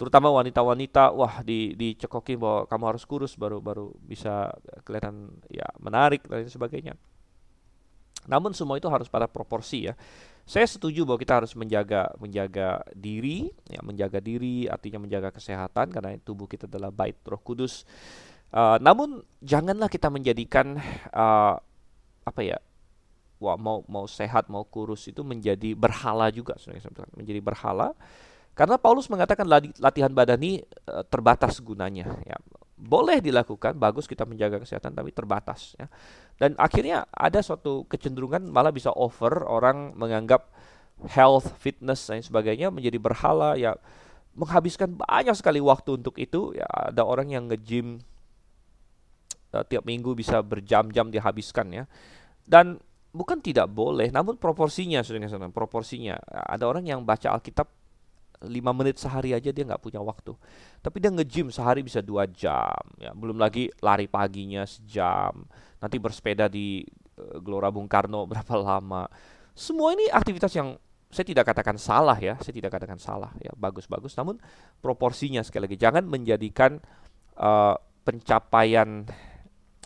Terutama 0.01 0.34
wanita-wanita, 0.34 1.14
wah 1.14 1.45
di 1.45 1.78
dicekokin 1.78 2.41
bahwa 2.41 2.66
kamu 2.66 2.84
harus 2.89 3.06
kurus 3.06 3.38
baru 3.38 3.62
baru 3.62 3.93
bisa 4.01 4.49
kelihatan 4.82 5.38
ya 5.45 5.70
menarik 5.78 6.26
dan 6.26 6.49
sebagainya. 6.49 6.97
Namun 8.26 8.58
semua 8.58 8.82
itu 8.82 8.89
harus 8.89 9.06
pada 9.06 9.30
proporsi 9.30 9.91
ya. 9.91 9.93
Saya 10.44 10.68
setuju 10.68 11.08
bahwa 11.08 11.20
kita 11.24 11.39
harus 11.39 11.56
menjaga 11.56 12.12
menjaga 12.20 12.84
diri, 12.91 13.48
ya 13.72 13.80
menjaga 13.80 14.20
diri 14.20 14.68
artinya 14.68 15.00
menjaga 15.00 15.32
kesehatan 15.32 15.88
karena 15.88 16.20
tubuh 16.20 16.52
kita 16.52 16.68
adalah 16.68 16.91
bait 16.91 17.16
Roh 17.24 17.39
Kudus. 17.39 17.88
Uh, 18.52 18.78
namun 18.84 19.24
janganlah 19.39 19.88
kita 19.88 20.12
menjadikan 20.12 20.78
uh, 21.16 21.56
apa 22.28 22.41
ya, 22.44 22.60
wah 23.39 23.56
mau 23.56 23.88
mau 23.88 24.04
sehat 24.04 24.52
mau 24.52 24.68
kurus 24.68 25.08
itu 25.08 25.24
menjadi 25.24 25.74
berhala 25.80 26.28
juga, 26.28 26.60
menjadi 27.16 27.39
berhala. 27.39 27.96
Karena 28.54 28.78
Paulus 28.78 29.10
mengatakan 29.10 29.50
latihan 29.82 30.14
badani 30.14 30.62
uh, 30.86 31.02
terbatas 31.08 31.58
gunanya. 31.64 32.20
Ya, 32.28 32.38
boleh 32.74 33.22
dilakukan, 33.22 33.78
bagus 33.78 34.10
kita 34.10 34.26
menjaga 34.26 34.58
kesehatan, 34.60 34.98
tapi 34.98 35.14
terbatas. 35.14 35.78
Ya. 35.78 35.88
Dan 36.42 36.58
akhirnya 36.58 37.06
ada 37.14 37.40
suatu 37.40 37.86
kecenderungan 37.86 38.50
malah 38.50 38.74
bisa 38.74 38.90
over 38.94 39.46
orang 39.46 39.94
menganggap 39.94 40.50
health, 41.10 41.54
fitness 41.60 42.08
dan 42.08 42.24
sebagainya 42.24 42.72
menjadi 42.72 42.98
berhala 43.02 43.56
ya 43.60 43.76
menghabiskan 44.34 44.98
banyak 44.98 45.36
sekali 45.38 45.62
waktu 45.62 46.02
untuk 46.02 46.18
itu 46.18 46.58
ya 46.58 46.66
ada 46.66 47.06
orang 47.06 47.30
yang 47.30 47.46
nge-gym 47.50 48.02
uh, 49.54 49.62
tiap 49.62 49.86
minggu 49.86 50.18
bisa 50.18 50.42
berjam-jam 50.42 51.14
dihabiskan 51.14 51.70
ya 51.70 51.84
dan 52.50 52.82
bukan 53.14 53.38
tidak 53.46 53.70
boleh 53.70 54.10
namun 54.10 54.42
proporsinya 54.42 55.06
sudah 55.06 55.22
proporsinya 55.54 56.18
ada 56.50 56.66
orang 56.66 56.90
yang 56.90 57.06
baca 57.06 57.30
Alkitab 57.30 57.70
lima 58.48 58.76
menit 58.76 59.00
sehari 59.00 59.32
aja 59.32 59.50
dia 59.50 59.64
nggak 59.64 59.82
punya 59.82 60.04
waktu. 60.04 60.36
Tapi 60.84 60.98
dia 61.00 61.12
nge-gym 61.12 61.48
sehari 61.50 61.82
bisa 61.84 62.04
dua 62.04 62.28
jam, 62.28 62.80
ya 63.00 63.16
belum 63.16 63.39
lagi 63.39 63.72
lari 63.80 64.08
paginya 64.08 64.68
sejam, 64.68 65.48
nanti 65.80 65.98
bersepeda 66.00 66.52
di 66.52 66.84
uh, 67.20 67.39
Gelora 67.39 67.72
Bung 67.72 67.88
Karno 67.88 68.26
berapa 68.32 68.56
lama. 68.60 69.08
Semua 69.54 69.94
ini 69.94 70.10
aktivitas 70.10 70.52
yang 70.58 70.76
saya 71.14 71.30
tidak 71.30 71.46
katakan 71.54 71.78
salah 71.78 72.18
ya, 72.18 72.36
saya 72.41 72.54
tidak 72.58 72.74
katakan 72.74 72.98
salah 72.98 73.30
ya, 73.38 73.54
bagus-bagus. 73.54 74.18
Namun 74.18 74.41
proporsinya 74.82 75.46
sekali 75.46 75.70
lagi 75.70 75.78
jangan 75.78 76.04
menjadikan 76.10 76.82
uh, 77.38 77.78
pencapaian 78.02 79.06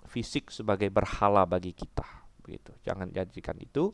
fisik 0.07 0.49
sebagai 0.49 0.87
berhala 0.89 1.43
bagi 1.43 1.75
kita, 1.75 2.07
begitu. 2.41 2.71
Jangan 2.81 3.11
jadikan 3.11 3.59
itu. 3.59 3.91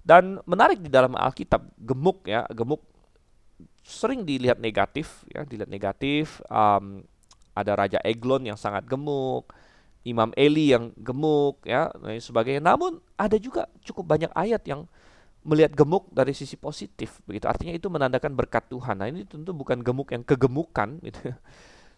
Dan 0.00 0.40
menarik 0.48 0.80
di 0.80 0.88
dalam 0.88 1.12
Alkitab 1.12 1.76
gemuk 1.76 2.24
ya, 2.24 2.48
gemuk 2.48 2.89
sering 3.80 4.28
dilihat 4.28 4.60
negatif 4.60 5.24
ya 5.32 5.42
dilihat 5.42 5.72
negatif 5.72 6.44
um, 6.52 7.02
ada 7.56 7.72
raja 7.74 7.98
Eglon 8.04 8.46
yang 8.46 8.58
sangat 8.60 8.86
gemuk 8.86 9.50
Imam 10.00 10.32
Eli 10.32 10.72
yang 10.72 10.96
gemuk 10.96 11.60
ya 11.68 11.92
dan 11.92 12.16
sebagainya. 12.16 12.64
Namun 12.64 13.04
ada 13.20 13.36
juga 13.36 13.68
cukup 13.84 14.16
banyak 14.16 14.32
ayat 14.32 14.64
yang 14.64 14.88
melihat 15.44 15.76
gemuk 15.76 16.08
dari 16.12 16.32
sisi 16.32 16.56
positif 16.56 17.20
begitu. 17.28 17.48
Artinya 17.48 17.76
itu 17.76 17.92
menandakan 17.92 18.32
berkat 18.32 18.68
Tuhan. 18.72 18.96
Nah 18.96 19.08
ini 19.12 19.28
tentu 19.28 19.52
bukan 19.52 19.84
gemuk 19.84 20.08
yang 20.12 20.24
kegemukan 20.24 20.96
gitu. 21.06 21.36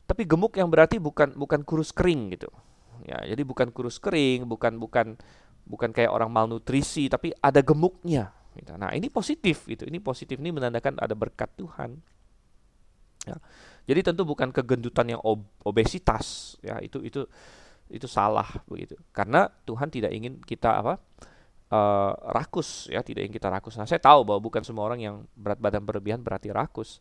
Tapi 0.03 0.23
gemuk 0.27 0.59
yang 0.59 0.67
berarti 0.67 0.99
bukan 0.99 1.39
bukan 1.39 1.63
kurus 1.63 1.95
kering 1.95 2.35
gitu. 2.35 2.51
Ya 3.07 3.23
jadi 3.23 3.43
bukan 3.47 3.71
kurus 3.71 4.03
kering 4.03 4.51
bukan 4.51 4.79
bukan 4.83 5.15
bukan 5.63 5.95
kayak 5.95 6.11
orang 6.11 6.31
malnutrisi 6.31 7.07
tapi 7.07 7.31
ada 7.39 7.63
gemuknya 7.63 8.35
Gitu. 8.53 8.73
Nah 8.77 8.93
ini 8.93 9.09
positif 9.09 9.65
itu, 9.69 9.89
ini 9.89 9.99
positif 9.99 10.37
ini 10.37 10.53
menandakan 10.53 11.01
ada 11.01 11.17
berkat 11.17 11.49
Tuhan. 11.57 11.97
Ya. 13.25 13.37
Jadi 13.87 14.01
tentu 14.13 14.23
bukan 14.27 14.51
kegendutan 14.51 15.07
yang 15.11 15.21
ob 15.23 15.43
obesitas, 15.63 16.59
ya 16.63 16.79
itu 16.83 17.03
itu 17.03 17.23
itu 17.91 18.07
salah 18.07 18.47
begitu. 18.67 18.99
Karena 19.11 19.47
Tuhan 19.67 19.91
tidak 19.91 20.13
ingin 20.15 20.39
kita 20.43 20.81
apa 20.81 20.95
uh, 21.73 22.13
rakus, 22.35 22.91
ya 22.93 23.01
tidak 23.03 23.27
ingin 23.27 23.35
kita 23.37 23.49
rakus. 23.51 23.75
Nah 23.79 23.87
saya 23.89 23.99
tahu 23.99 24.27
bahwa 24.27 24.41
bukan 24.43 24.63
semua 24.63 24.87
orang 24.87 25.01
yang 25.01 25.17
berat 25.35 25.59
badan 25.59 25.83
berlebihan 25.83 26.21
berarti 26.23 26.51
rakus. 26.51 26.99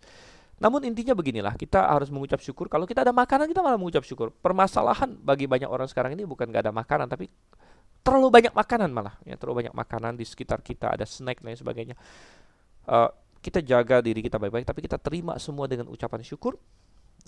Namun 0.61 0.85
intinya 0.85 1.17
beginilah, 1.17 1.57
kita 1.57 1.89
harus 1.89 2.13
mengucap 2.13 2.37
syukur. 2.37 2.69
Kalau 2.69 2.85
kita 2.85 3.01
ada 3.01 3.09
makanan, 3.09 3.49
kita 3.49 3.65
malah 3.65 3.81
mengucap 3.81 4.05
syukur. 4.05 4.29
Permasalahan 4.29 5.09
bagi 5.17 5.49
banyak 5.49 5.65
orang 5.65 5.89
sekarang 5.89 6.13
ini 6.13 6.21
bukan 6.21 6.53
gak 6.53 6.69
ada 6.69 6.73
makanan, 6.73 7.09
tapi 7.09 7.25
terlalu 8.01 8.27
banyak 8.33 8.53
makanan 8.53 8.89
malah 8.89 9.15
ya 9.21 9.37
terlalu 9.37 9.65
banyak 9.65 9.75
makanan 9.77 10.13
di 10.17 10.25
sekitar 10.25 10.65
kita 10.65 10.93
ada 10.93 11.05
snack 11.05 11.41
dan 11.41 11.53
lain 11.53 11.59
sebagainya. 11.59 11.95
Uh, 12.89 13.09
kita 13.41 13.61
jaga 13.61 14.01
diri 14.01 14.21
kita 14.21 14.37
baik-baik 14.37 14.65
tapi 14.65 14.85
kita 14.85 14.97
terima 15.01 15.37
semua 15.41 15.65
dengan 15.65 15.89
ucapan 15.89 16.21
syukur 16.21 16.57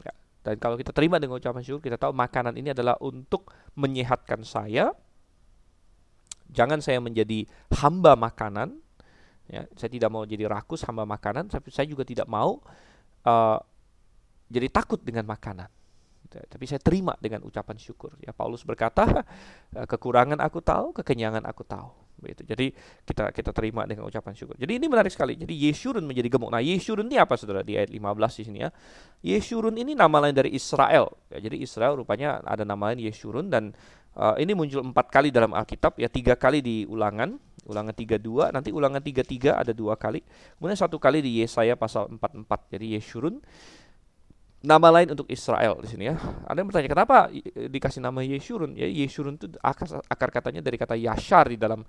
ya. 0.01 0.13
dan 0.45 0.61
kalau 0.61 0.77
kita 0.77 0.93
terima 0.93 1.17
dengan 1.17 1.41
ucapan 1.41 1.61
syukur 1.65 1.81
kita 1.81 1.97
tahu 1.97 2.13
makanan 2.13 2.57
ini 2.57 2.73
adalah 2.73 2.97
untuk 3.01 3.53
menyehatkan 3.77 4.41
saya. 4.41 4.93
Jangan 6.53 6.85
saya 6.85 7.01
menjadi 7.01 7.49
hamba 7.81 8.13
makanan 8.13 8.77
ya. 9.49 9.65
Saya 9.73 9.89
tidak 9.89 10.09
mau 10.13 10.25
jadi 10.25 10.45
rakus 10.49 10.85
hamba 10.85 11.05
makanan 11.05 11.49
tapi 11.53 11.69
saya 11.69 11.85
juga 11.85 12.05
tidak 12.05 12.25
mau 12.25 12.61
uh, 13.25 13.57
jadi 14.49 14.69
takut 14.69 15.01
dengan 15.01 15.25
makanan 15.29 15.82
tapi 16.49 16.65
saya 16.65 16.81
terima 16.81 17.13
dengan 17.21 17.45
ucapan 17.45 17.77
syukur. 17.77 18.17
Ya 18.23 18.33
Paulus 18.33 18.65
berkata, 18.65 19.05
eh, 19.77 19.85
kekurangan 19.85 20.41
aku 20.41 20.59
tahu, 20.63 20.95
kekenyangan 20.97 21.45
aku 21.45 21.61
tahu. 21.61 22.03
Begitu. 22.23 22.43
Jadi 22.47 22.67
kita 23.03 23.35
kita 23.35 23.51
terima 23.51 23.83
dengan 23.83 24.07
ucapan 24.07 24.31
syukur. 24.31 24.55
Jadi 24.55 24.79
ini 24.79 24.87
menarik 24.87 25.11
sekali. 25.11 25.35
Jadi 25.35 25.51
Yeshurun 25.51 26.07
menjadi 26.07 26.31
gemuk. 26.31 26.49
Nah, 26.55 26.63
Yeshurun 26.63 27.11
ini 27.11 27.19
apa 27.19 27.35
Saudara 27.35 27.65
di 27.65 27.75
ayat 27.75 27.91
15 27.91 28.39
di 28.39 28.43
sini 28.47 28.59
ya? 28.63 28.69
Yeshurun 29.19 29.75
ini 29.75 29.91
nama 29.91 30.23
lain 30.23 30.31
dari 30.31 30.55
Israel. 30.55 31.11
Ya, 31.27 31.43
jadi 31.43 31.59
Israel 31.59 31.99
rupanya 31.99 32.39
ada 32.47 32.63
nama 32.63 32.95
lain 32.95 33.03
Yeshurun 33.03 33.51
dan 33.51 33.75
uh, 34.15 34.39
ini 34.39 34.55
muncul 34.55 34.79
empat 34.79 35.11
kali 35.11 35.35
dalam 35.35 35.51
Alkitab 35.51 35.99
ya, 35.99 36.07
tiga 36.07 36.39
kali 36.39 36.63
di 36.63 36.87
Ulangan, 36.87 37.35
Ulangan 37.67 37.95
32, 37.95 38.55
nanti 38.55 38.69
Ulangan 38.71 39.03
33 39.03 39.59
ada 39.59 39.71
dua 39.75 39.99
kali. 39.99 40.23
Kemudian 40.59 40.79
satu 40.79 40.99
kali 40.99 41.19
di 41.19 41.43
Yesaya 41.43 41.75
pasal 41.75 42.07
44. 42.11 42.71
Jadi 42.71 42.85
Yeshurun 42.95 43.43
nama 44.63 44.87
lain 44.95 45.11
untuk 45.11 45.27
Israel 45.27 45.83
di 45.83 45.91
sini 45.91 46.07
ya. 46.07 46.15
Ada 46.47 46.63
yang 46.63 46.67
bertanya 46.71 46.89
kenapa 46.89 47.27
dikasih 47.53 47.99
nama 47.99 48.23
Yeshurun? 48.23 48.79
Ya 48.79 48.87
Yeshurun 48.87 49.35
itu 49.35 49.51
akar, 49.59 49.99
akar 50.07 50.29
katanya 50.31 50.63
dari 50.63 50.79
kata 50.79 50.95
Yashar 50.95 51.51
di 51.51 51.59
dalam 51.59 51.83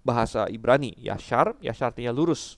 bahasa 0.00 0.48
Ibrani. 0.48 0.96
Yashar, 0.96 1.60
Yashar 1.60 1.92
artinya 1.92 2.16
lurus. 2.16 2.56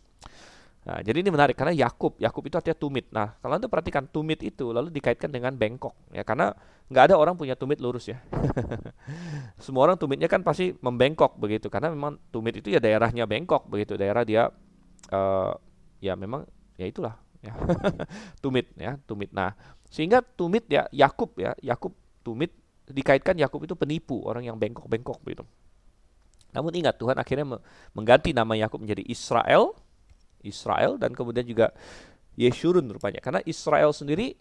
Nah, 0.89 1.05
jadi 1.05 1.21
ini 1.21 1.29
menarik 1.29 1.53
karena 1.53 1.75
Yakub, 1.75 2.17
Yakub 2.17 2.41
itu 2.49 2.57
artinya 2.57 2.79
tumit. 2.79 3.13
Nah, 3.13 3.37
kalau 3.45 3.61
anda 3.61 3.69
perhatikan 3.69 4.09
tumit 4.09 4.41
itu 4.41 4.73
lalu 4.73 4.89
dikaitkan 4.89 5.29
dengan 5.29 5.53
bengkok, 5.53 5.93
ya 6.17 6.25
karena 6.25 6.57
nggak 6.89 7.13
ada 7.13 7.15
orang 7.21 7.37
punya 7.37 7.53
tumit 7.61 7.77
lurus 7.77 8.09
ya. 8.09 8.25
Semua 9.65 9.85
orang 9.85 10.01
tumitnya 10.01 10.33
kan 10.33 10.41
pasti 10.41 10.73
membengkok 10.81 11.37
begitu, 11.37 11.69
karena 11.69 11.93
memang 11.93 12.17
tumit 12.33 12.57
itu 12.57 12.73
ya 12.73 12.81
daerahnya 12.81 13.29
bengkok 13.29 13.69
begitu, 13.69 14.01
daerah 14.01 14.25
dia 14.25 14.49
uh, 15.13 15.53
ya 16.01 16.17
memang 16.17 16.49
ya 16.81 16.89
itulah 16.89 17.21
ya. 17.49 17.55
Tumit 18.45 18.71
ya 18.77 19.01
tumit. 19.09 19.33
Nah 19.33 19.57
sehingga 19.89 20.21
tumit 20.21 20.69
ya 20.69 20.85
Yakub 20.93 21.33
ya 21.41 21.57
Yakub 21.65 21.97
tumit 22.21 22.53
dikaitkan 22.89 23.37
Yakub 23.37 23.65
itu 23.65 23.75
penipu 23.77 24.21
orang 24.25 24.45
yang 24.45 24.57
bengkok-bengkok 24.57 25.21
begitu. 25.25 25.45
Namun 26.53 26.73
ingat 26.73 26.97
Tuhan 26.97 27.17
akhirnya 27.17 27.61
mengganti 27.93 28.33
nama 28.33 28.57
Yakub 28.57 28.81
menjadi 28.81 29.05
Israel 29.09 29.77
Israel 30.41 30.97
dan 30.97 31.13
kemudian 31.13 31.45
juga 31.45 31.75
Yeshurun 32.39 32.87
rupanya. 32.89 33.19
Karena 33.19 33.43
Israel 33.45 33.91
sendiri 33.91 34.39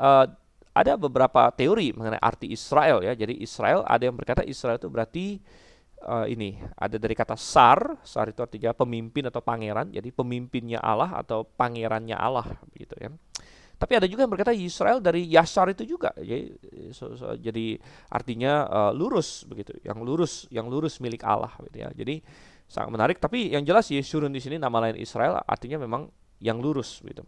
uh, 0.00 0.26
ada 0.74 0.98
beberapa 0.98 1.46
teori 1.54 1.94
mengenai 1.94 2.18
arti 2.18 2.50
Israel 2.50 3.04
ya. 3.04 3.14
Jadi 3.14 3.38
Israel 3.38 3.86
ada 3.86 4.02
yang 4.02 4.16
berkata 4.18 4.42
Israel 4.42 4.80
itu 4.80 4.90
berarti 4.90 5.26
uh, 6.04 6.28
ini 6.28 6.60
ada 6.76 7.00
dari 7.00 7.16
kata 7.16 7.34
sar, 7.34 7.98
sar 8.04 8.30
itu 8.30 8.44
artinya 8.44 8.76
pemimpin 8.76 9.26
atau 9.26 9.40
pangeran, 9.40 9.90
jadi 9.90 10.08
pemimpinnya 10.12 10.78
Allah 10.84 11.24
atau 11.24 11.42
pangerannya 11.42 12.14
Allah 12.14 12.46
begitu 12.70 12.94
ya. 13.00 13.10
Tapi 13.74 13.92
ada 13.98 14.06
juga 14.06 14.22
yang 14.22 14.32
berkata 14.32 14.54
Israel 14.54 15.02
dari 15.02 15.26
Yasar 15.26 15.74
itu 15.74 15.82
juga, 15.82 16.14
jadi, 16.14 16.46
so, 16.94 17.18
so, 17.18 17.34
jadi 17.34 17.76
artinya 18.06 18.52
uh, 18.70 18.92
lurus 18.94 19.42
begitu, 19.50 19.74
yang 19.82 19.98
lurus, 20.00 20.46
yang 20.48 20.70
lurus 20.70 21.02
milik 21.02 21.26
Allah 21.26 21.50
gitu 21.68 21.82
ya. 21.82 21.90
Jadi 21.90 22.22
sangat 22.70 22.90
menarik. 22.94 23.16
Tapi 23.18 23.52
yang 23.52 23.66
jelas 23.66 23.90
Yesurun 23.90 24.32
di 24.32 24.40
sini 24.40 24.56
nama 24.56 24.78
lain 24.88 24.96
Israel 24.96 25.42
artinya 25.44 25.82
memang 25.82 26.08
yang 26.38 26.62
lurus 26.62 27.02
gitu. 27.02 27.26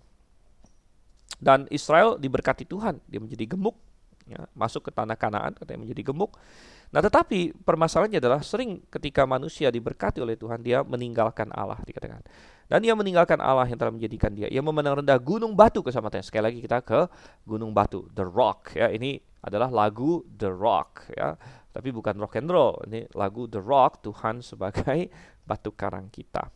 Dan 1.36 1.68
Israel 1.68 2.16
diberkati 2.16 2.64
Tuhan, 2.64 3.02
dia 3.04 3.20
menjadi 3.20 3.58
gemuk, 3.58 3.76
ya, 4.24 4.48
masuk 4.56 4.88
ke 4.88 4.90
tanah 4.94 5.18
Kanaan, 5.20 5.52
katanya 5.52 5.84
menjadi 5.84 6.14
gemuk 6.14 6.32
Nah, 6.94 7.02
tetapi 7.02 7.52
permasalahannya 7.66 8.22
adalah 8.22 8.40
sering 8.46 8.82
ketika 8.86 9.26
manusia 9.26 9.68
diberkati 9.74 10.22
oleh 10.22 10.38
Tuhan, 10.38 10.62
dia 10.62 10.86
meninggalkan 10.86 11.50
Allah 11.50 11.82
dikatakan. 11.82 12.22
Dan 12.66 12.82
dia 12.82 12.98
meninggalkan 12.98 13.38
Allah 13.38 13.66
yang 13.70 13.78
telah 13.78 13.94
menjadikan 13.94 14.34
dia. 14.34 14.50
Ia 14.50 14.58
memandang 14.58 15.02
rendah 15.02 15.18
gunung 15.22 15.54
batu 15.54 15.86
keselamatan. 15.86 16.22
Sekali 16.26 16.50
lagi 16.50 16.58
kita 16.58 16.82
ke 16.82 17.06
gunung 17.46 17.70
batu, 17.70 18.10
The 18.10 18.26
Rock 18.26 18.74
ya. 18.74 18.90
Ini 18.90 19.22
adalah 19.46 19.70
lagu 19.70 20.26
The 20.26 20.50
Rock 20.50 21.14
ya. 21.14 21.38
Tapi 21.70 21.88
bukan 21.94 22.18
rock 22.18 22.34
and 22.42 22.50
roll. 22.50 22.74
Ini 22.90 23.06
lagu 23.14 23.46
The 23.46 23.62
Rock, 23.62 24.02
Tuhan 24.02 24.42
sebagai 24.42 25.12
batu 25.48 25.70
karang 25.78 26.10
kita. 26.10 26.50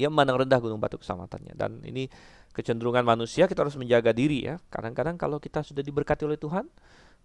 Ia 0.00 0.08
memandang 0.08 0.46
rendah 0.46 0.62
gunung 0.64 0.80
batu 0.80 0.96
keselamatannya. 0.96 1.52
Dan 1.52 1.84
ini 1.84 2.08
kecenderungan 2.56 3.04
manusia 3.04 3.44
kita 3.44 3.68
harus 3.68 3.76
menjaga 3.76 4.16
diri 4.16 4.48
ya. 4.48 4.56
Kadang-kadang 4.72 5.20
kalau 5.20 5.36
kita 5.36 5.60
sudah 5.60 5.84
diberkati 5.84 6.24
oleh 6.24 6.40
Tuhan, 6.40 6.64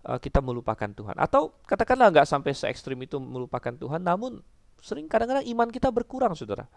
uh, 0.07 0.19
kita 0.19 0.39
melupakan 0.39 0.87
Tuhan. 0.87 1.15
Atau 1.19 1.55
katakanlah 1.67 2.11
nggak 2.11 2.27
sampai 2.27 2.51
se 2.55 2.67
ekstrim 2.67 2.99
itu 3.03 3.17
melupakan 3.19 3.73
Tuhan, 3.73 4.03
namun 4.03 4.43
sering 4.83 5.07
kadang-kadang 5.07 5.47
iman 5.47 5.67
kita 5.71 5.89
berkurang, 5.89 6.35
saudara. 6.35 6.67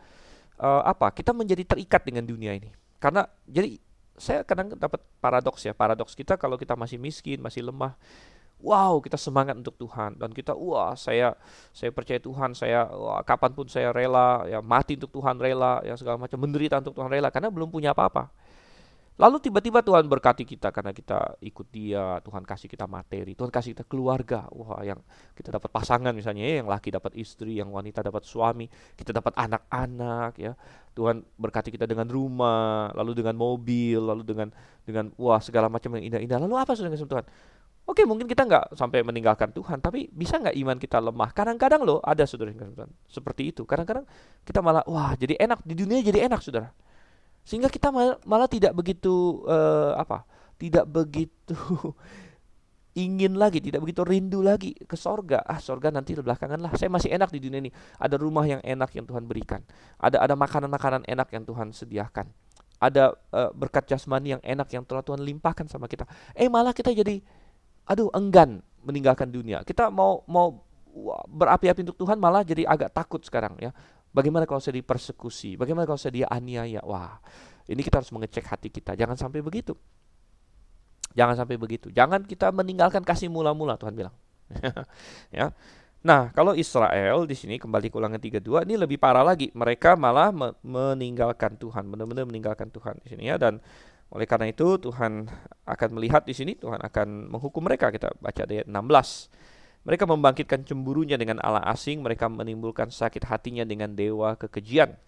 Uh, 0.57 0.83
apa? 0.87 1.13
Kita 1.13 1.35
menjadi 1.37 1.67
terikat 1.67 2.07
dengan 2.07 2.25
dunia 2.25 2.55
ini. 2.57 2.73
Karena 2.97 3.29
jadi 3.45 3.77
saya 4.17 4.41
kadang 4.47 4.73
dapat 4.73 5.05
paradoks 5.21 5.61
ya, 5.67 5.77
paradoks 5.77 6.17
kita 6.17 6.41
kalau 6.41 6.57
kita 6.57 6.73
masih 6.73 6.97
miskin, 6.97 7.37
masih 7.45 7.61
lemah, 7.61 7.93
wow 8.61 8.97
kita 9.05 9.21
semangat 9.21 9.57
untuk 9.57 9.77
Tuhan 9.77 10.17
dan 10.17 10.33
kita 10.33 10.57
wah 10.57 10.97
saya 10.97 11.37
saya 11.77 11.93
percaya 11.93 12.17
Tuhan 12.17 12.57
saya 12.57 12.89
wah, 12.89 13.21
kapan 13.21 13.53
pun 13.53 13.69
saya 13.69 13.93
rela 13.93 14.49
ya 14.49 14.65
mati 14.65 14.97
untuk 14.97 15.13
Tuhan 15.13 15.37
rela 15.37 15.85
ya 15.85 15.93
segala 15.97 16.17
macam 16.17 16.41
menderita 16.41 16.81
untuk 16.81 16.97
Tuhan 16.97 17.13
rela 17.13 17.29
karena 17.29 17.53
belum 17.53 17.69
punya 17.69 17.93
apa-apa 17.93 18.33
Lalu 19.17 19.49
tiba-tiba 19.49 19.81
Tuhan 19.81 20.05
berkati 20.13 20.45
kita 20.45 20.69
karena 20.69 20.93
kita 20.93 21.41
ikut 21.41 21.73
dia, 21.73 22.21
Tuhan 22.21 22.45
kasih 22.45 22.69
kita 22.69 22.85
materi, 22.85 23.33
Tuhan 23.33 23.49
kasih 23.49 23.73
kita 23.73 23.89
keluarga. 23.89 24.45
Wah, 24.53 24.85
yang 24.85 25.01
kita 25.33 25.57
dapat 25.57 25.73
pasangan 25.73 26.13
misalnya 26.13 26.45
ya, 26.45 26.61
yang 26.61 26.69
laki 26.69 26.93
dapat 26.93 27.17
istri, 27.17 27.57
yang 27.57 27.73
wanita 27.73 28.05
dapat 28.05 28.29
suami, 28.29 28.69
kita 28.93 29.17
dapat 29.17 29.33
anak-anak 29.41 30.37
ya. 30.37 30.53
Tuhan 30.93 31.25
berkati 31.41 31.73
kita 31.73 31.89
dengan 31.89 32.13
rumah, 32.13 32.93
lalu 32.93 33.17
dengan 33.17 33.41
mobil, 33.41 33.97
lalu 34.05 34.21
dengan 34.21 34.53
dengan 34.85 35.09
wah 35.17 35.41
segala 35.41 35.73
macam 35.73 35.97
yang 35.97 36.13
indah-indah. 36.13 36.37
Lalu 36.37 36.55
apa 36.61 36.77
sudah 36.77 36.93
Tuhan? 36.93 37.25
Oke, 37.89 38.05
mungkin 38.05 38.29
kita 38.29 38.45
nggak 38.45 38.77
sampai 38.77 39.01
meninggalkan 39.01 39.49
Tuhan, 39.57 39.81
tapi 39.81 40.13
bisa 40.13 40.37
nggak 40.37 40.61
iman 40.61 40.77
kita 40.77 41.01
lemah? 41.01 41.33
Kadang-kadang 41.33 41.89
loh 41.89 42.05
ada 42.05 42.29
saudara 42.29 42.53
yang 42.53 42.77
seperti 43.09 43.49
itu. 43.49 43.65
Kadang-kadang 43.65 44.05
kita 44.45 44.61
malah 44.61 44.85
wah 44.85 45.17
jadi 45.17 45.41
enak 45.41 45.65
di 45.65 45.73
dunia 45.73 46.05
jadi 46.05 46.29
enak 46.29 46.45
saudara 46.45 46.69
sehingga 47.47 47.71
kita 47.71 47.95
malah, 47.95 48.19
malah 48.27 48.51
tidak 48.51 48.75
begitu 48.75 49.47
uh, 49.47 49.95
apa 49.95 50.27
tidak 50.59 50.83
begitu 50.91 51.55
ingin 52.97 53.37
lagi 53.37 53.61
tidak 53.61 53.85
begitu 53.85 54.03
rindu 54.03 54.41
lagi 54.41 54.73
ke 54.73 54.97
sorga. 54.97 55.45
Ah 55.45 55.61
sorga 55.61 55.93
nanti 55.93 56.17
belakangan 56.17 56.57
lah. 56.57 56.73
Saya 56.81 56.89
masih 56.89 57.13
enak 57.13 57.29
di 57.29 57.45
dunia 57.45 57.61
ini. 57.61 57.71
Ada 58.01 58.17
rumah 58.17 58.49
yang 58.49 58.65
enak 58.65 58.91
yang 58.97 59.05
Tuhan 59.05 59.29
berikan. 59.29 59.61
Ada 60.01 60.25
ada 60.25 60.35
makanan-makanan 60.35 61.05
enak 61.05 61.29
yang 61.37 61.45
Tuhan 61.45 61.77
sediakan. 61.77 62.33
Ada 62.81 63.13
uh, 63.13 63.53
berkat 63.53 63.85
jasmani 63.85 64.37
yang 64.37 64.43
enak 64.43 64.73
yang 64.73 64.83
telah 64.89 65.05
Tuhan 65.05 65.21
limpahkan 65.21 65.69
sama 65.69 65.87
kita. 65.93 66.09
Eh 66.33 66.49
malah 66.49 66.73
kita 66.73 66.89
jadi 66.97 67.21
aduh 67.85 68.09
enggan 68.17 68.65
meninggalkan 68.81 69.29
dunia. 69.29 69.61
Kita 69.61 69.93
mau 69.93 70.25
mau 70.25 70.65
berapi-api 71.29 71.85
untuk 71.85 72.01
Tuhan 72.01 72.17
malah 72.17 72.41
jadi 72.41 72.65
agak 72.65 72.97
takut 72.97 73.21
sekarang 73.21 73.53
ya 73.61 73.77
Bagaimana 74.17 74.49
kalau 74.49 74.65
saya 74.65 74.81
dipersekusi? 74.81 75.61
Bagaimana 75.61 75.85
kalau 75.85 76.01
saya 76.01 76.25
dia 76.25 76.27
aniaya? 76.33 76.81
Wah, 76.89 77.21
ini 77.69 77.85
kita 77.85 78.01
harus 78.01 78.09
mengecek 78.17 78.49
hati 78.49 78.73
kita. 78.73 78.97
Jangan 78.97 79.21
sampai 79.21 79.45
begitu. 79.45 79.77
Jangan 81.13 81.37
sampai 81.37 81.61
begitu. 81.61 81.93
Jangan 81.93 82.25
kita 82.25 82.49
meninggalkan 82.49 83.05
kasih 83.05 83.29
mula-mula, 83.29 83.77
Tuhan 83.77 83.93
bilang. 83.93 84.17
ya. 85.37 85.53
Nah, 86.01 86.33
kalau 86.33 86.57
Israel 86.57 87.29
di 87.29 87.37
sini 87.37 87.61
kembali 87.61 87.93
ke 87.93 87.97
ulangan 88.01 88.17
32 88.17 88.65
ini 88.65 88.75
lebih 88.81 88.97
parah 88.97 89.27
lagi. 89.27 89.53
Mereka 89.53 90.01
malah 90.01 90.33
me 90.33 90.57
meninggalkan 90.65 91.61
Tuhan, 91.61 91.85
benar-benar 91.85 92.25
meninggalkan 92.25 92.73
Tuhan 92.73 92.97
di 93.05 93.13
sini 93.13 93.29
ya 93.29 93.37
dan 93.37 93.61
oleh 94.07 94.23
karena 94.23 94.47
itu 94.47 94.79
Tuhan 94.79 95.27
akan 95.67 95.89
melihat 95.99 96.23
di 96.23 96.31
sini, 96.31 96.55
Tuhan 96.55 96.79
akan 96.79 97.27
menghukum 97.27 97.67
mereka. 97.67 97.91
Kita 97.91 98.15
baca 98.23 98.43
ayat 98.47 98.71
16. 98.71 98.71
Mereka 99.87 100.03
membangkitkan 100.03 100.67
cemburunya 100.67 101.15
dengan 101.15 101.39
Allah 101.39 101.63
asing, 101.71 102.03
mereka 102.03 102.27
menimbulkan 102.27 102.91
sakit 102.91 103.23
hatinya 103.23 103.63
dengan 103.63 103.95
dewa 103.95 104.35
kekejian. 104.35 104.99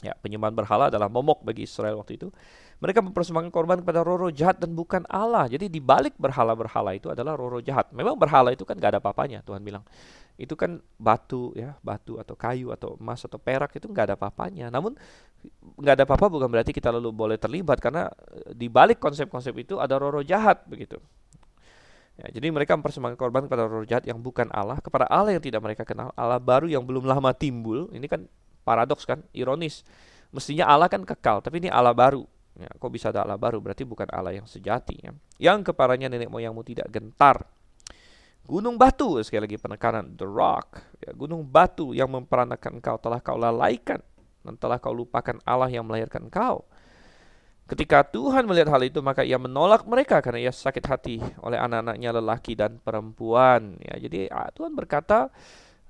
Ya, 0.00 0.16
penyembahan 0.16 0.56
berhala 0.56 0.88
adalah 0.88 1.12
momok 1.12 1.44
bagi 1.44 1.68
Israel 1.68 2.00
waktu 2.00 2.16
itu. 2.16 2.32
Mereka 2.80 3.04
mempersembahkan 3.04 3.52
korban 3.52 3.84
kepada 3.84 4.00
roro 4.00 4.32
jahat 4.32 4.56
dan 4.56 4.72
bukan 4.72 5.04
Allah. 5.12 5.44
Jadi 5.44 5.68
di 5.68 5.76
balik 5.76 6.16
berhala-berhala 6.16 6.96
itu 6.96 7.12
adalah 7.12 7.36
roro 7.36 7.60
jahat. 7.60 7.92
Memang 7.92 8.16
berhala 8.16 8.48
itu 8.56 8.64
kan 8.64 8.80
gak 8.80 8.96
ada 8.96 9.00
apa-apanya, 9.04 9.44
Tuhan 9.44 9.60
bilang. 9.60 9.84
Itu 10.40 10.56
kan 10.56 10.80
batu 10.96 11.52
ya, 11.52 11.76
batu 11.84 12.16
atau 12.16 12.32
kayu 12.32 12.72
atau 12.72 12.96
emas 12.96 13.20
atau 13.28 13.36
perak 13.36 13.76
itu 13.76 13.84
gak 13.92 14.08
ada 14.08 14.14
apa-apanya. 14.16 14.72
Namun 14.72 14.96
gak 15.76 16.00
ada 16.00 16.08
apa-apa 16.08 16.32
bukan 16.32 16.48
berarti 16.48 16.72
kita 16.72 16.88
lalu 16.96 17.12
boleh 17.12 17.36
terlibat 17.36 17.76
karena 17.76 18.08
di 18.56 18.72
balik 18.72 18.96
konsep-konsep 18.96 19.52
itu 19.60 19.76
ada 19.76 20.00
roro 20.00 20.24
jahat 20.24 20.64
begitu. 20.64 20.96
Ya, 22.20 22.36
jadi 22.36 22.52
mereka 22.52 22.76
mempersembahkan 22.76 23.16
korban 23.16 23.48
kepada 23.48 23.64
roh 23.64 23.88
jahat 23.88 24.04
yang 24.04 24.20
bukan 24.20 24.52
Allah, 24.52 24.76
kepada 24.84 25.08
Allah 25.08 25.32
yang 25.32 25.40
tidak 25.40 25.64
mereka 25.64 25.88
kenal, 25.88 26.12
Allah 26.12 26.36
baru 26.36 26.68
yang 26.68 26.84
belum 26.84 27.08
lama 27.08 27.32
timbul. 27.32 27.88
Ini 27.96 28.04
kan 28.04 28.28
paradoks 28.60 29.08
kan, 29.08 29.24
ironis. 29.32 29.80
Mestinya 30.28 30.68
Allah 30.68 30.92
kan 30.92 31.00
kekal, 31.00 31.40
tapi 31.40 31.64
ini 31.64 31.72
Allah 31.72 31.96
baru. 31.96 32.28
Ya, 32.60 32.68
kok 32.76 32.92
bisa 32.92 33.08
ada 33.08 33.24
Allah 33.24 33.40
baru? 33.40 33.56
Berarti 33.64 33.88
bukan 33.88 34.04
Allah 34.12 34.36
yang 34.36 34.44
sejati. 34.44 35.00
Ya. 35.00 35.16
Yang 35.40 35.72
kepadanya 35.72 36.12
nenek 36.12 36.28
moyangmu 36.28 36.60
tidak 36.60 36.92
gentar. 36.92 37.48
Gunung 38.44 38.76
batu, 38.76 39.16
sekali 39.24 39.48
lagi 39.48 39.56
penekanan, 39.56 40.12
the 40.20 40.28
rock. 40.28 40.76
Ya, 41.00 41.16
gunung 41.16 41.48
batu 41.48 41.96
yang 41.96 42.12
memperanakan 42.12 42.84
engkau 42.84 43.00
telah 43.00 43.24
kau 43.24 43.40
lalaikan. 43.40 44.04
Dan 44.44 44.60
telah 44.60 44.76
kau 44.76 44.92
lupakan 44.92 45.40
Allah 45.48 45.72
yang 45.72 45.88
melahirkan 45.88 46.28
engkau. 46.28 46.68
Ketika 47.70 48.02
Tuhan 48.02 48.50
melihat 48.50 48.74
hal 48.74 48.82
itu, 48.82 48.98
maka 48.98 49.22
ia 49.22 49.38
menolak 49.38 49.86
mereka 49.86 50.18
karena 50.18 50.42
ia 50.42 50.50
sakit 50.50 50.84
hati 50.90 51.22
oleh 51.38 51.54
anak-anaknya 51.54 52.10
lelaki 52.18 52.58
dan 52.58 52.82
perempuan. 52.82 53.78
Ya, 53.78 53.94
jadi 54.10 54.26
ah, 54.26 54.50
Tuhan 54.50 54.74
berkata, 54.74 55.30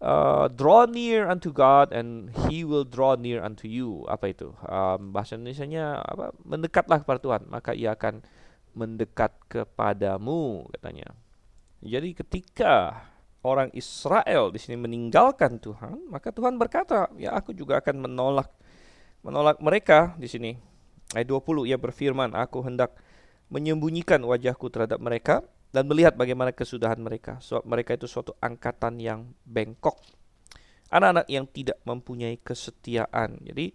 uh, 0.04 0.52
draw 0.52 0.84
near 0.84 1.24
unto 1.24 1.48
God 1.48 1.96
and 1.96 2.28
He 2.44 2.68
will 2.68 2.84
draw 2.84 3.16
near 3.16 3.40
unto 3.40 3.64
you. 3.64 4.04
Apa 4.12 4.28
itu? 4.28 4.52
Um, 4.68 5.16
bahasa 5.16 5.40
Indonesia-nya 5.40 6.04
apa? 6.04 6.36
Mendekatlah 6.44 7.00
kepada 7.00 7.16
Tuhan, 7.16 7.42
maka 7.48 7.72
ia 7.72 7.96
akan 7.96 8.20
mendekat 8.76 9.32
kepadamu, 9.48 10.68
katanya. 10.76 11.16
Jadi 11.80 12.12
ketika 12.12 13.08
orang 13.40 13.72
Israel 13.72 14.52
di 14.52 14.60
sini 14.60 14.76
meninggalkan 14.76 15.56
Tuhan, 15.56 16.12
maka 16.12 16.28
Tuhan 16.28 16.60
berkata, 16.60 17.08
ya 17.16 17.32
aku 17.32 17.56
juga 17.56 17.80
akan 17.80 18.04
menolak 18.04 18.52
menolak 19.24 19.60
mereka 19.64 20.16
di 20.16 20.28
sini 20.28 20.52
Ayat 21.10 21.26
20 21.26 21.66
ia 21.66 21.78
berfirman, 21.80 22.34
aku 22.38 22.62
hendak 22.62 22.94
menyembunyikan 23.50 24.22
wajahku 24.22 24.70
terhadap 24.70 25.02
mereka 25.02 25.42
dan 25.74 25.86
melihat 25.90 26.14
bagaimana 26.14 26.54
kesudahan 26.54 26.98
mereka. 26.98 27.42
Sebab 27.42 27.66
mereka 27.66 27.98
itu 27.98 28.06
suatu 28.06 28.34
angkatan 28.38 28.98
yang 29.02 29.30
bengkok. 29.42 29.98
Anak-anak 30.90 31.26
yang 31.30 31.46
tidak 31.50 31.78
mempunyai 31.86 32.38
kesetiaan. 32.42 33.38
Jadi 33.42 33.74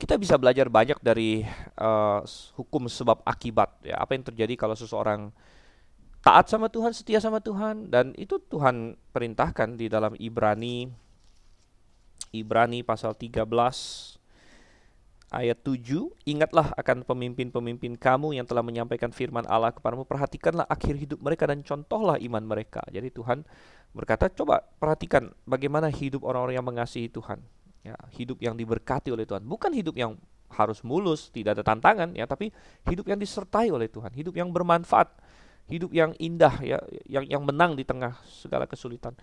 kita 0.00 0.16
bisa 0.16 0.40
belajar 0.40 0.72
banyak 0.72 0.96
dari 1.04 1.44
uh, 1.76 2.24
hukum 2.56 2.88
sebab 2.88 3.20
akibat. 3.24 3.80
Ya, 3.84 4.00
apa 4.00 4.16
yang 4.16 4.24
terjadi 4.24 4.56
kalau 4.56 4.72
seseorang 4.72 5.32
taat 6.24 6.48
sama 6.48 6.72
Tuhan, 6.72 6.92
setia 6.92 7.20
sama 7.20 7.40
Tuhan, 7.40 7.88
dan 7.92 8.12
itu 8.16 8.40
Tuhan 8.40 8.96
perintahkan 9.12 9.76
di 9.76 9.88
dalam 9.88 10.12
Ibrani, 10.16 10.88
Ibrani 12.32 12.84
pasal 12.84 13.16
13 13.16 14.19
ayat 15.30 15.62
7, 15.62 16.10
ingatlah 16.26 16.74
akan 16.74 17.06
pemimpin-pemimpin 17.06 17.94
kamu 17.94 18.34
yang 18.34 18.46
telah 18.46 18.66
menyampaikan 18.66 19.14
firman 19.14 19.46
Allah 19.46 19.70
kepadamu, 19.70 20.02
perhatikanlah 20.02 20.66
akhir 20.66 20.98
hidup 20.98 21.18
mereka 21.22 21.46
dan 21.46 21.62
contohlah 21.62 22.18
iman 22.18 22.42
mereka. 22.42 22.82
Jadi 22.90 23.14
Tuhan 23.14 23.46
berkata, 23.94 24.26
coba 24.30 24.66
perhatikan 24.82 25.30
bagaimana 25.46 25.86
hidup 25.88 26.26
orang-orang 26.26 26.58
yang 26.58 26.66
mengasihi 26.66 27.06
Tuhan. 27.10 27.40
Ya, 27.80 27.96
hidup 28.12 28.36
yang 28.44 28.58
diberkati 28.60 29.08
oleh 29.08 29.24
Tuhan, 29.24 29.40
bukan 29.48 29.72
hidup 29.72 29.96
yang 29.96 30.20
harus 30.52 30.84
mulus, 30.84 31.32
tidak 31.32 31.56
ada 31.56 31.64
tantangan 31.64 32.12
ya, 32.12 32.28
tapi 32.28 32.52
hidup 32.84 33.08
yang 33.08 33.16
disertai 33.16 33.72
oleh 33.72 33.88
Tuhan, 33.88 34.12
hidup 34.12 34.36
yang 34.36 34.52
bermanfaat, 34.52 35.08
hidup 35.70 35.88
yang 35.94 36.12
indah 36.20 36.60
ya, 36.60 36.76
yang 37.06 37.24
yang 37.24 37.42
menang 37.46 37.78
di 37.78 37.86
tengah 37.86 38.18
segala 38.26 38.66
kesulitan. 38.66 39.14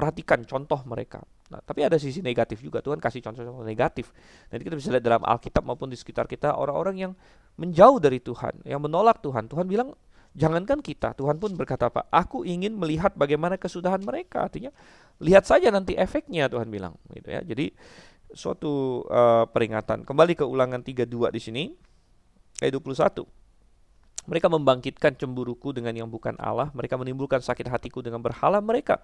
Perhatikan 0.00 0.40
contoh 0.48 0.80
mereka. 0.88 1.20
Nah, 1.52 1.60
tapi 1.60 1.84
ada 1.84 2.00
sisi 2.00 2.24
negatif 2.24 2.64
juga. 2.64 2.80
Tuhan 2.80 2.96
kasih 2.96 3.20
contoh-contoh 3.20 3.68
negatif. 3.68 4.08
Nanti 4.48 4.64
kita 4.64 4.80
bisa 4.80 4.88
lihat 4.96 5.04
dalam 5.04 5.20
Alkitab 5.20 5.60
maupun 5.60 5.92
di 5.92 5.98
sekitar 6.00 6.24
kita 6.24 6.56
orang-orang 6.56 6.96
yang 6.96 7.12
menjauh 7.60 8.00
dari 8.00 8.16
Tuhan, 8.16 8.64
yang 8.64 8.80
menolak 8.80 9.20
Tuhan. 9.20 9.44
Tuhan 9.44 9.68
bilang, 9.68 9.92
jangankan 10.32 10.80
kita, 10.80 11.12
Tuhan 11.12 11.36
pun 11.36 11.52
berkata 11.52 11.92
apa? 11.92 12.08
Aku 12.08 12.48
ingin 12.48 12.80
melihat 12.80 13.12
bagaimana 13.12 13.60
kesudahan 13.60 14.00
mereka. 14.00 14.48
Artinya, 14.48 14.72
lihat 15.20 15.44
saja 15.44 15.68
nanti 15.68 15.92
efeknya 16.00 16.48
Tuhan 16.48 16.72
bilang, 16.72 16.96
gitu 17.12 17.28
ya. 17.28 17.44
Jadi 17.44 17.68
suatu 18.32 19.04
uh, 19.10 19.44
peringatan. 19.50 20.08
Kembali 20.08 20.32
ke 20.32 20.48
Ulangan 20.48 20.80
32 20.80 21.04
di 21.34 21.40
sini 21.44 21.62
ayat 22.64 22.72
21. 22.72 23.26
Mereka 24.30 24.46
membangkitkan 24.48 25.18
cemburuku 25.18 25.74
dengan 25.74 25.96
yang 25.96 26.06
bukan 26.06 26.38
Allah, 26.38 26.70
mereka 26.76 26.94
menimbulkan 26.94 27.42
sakit 27.42 27.66
hatiku 27.66 28.04
dengan 28.04 28.22
berhala 28.22 28.62
mereka. 28.62 29.02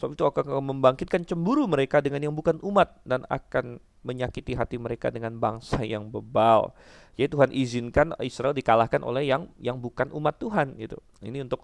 Sebab 0.00 0.16
itu 0.16 0.24
akan 0.24 0.44
membangkitkan 0.62 1.22
cemburu 1.28 1.68
mereka 1.68 2.02
dengan 2.02 2.30
yang 2.30 2.34
bukan 2.34 2.58
umat 2.64 3.00
dan 3.04 3.22
akan 3.28 3.78
menyakiti 4.02 4.58
hati 4.58 4.76
mereka 4.76 5.08
dengan 5.08 5.38
bangsa 5.38 5.80
yang 5.86 6.10
bebal. 6.10 6.74
Jadi 7.14 7.28
Tuhan 7.28 7.50
izinkan 7.54 8.06
Israel 8.24 8.56
dikalahkan 8.56 9.00
oleh 9.04 9.28
yang 9.28 9.46
yang 9.62 9.78
bukan 9.78 10.10
umat 10.10 10.40
Tuhan 10.42 10.74
gitu. 10.80 10.98
Ini 11.22 11.46
untuk 11.46 11.62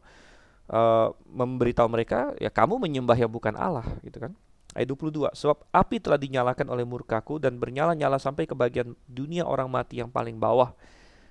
uh, 0.71 1.11
memberitahu 1.35 1.89
mereka 1.91 2.37
ya 2.39 2.53
kamu 2.53 2.79
menyembah 2.79 3.17
yang 3.19 3.33
bukan 3.33 3.57
Allah 3.59 3.85
gitu 4.05 4.23
kan. 4.23 4.33
Ayat 4.77 4.95
22, 4.95 5.33
sebab 5.33 5.65
api 5.75 5.97
telah 5.99 6.21
dinyalakan 6.21 6.69
oleh 6.69 6.85
murkaku 6.85 7.41
dan 7.41 7.57
bernyala-nyala 7.57 8.21
sampai 8.21 8.45
ke 8.45 8.53
bagian 8.53 8.95
dunia 9.09 9.43
orang 9.43 9.67
mati 9.67 9.99
yang 9.99 10.13
paling 10.13 10.37
bawah. 10.37 10.77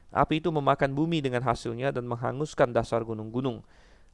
Api 0.09 0.41
itu 0.41 0.49
memakan 0.49 0.91
bumi 0.91 1.21
dengan 1.21 1.45
hasilnya 1.45 1.93
dan 1.93 2.09
menghanguskan 2.09 2.73
dasar 2.73 3.05
gunung-gunung. 3.05 3.61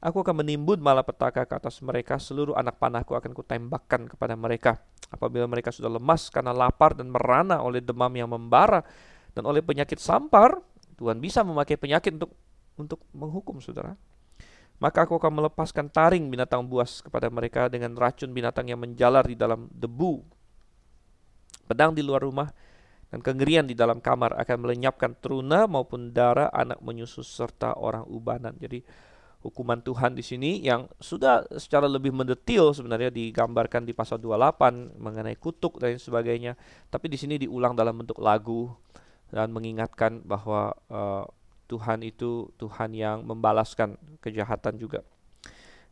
Aku 0.04 0.20
akan 0.20 0.44
menimbun 0.44 0.84
malapetaka 0.84 1.48
ke 1.48 1.54
atas 1.56 1.80
mereka, 1.80 2.20
seluruh 2.20 2.60
anak 2.60 2.76
panahku 2.76 3.16
akan 3.16 3.32
kutembakkan 3.32 4.04
kepada 4.12 4.36
mereka. 4.36 4.84
Apabila 5.08 5.48
mereka 5.48 5.72
sudah 5.72 5.88
lemas 5.88 6.28
karena 6.28 6.52
lapar 6.52 6.92
dan 6.92 7.08
merana 7.08 7.64
oleh 7.64 7.80
demam 7.80 8.12
yang 8.12 8.28
membara 8.28 8.84
dan 9.32 9.48
oleh 9.48 9.64
penyakit 9.64 10.04
sampar, 10.04 10.60
Tuhan 11.00 11.24
bisa 11.24 11.40
memakai 11.48 11.80
penyakit 11.80 12.20
untuk 12.20 12.36
untuk 12.76 13.00
menghukum 13.16 13.64
saudara. 13.64 13.96
Maka 14.84 15.08
aku 15.08 15.16
akan 15.16 15.40
melepaskan 15.40 15.88
taring 15.88 16.28
binatang 16.28 16.68
buas 16.68 17.00
kepada 17.00 17.32
mereka 17.32 17.72
dengan 17.72 17.96
racun 17.96 18.36
binatang 18.36 18.68
yang 18.68 18.84
menjalar 18.84 19.24
di 19.24 19.40
dalam 19.40 19.72
debu. 19.72 20.20
Pedang 21.64 21.96
di 21.96 22.04
luar 22.04 22.28
rumah 22.28 22.52
dan 23.08 23.24
kengerian 23.24 23.64
di 23.64 23.78
dalam 23.78 24.04
kamar 24.04 24.36
akan 24.36 24.68
melenyapkan 24.68 25.16
teruna 25.24 25.64
maupun 25.64 26.12
darah 26.12 26.52
anak 26.52 26.84
menyusus 26.84 27.24
serta 27.24 27.80
orang 27.80 28.04
ubanan. 28.12 28.58
Jadi 28.60 28.84
hukuman 29.44 29.84
Tuhan 29.84 30.16
di 30.16 30.24
sini 30.24 30.64
yang 30.64 30.88
sudah 31.04 31.44
secara 31.60 31.86
lebih 31.86 32.16
mendetil 32.16 32.72
sebenarnya 32.72 33.12
digambarkan 33.12 33.84
di 33.84 33.92
pasal 33.92 34.18
28 34.24 34.96
mengenai 34.96 35.36
kutuk 35.36 35.84
dan 35.84 36.00
sebagainya, 36.00 36.56
tapi 36.88 37.12
di 37.12 37.20
sini 37.20 37.36
diulang 37.36 37.76
dalam 37.76 38.00
bentuk 38.00 38.24
lagu 38.24 38.72
dan 39.30 39.52
mengingatkan 39.52 40.24
bahwa 40.24 40.72
uh, 40.88 41.28
Tuhan 41.68 42.08
itu 42.08 42.56
Tuhan 42.56 42.96
yang 42.96 43.28
membalaskan 43.28 44.00
kejahatan 44.24 44.80
juga. 44.80 45.04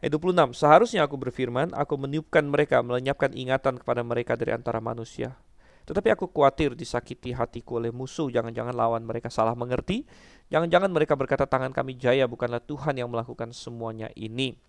Ayat 0.01 0.17
26, 0.17 0.57
seharusnya 0.57 1.05
aku 1.05 1.13
berfirman, 1.13 1.77
aku 1.77 1.93
meniupkan 1.93 2.41
mereka, 2.41 2.81
melenyapkan 2.81 3.37
ingatan 3.37 3.77
kepada 3.77 4.01
mereka 4.01 4.33
dari 4.33 4.49
antara 4.49 4.81
manusia. 4.81 5.37
Tetapi 5.85 6.13
aku 6.13 6.29
khawatir 6.29 6.77
disakiti 6.77 7.33
hatiku 7.33 7.81
oleh 7.81 7.89
musuh, 7.89 8.29
jangan-jangan 8.29 8.75
lawan 8.75 9.03
mereka 9.03 9.31
salah 9.31 9.57
mengerti 9.57 10.05
Jangan-jangan 10.51 10.91
mereka 10.91 11.15
berkata 11.15 11.47
tangan 11.47 11.71
kami 11.71 11.95
jaya 11.95 12.27
bukanlah 12.27 12.59
Tuhan 12.59 12.99
yang 12.99 13.07
melakukan 13.07 13.55
semuanya 13.55 14.11
ini. 14.19 14.59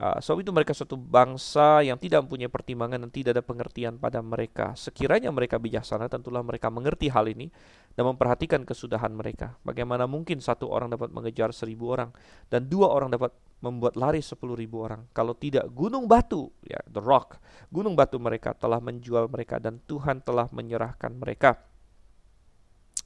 Uh, 0.00 0.16
sebab 0.16 0.40
itu 0.40 0.48
mereka 0.48 0.72
suatu 0.72 0.96
bangsa 0.96 1.84
yang 1.84 2.00
tidak 2.00 2.24
mempunyai 2.24 2.48
pertimbangan 2.48 3.04
dan 3.04 3.12
tidak 3.12 3.36
ada 3.36 3.44
pengertian 3.44 4.00
pada 4.00 4.24
mereka. 4.24 4.72
Sekiranya 4.72 5.28
mereka 5.28 5.60
bijaksana, 5.60 6.08
tentulah 6.08 6.40
mereka 6.40 6.72
mengerti 6.72 7.12
hal 7.12 7.28
ini 7.28 7.52
dan 7.92 8.08
memperhatikan 8.08 8.64
kesudahan 8.64 9.12
mereka. 9.12 9.60
Bagaimana 9.60 10.08
mungkin 10.08 10.40
satu 10.40 10.72
orang 10.72 10.96
dapat 10.96 11.12
mengejar 11.12 11.52
seribu 11.52 11.92
orang 11.92 12.16
dan 12.48 12.64
dua 12.64 12.88
orang 12.88 13.12
dapat 13.12 13.36
membuat 13.60 13.96
lari 13.96 14.24
sepuluh 14.24 14.56
ribu 14.56 14.80
orang. 14.84 15.04
Kalau 15.12 15.36
tidak 15.36 15.68
gunung 15.72 16.08
batu, 16.08 16.48
ya 16.64 16.80
the 16.88 17.00
rock, 17.00 17.40
gunung 17.68 17.92
batu 17.92 18.16
mereka 18.16 18.56
telah 18.56 18.80
menjual 18.80 19.28
mereka 19.28 19.60
dan 19.60 19.80
Tuhan 19.84 20.24
telah 20.24 20.48
menyerahkan 20.52 21.12
mereka. 21.12 21.60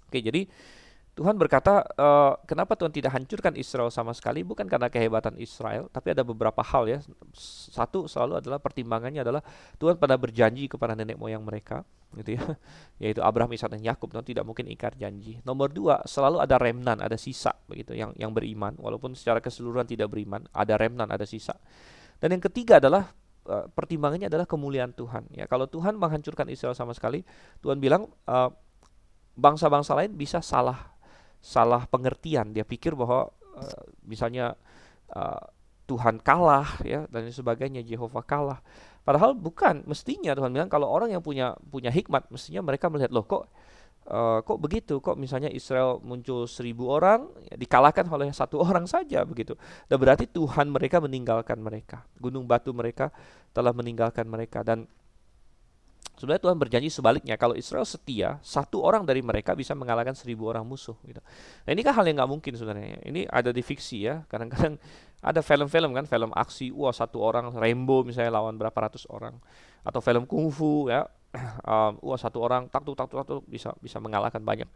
Oke, 0.06 0.22
jadi 0.22 0.46
Tuhan 1.14 1.38
berkata, 1.38 1.86
e, 1.94 2.08
kenapa 2.50 2.74
Tuhan 2.74 2.90
tidak 2.90 3.14
hancurkan 3.14 3.54
Israel 3.54 3.86
sama 3.94 4.10
sekali? 4.10 4.42
Bukan 4.42 4.66
karena 4.66 4.90
kehebatan 4.90 5.38
Israel, 5.38 5.86
tapi 5.94 6.10
ada 6.10 6.26
beberapa 6.26 6.58
hal 6.58 6.90
ya. 6.90 6.98
Satu 7.70 8.10
selalu 8.10 8.42
adalah 8.42 8.58
pertimbangannya 8.58 9.22
adalah 9.22 9.38
Tuhan 9.78 9.94
pada 9.94 10.18
berjanji 10.18 10.66
kepada 10.66 10.98
nenek 10.98 11.14
moyang 11.14 11.46
mereka, 11.46 11.86
gitu 12.18 12.34
ya, 12.34 12.42
yaitu 13.02 13.22
Abraham, 13.22 13.54
Ishak 13.54 13.70
dan 13.70 13.82
Yakub. 13.86 14.10
Tuhan 14.10 14.26
tidak 14.26 14.42
mungkin 14.42 14.66
ingkar 14.66 14.98
janji. 14.98 15.38
Nomor 15.46 15.70
dua, 15.70 16.02
selalu 16.02 16.42
ada 16.42 16.58
remnan, 16.58 16.98
ada 16.98 17.14
sisa, 17.14 17.54
begitu, 17.70 17.94
yang 17.94 18.10
yang 18.18 18.34
beriman, 18.34 18.74
walaupun 18.74 19.14
secara 19.14 19.38
keseluruhan 19.38 19.86
tidak 19.86 20.10
beriman, 20.10 20.50
ada 20.50 20.74
remnan, 20.74 21.06
ada 21.14 21.22
sisa. 21.22 21.54
Dan 22.18 22.34
yang 22.34 22.42
ketiga 22.42 22.82
adalah 22.82 23.14
uh, 23.46 23.70
pertimbangannya 23.70 24.26
adalah 24.26 24.50
kemuliaan 24.50 24.90
Tuhan. 24.90 25.30
Ya, 25.30 25.46
kalau 25.46 25.70
Tuhan 25.70 25.94
menghancurkan 25.94 26.50
Israel 26.50 26.74
sama 26.74 26.90
sekali, 26.90 27.22
Tuhan 27.62 27.78
bilang 27.78 28.10
uh, 28.26 28.50
bangsa-bangsa 29.34 29.98
lain 29.98 30.14
bisa 30.14 30.38
salah 30.38 30.93
salah 31.44 31.84
pengertian. 31.84 32.56
Dia 32.56 32.64
pikir 32.64 32.96
bahwa 32.96 33.28
uh, 33.60 33.82
misalnya 34.08 34.56
uh, 35.12 35.44
Tuhan 35.84 36.24
kalah 36.24 36.80
ya 36.80 37.04
dan 37.12 37.28
sebagainya, 37.28 37.84
Jehovah 37.84 38.24
kalah. 38.24 38.64
Padahal 39.04 39.36
bukan, 39.36 39.84
mestinya 39.84 40.32
Tuhan 40.32 40.48
bilang 40.48 40.72
kalau 40.72 40.88
orang 40.88 41.12
yang 41.12 41.20
punya 41.20 41.52
punya 41.68 41.92
hikmat, 41.92 42.32
mestinya 42.32 42.64
mereka 42.64 42.88
melihat 42.88 43.12
loh 43.12 43.28
kok 43.28 43.52
uh, 44.08 44.40
kok 44.40 44.56
begitu, 44.56 44.96
kok 45.04 45.20
misalnya 45.20 45.52
Israel 45.52 46.00
muncul 46.00 46.48
seribu 46.48 46.88
orang 46.88 47.28
ya, 47.52 47.60
dikalahkan 47.60 48.08
oleh 48.08 48.32
satu 48.32 48.64
orang 48.64 48.88
saja 48.88 49.28
begitu. 49.28 49.52
Dan 49.84 50.00
berarti 50.00 50.24
Tuhan 50.24 50.72
mereka 50.72 51.04
meninggalkan 51.04 51.60
mereka, 51.60 52.08
gunung 52.16 52.48
batu 52.48 52.72
mereka 52.72 53.12
telah 53.52 53.76
meninggalkan 53.76 54.24
mereka 54.24 54.64
dan 54.64 54.88
Sebenarnya 56.14 56.42
Tuhan 56.46 56.58
berjanji 56.62 56.90
sebaliknya, 56.94 57.34
kalau 57.34 57.58
Israel 57.58 57.82
setia, 57.82 58.38
satu 58.38 58.86
orang 58.86 59.02
dari 59.02 59.18
mereka 59.18 59.50
bisa 59.58 59.74
mengalahkan 59.74 60.14
seribu 60.14 60.46
orang 60.46 60.62
musuh. 60.62 60.94
Gitu. 61.02 61.18
Nah 61.66 61.70
ini 61.74 61.82
kan 61.82 61.90
hal 61.98 62.06
yang 62.06 62.22
nggak 62.22 62.30
mungkin 62.30 62.52
sebenarnya. 62.54 63.02
Ini 63.02 63.26
ada 63.26 63.50
di 63.50 63.62
fiksi 63.66 64.06
ya. 64.06 64.22
Kadang-kadang 64.30 64.78
ada 65.34 65.40
film-film 65.42 65.90
kan, 65.90 66.06
film 66.06 66.30
aksi, 66.30 66.70
wah 66.70 66.94
satu 66.94 67.18
orang 67.18 67.50
Rainbow 67.50 68.06
misalnya 68.06 68.38
lawan 68.38 68.54
berapa 68.54 68.78
ratus 68.86 69.10
orang, 69.10 69.34
atau 69.82 69.98
film 69.98 70.22
kungfu 70.22 70.86
ya, 70.86 71.02
um, 71.66 71.98
wah 71.98 72.18
satu 72.18 72.38
orang 72.38 72.70
taktuk 72.70 72.94
taktuk 72.94 73.18
taktuk 73.18 73.42
bisa 73.50 73.74
bisa 73.82 73.98
mengalahkan 73.98 74.38
banyak. 74.38 74.70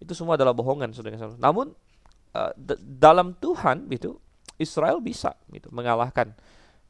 Itu 0.00 0.16
semua 0.16 0.40
adalah 0.40 0.56
bohongan, 0.56 0.96
saudara. 0.96 1.28
Namun 1.36 1.76
uh, 2.32 2.52
dalam 2.80 3.36
Tuhan 3.36 3.84
itu 3.92 4.16
Israel 4.56 5.04
bisa 5.04 5.36
gitu 5.52 5.68
mengalahkan 5.72 6.32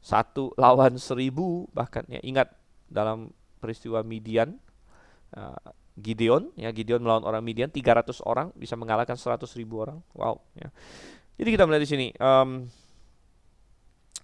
satu 0.01 0.51
lawan 0.57 0.97
seribu 0.97 1.69
bahkan 1.71 2.01
ya 2.09 2.17
ingat 2.25 2.49
dalam 2.89 3.31
peristiwa 3.61 4.01
Midian 4.01 4.57
uh, 5.37 5.55
Gideon 5.93 6.49
ya 6.57 6.73
Gideon 6.73 7.05
melawan 7.05 7.21
orang 7.21 7.45
Midian 7.45 7.69
300 7.69 8.25
orang 8.25 8.49
bisa 8.57 8.73
mengalahkan 8.73 9.13
100 9.13 9.45
ribu 9.61 9.85
orang. 9.85 10.01
Wow 10.17 10.41
ya. 10.57 10.73
Jadi 11.37 11.49
kita 11.53 11.63
melihat 11.69 11.83
di 11.85 11.89
sini 11.89 12.07
um, 12.17 12.65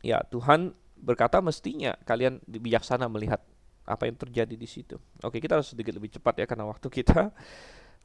ya 0.01 0.25
Tuhan 0.25 0.73
berkata 0.97 1.37
mestinya 1.45 1.93
kalian 2.09 2.41
bijaksana 2.49 3.05
melihat 3.05 3.45
apa 3.85 4.09
yang 4.09 4.17
terjadi 4.17 4.57
di 4.57 4.67
situ. 4.67 4.97
Oke 5.21 5.37
kita 5.37 5.61
harus 5.61 5.69
sedikit 5.71 5.93
lebih 5.93 6.17
cepat 6.17 6.41
ya 6.41 6.45
karena 6.49 6.65
waktu 6.65 6.89
kita. 6.89 7.29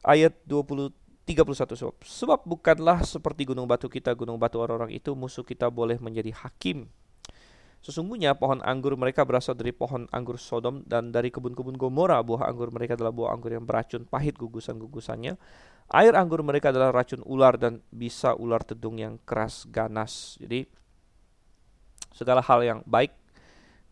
Ayat 0.03 0.35
20 0.51 0.91
31 1.23 1.79
sebab 1.79 1.95
sebab 2.03 2.41
bukanlah 2.43 3.07
seperti 3.07 3.47
gunung 3.47 3.71
batu 3.71 3.87
kita 3.87 4.11
gunung 4.19 4.43
batu 4.43 4.59
orang-orang 4.59 4.91
itu 4.91 5.15
musuh 5.15 5.47
kita 5.47 5.71
boleh 5.71 5.95
menjadi 6.03 6.35
hakim 6.35 6.91
Sesungguhnya 7.83 8.39
pohon 8.39 8.63
anggur 8.63 8.95
mereka 8.95 9.27
berasal 9.27 9.59
dari 9.59 9.75
pohon 9.75 10.07
anggur 10.15 10.39
Sodom 10.39 10.87
dan 10.87 11.11
dari 11.11 11.35
kebun-kebun 11.35 11.75
Gomora 11.75 12.23
buah 12.23 12.47
anggur 12.47 12.71
mereka 12.71 12.95
adalah 12.95 13.11
buah 13.11 13.35
anggur 13.35 13.51
yang 13.51 13.67
beracun 13.67 14.07
pahit 14.07 14.39
gugusan-gugusannya. 14.39 15.35
Air 15.91 16.15
anggur 16.15 16.47
mereka 16.47 16.71
adalah 16.71 16.95
racun 16.95 17.27
ular 17.27 17.59
dan 17.59 17.83
bisa 17.91 18.39
ular 18.39 18.63
tedung 18.63 19.03
yang 19.03 19.19
keras 19.27 19.67
ganas. 19.67 20.39
Jadi 20.39 20.63
segala 22.15 22.39
hal 22.39 22.63
yang 22.63 22.81
baik 22.87 23.11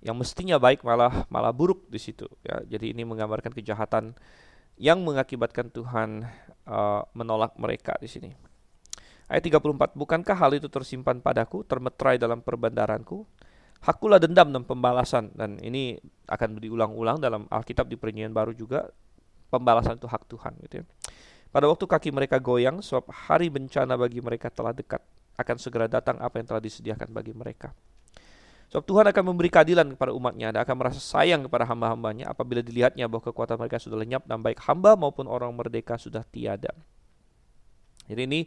yang 0.00 0.16
mestinya 0.16 0.56
baik 0.56 0.86
malah 0.86 1.26
malah 1.26 1.50
buruk 1.50 1.90
di 1.90 1.98
situ 1.98 2.30
ya. 2.46 2.62
Jadi 2.62 2.94
ini 2.94 3.02
menggambarkan 3.02 3.50
kejahatan 3.50 4.14
yang 4.78 5.02
mengakibatkan 5.02 5.66
Tuhan 5.68 6.24
uh, 6.70 7.02
menolak 7.12 7.58
mereka 7.58 7.98
di 7.98 8.06
sini. 8.06 8.30
Ayat 9.30 9.46
34, 9.46 9.94
bukankah 9.94 10.34
hal 10.34 10.58
itu 10.58 10.66
tersimpan 10.66 11.22
padaku, 11.22 11.62
termetrai 11.62 12.18
dalam 12.18 12.42
perbandaranku? 12.42 13.22
Hakulah 13.80 14.20
dendam 14.20 14.52
dan 14.52 14.62
pembalasan 14.68 15.32
dan 15.32 15.56
ini 15.64 15.96
akan 16.28 16.60
diulang-ulang 16.60 17.16
dalam 17.16 17.48
Alkitab 17.48 17.88
di 17.88 17.96
Perjanjian 17.96 18.36
Baru 18.36 18.52
juga 18.52 18.92
pembalasan 19.48 19.96
itu 19.96 20.04
hak 20.04 20.28
Tuhan 20.28 20.52
gitu 20.68 20.74
ya. 20.80 20.84
Pada 21.50 21.66
waktu 21.66 21.82
kaki 21.88 22.14
mereka 22.14 22.38
goyang 22.38 22.78
sebab 22.78 23.10
hari 23.10 23.50
bencana 23.50 23.98
bagi 23.98 24.22
mereka 24.22 24.52
telah 24.52 24.70
dekat 24.70 25.02
akan 25.34 25.56
segera 25.56 25.88
datang 25.88 26.20
apa 26.20 26.38
yang 26.38 26.46
telah 26.46 26.62
disediakan 26.62 27.08
bagi 27.10 27.32
mereka. 27.34 27.72
Sebab 28.70 28.86
Tuhan 28.86 29.06
akan 29.10 29.24
memberi 29.34 29.50
keadilan 29.50 29.98
kepada 29.98 30.14
umatnya 30.14 30.54
dan 30.54 30.62
akan 30.62 30.76
merasa 30.78 31.02
sayang 31.02 31.42
kepada 31.50 31.66
hamba-hambanya 31.66 32.30
apabila 32.30 32.62
dilihatnya 32.62 33.10
bahwa 33.10 33.26
kekuatan 33.26 33.58
mereka 33.58 33.82
sudah 33.82 33.98
lenyap 33.98 34.22
dan 34.30 34.38
baik 34.46 34.62
hamba 34.62 34.94
maupun 34.94 35.26
orang 35.26 35.50
merdeka 35.50 35.98
sudah 35.98 36.22
tiada. 36.22 36.70
Jadi 38.06 38.22
ini 38.30 38.40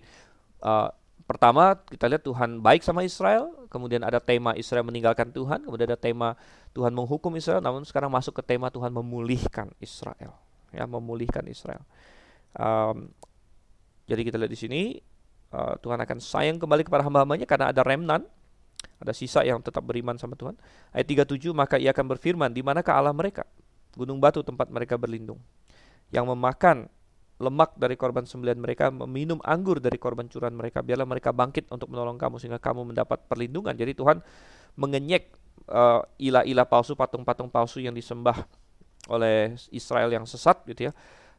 uh, 0.64 0.88
pertama 1.34 1.74
kita 1.90 2.06
lihat 2.06 2.22
Tuhan 2.22 2.62
baik 2.62 2.86
sama 2.86 3.02
Israel, 3.02 3.50
kemudian 3.74 4.06
ada 4.06 4.22
tema 4.22 4.54
Israel 4.54 4.86
meninggalkan 4.86 5.34
Tuhan, 5.34 5.66
kemudian 5.66 5.90
ada 5.90 6.00
tema 6.00 6.38
Tuhan 6.78 6.94
menghukum 6.94 7.34
Israel, 7.34 7.60
namun 7.60 7.82
sekarang 7.84 8.14
masuk 8.14 8.38
ke 8.38 8.44
tema 8.46 8.70
Tuhan 8.70 8.94
memulihkan 8.94 9.74
Israel, 9.82 10.38
ya 10.70 10.86
memulihkan 10.86 11.42
Israel. 11.50 11.82
Um, 12.54 13.10
jadi 14.06 14.22
kita 14.22 14.38
lihat 14.38 14.52
di 14.54 14.60
sini 14.60 14.82
uh, 15.50 15.74
Tuhan 15.82 15.98
akan 15.98 16.18
sayang 16.22 16.62
kembali 16.62 16.86
kepada 16.86 17.02
hamba-hambanya 17.02 17.50
karena 17.50 17.74
ada 17.74 17.82
remnan, 17.82 18.22
ada 19.02 19.14
sisa 19.16 19.42
yang 19.42 19.58
tetap 19.60 19.82
beriman 19.82 20.16
sama 20.22 20.38
Tuhan. 20.38 20.54
Ayat 20.94 21.26
37 21.26 21.50
maka 21.52 21.82
ia 21.82 21.90
akan 21.90 22.14
berfirman, 22.14 22.54
di 22.54 22.62
manakah 22.62 22.94
Allah 22.94 23.16
mereka? 23.16 23.50
Gunung 23.98 24.22
batu 24.22 24.46
tempat 24.46 24.70
mereka 24.70 25.02
berlindung. 25.02 25.42
Yang 26.14 26.26
memakan 26.30 26.78
lemak 27.44 27.76
dari 27.76 28.00
korban 28.00 28.24
sembelian 28.24 28.58
mereka, 28.58 28.88
meminum 28.88 29.44
anggur 29.44 29.84
dari 29.84 30.00
korban 30.00 30.32
curahan 30.32 30.56
mereka. 30.56 30.80
Biarlah 30.80 31.06
mereka 31.06 31.36
bangkit 31.36 31.68
untuk 31.68 31.92
menolong 31.92 32.16
kamu 32.16 32.40
sehingga 32.40 32.64
kamu 32.64 32.96
mendapat 32.96 33.28
perlindungan. 33.28 33.76
Jadi 33.76 33.92
Tuhan 33.94 34.24
mengenyek 34.80 35.36
uh, 35.68 36.02
ilah-ilah 36.18 36.66
palsu, 36.66 36.96
patung-patung 36.96 37.52
palsu 37.52 37.84
yang 37.84 37.94
disembah 37.94 38.48
oleh 39.14 39.60
Israel 39.76 40.08
yang 40.08 40.24
sesat 40.24 40.64
gitu 40.64 40.90
ya. 40.90 40.92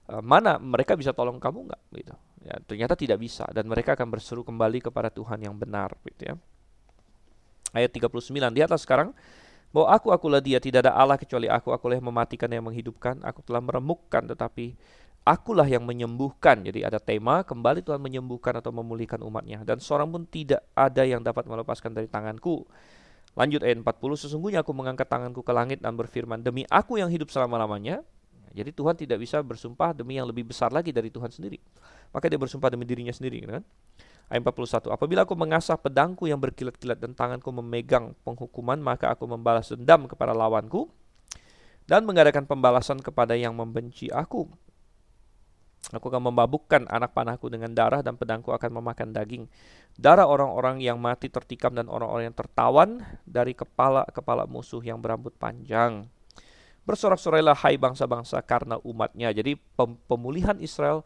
Uh, 0.04 0.20
mana 0.20 0.60
mereka 0.60 0.92
bisa 0.94 1.16
tolong 1.16 1.40
kamu 1.40 1.72
nggak 1.72 1.82
gitu. 1.96 2.14
Ya, 2.44 2.60
ternyata 2.60 2.92
tidak 2.92 3.24
bisa 3.24 3.48
dan 3.56 3.64
mereka 3.64 3.96
akan 3.96 4.12
berseru 4.12 4.44
kembali 4.44 4.84
kepada 4.84 5.08
Tuhan 5.08 5.40
yang 5.40 5.56
benar 5.56 5.96
gitu 6.04 6.28
ya. 6.28 6.34
Ayat 7.72 7.90
39 7.90 8.30
di 8.52 8.60
atas 8.60 8.84
sekarang 8.84 9.16
bahwa 9.74 9.90
aku 9.90 10.14
akulah 10.14 10.38
dia 10.38 10.62
tidak 10.62 10.86
ada 10.86 10.94
Allah 10.94 11.18
kecuali 11.18 11.50
aku 11.50 11.74
akulah 11.74 11.98
yang 11.98 12.06
mematikan 12.06 12.46
yang 12.46 12.62
menghidupkan 12.62 13.18
aku 13.26 13.42
telah 13.42 13.58
meremukkan 13.58 14.30
tetapi 14.30 14.78
Akulah 15.24 15.64
yang 15.64 15.88
menyembuhkan. 15.88 16.60
Jadi 16.60 16.84
ada 16.84 17.00
tema 17.00 17.40
kembali 17.40 17.80
Tuhan 17.80 17.96
menyembuhkan 17.96 18.60
atau 18.60 18.68
memulihkan 18.76 19.24
umatnya. 19.24 19.64
Dan 19.64 19.80
seorang 19.80 20.12
pun 20.12 20.28
tidak 20.28 20.60
ada 20.76 21.00
yang 21.00 21.24
dapat 21.24 21.48
melepaskan 21.48 21.96
dari 21.96 22.12
tanganku. 22.12 22.68
Lanjut 23.32 23.64
ayat 23.64 23.80
40, 23.80 24.28
sesungguhnya 24.28 24.60
aku 24.60 24.76
mengangkat 24.76 25.08
tanganku 25.08 25.40
ke 25.40 25.50
langit 25.50 25.82
dan 25.82 25.96
berfirman, 25.96 26.44
demi 26.44 26.62
aku 26.68 27.00
yang 27.00 27.08
hidup 27.08 27.32
selama-lamanya. 27.32 28.04
Jadi 28.54 28.70
Tuhan 28.70 28.94
tidak 28.94 29.18
bisa 29.18 29.42
bersumpah 29.42 29.90
demi 29.90 30.14
yang 30.14 30.30
lebih 30.30 30.46
besar 30.46 30.70
lagi 30.70 30.94
dari 30.94 31.10
Tuhan 31.10 31.32
sendiri. 31.32 31.58
Maka 32.14 32.30
dia 32.30 32.38
bersumpah 32.38 32.70
demi 32.70 32.86
dirinya 32.86 33.10
sendiri. 33.10 33.42
Gitu 33.42 33.50
kan? 33.50 33.64
Ayat 34.30 34.40
41, 34.46 34.94
apabila 34.94 35.26
aku 35.26 35.34
mengasah 35.34 35.74
pedangku 35.80 36.30
yang 36.30 36.38
berkilat-kilat 36.38 37.00
dan 37.00 37.16
tanganku 37.16 37.50
memegang 37.50 38.14
penghukuman, 38.22 38.78
maka 38.78 39.10
aku 39.10 39.26
membalas 39.26 39.72
dendam 39.72 40.06
kepada 40.06 40.36
lawanku 40.36 40.86
dan 41.84 42.06
mengadakan 42.08 42.48
pembalasan 42.48 43.02
kepada 43.02 43.34
yang 43.34 43.52
membenci 43.52 44.08
aku. 44.08 44.48
Aku 45.92 46.08
akan 46.08 46.32
membabukkan 46.32 46.88
anak 46.88 47.12
panahku 47.12 47.52
dengan 47.52 47.74
darah 47.74 48.00
dan 48.00 48.16
pedangku 48.16 48.54
akan 48.54 48.80
memakan 48.80 49.12
daging. 49.12 49.44
Darah 49.98 50.24
orang-orang 50.24 50.80
yang 50.80 50.96
mati 50.96 51.28
tertikam 51.28 51.76
dan 51.76 51.92
orang-orang 51.92 52.32
yang 52.32 52.36
tertawan 52.36 53.04
dari 53.28 53.52
kepala-kepala 53.52 54.48
musuh 54.48 54.80
yang 54.80 55.02
berambut 55.02 55.36
panjang. 55.36 56.08
Bersorak-sorailah 56.88 57.56
hai 57.64 57.76
bangsa-bangsa 57.76 58.40
karena 58.44 58.80
umatnya. 58.84 59.32
Jadi 59.32 59.56
pemulihan 60.08 60.56
Israel 60.60 61.04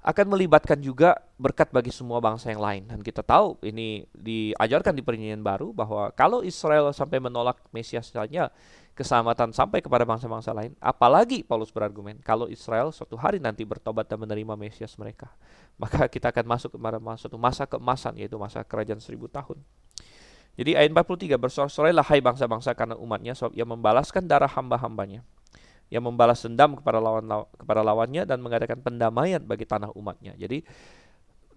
akan 0.00 0.32
melibatkan 0.32 0.80
juga 0.80 1.20
berkat 1.36 1.68
bagi 1.68 1.92
semua 1.92 2.24
bangsa 2.24 2.48
yang 2.48 2.64
lain. 2.64 2.88
Dan 2.88 3.04
kita 3.04 3.20
tahu 3.20 3.60
ini 3.60 4.08
diajarkan 4.16 4.96
di 4.96 5.04
perjanjian 5.04 5.44
baru 5.44 5.76
bahwa 5.76 6.08
kalau 6.16 6.40
Israel 6.40 6.88
sampai 6.96 7.20
menolak 7.20 7.60
Mesias 7.68 8.08
saja, 8.08 8.48
keselamatan 8.94 9.54
sampai 9.54 9.80
kepada 9.80 10.04
bangsa-bangsa 10.04 10.52
lain. 10.52 10.76
Apalagi 10.82 11.46
Paulus 11.46 11.72
berargumen, 11.72 12.20
kalau 12.20 12.50
Israel 12.50 12.92
suatu 12.92 13.16
hari 13.16 13.40
nanti 13.40 13.64
bertobat 13.64 14.06
dan 14.10 14.20
menerima 14.20 14.54
Mesias 14.58 14.94
mereka, 15.00 15.32
maka 15.80 16.06
kita 16.06 16.30
akan 16.34 16.44
masuk 16.44 16.76
kepada 16.76 16.98
suatu 17.16 17.38
masa 17.40 17.64
keemasan, 17.64 18.18
yaitu 18.20 18.36
masa 18.36 18.60
kerajaan 18.66 19.00
seribu 19.00 19.30
tahun. 19.30 19.62
Jadi 20.58 20.76
ayat 20.76 20.90
43, 20.92 21.40
bersorak-sorailah 21.40 22.04
hai 22.10 22.20
bangsa-bangsa 22.20 22.76
karena 22.76 22.98
umatnya, 22.98 23.32
sebab 23.32 23.54
ia 23.56 23.64
membalaskan 23.64 24.26
darah 24.28 24.50
hamba-hambanya 24.50 25.24
yang 25.90 26.06
membalas 26.06 26.38
dendam 26.46 26.78
kepada 26.78 27.02
lawan 27.02 27.26
kepada 27.58 27.82
lawannya 27.82 28.22
dan 28.22 28.38
mengadakan 28.38 28.78
pendamaian 28.78 29.42
bagi 29.42 29.66
tanah 29.66 29.90
umatnya. 29.98 30.38
Jadi 30.38 30.62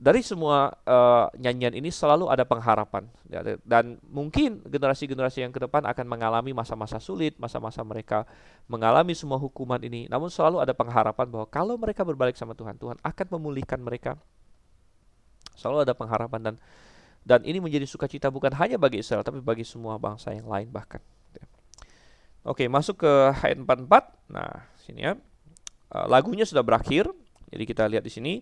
dari 0.03 0.19
semua 0.19 0.75
uh, 0.83 1.31
nyanyian 1.39 1.79
ini 1.79 1.87
selalu 1.87 2.27
ada 2.27 2.43
pengharapan 2.43 3.07
ya, 3.31 3.39
dan 3.63 3.95
mungkin 4.11 4.59
generasi-generasi 4.67 5.47
yang 5.47 5.55
ke 5.55 5.63
depan 5.63 5.87
akan 5.87 6.03
mengalami 6.03 6.51
masa-masa 6.51 6.99
sulit, 6.99 7.39
masa-masa 7.39 7.79
mereka 7.87 8.27
mengalami 8.67 9.15
semua 9.15 9.39
hukuman 9.39 9.79
ini. 9.79 10.11
Namun 10.11 10.27
selalu 10.27 10.59
ada 10.59 10.75
pengharapan 10.75 11.31
bahwa 11.31 11.47
kalau 11.47 11.79
mereka 11.79 12.03
berbalik 12.03 12.35
sama 12.35 12.51
Tuhan, 12.51 12.75
Tuhan 12.75 12.99
akan 12.99 13.27
memulihkan 13.39 13.79
mereka. 13.79 14.19
Selalu 15.55 15.87
ada 15.87 15.95
pengharapan 15.95 16.51
dan 16.51 16.55
dan 17.23 17.39
ini 17.47 17.63
menjadi 17.63 17.87
sukacita 17.87 18.27
bukan 18.27 18.51
hanya 18.59 18.75
bagi 18.75 18.99
Israel 18.99 19.23
tapi 19.23 19.39
bagi 19.39 19.63
semua 19.63 19.95
bangsa 19.95 20.35
yang 20.35 20.51
lain 20.51 20.67
bahkan. 20.67 20.99
Oke, 22.43 22.67
masuk 22.67 23.07
ke 23.07 23.11
ayat 23.39 23.55
44. 23.55 23.87
Nah, 24.27 24.67
sini 24.83 25.07
ya. 25.07 25.15
Uh, 25.87 26.11
lagunya 26.11 26.43
sudah 26.43 26.59
berakhir. 26.59 27.07
Jadi 27.47 27.63
kita 27.63 27.87
lihat 27.87 28.03
di 28.03 28.11
sini. 28.11 28.33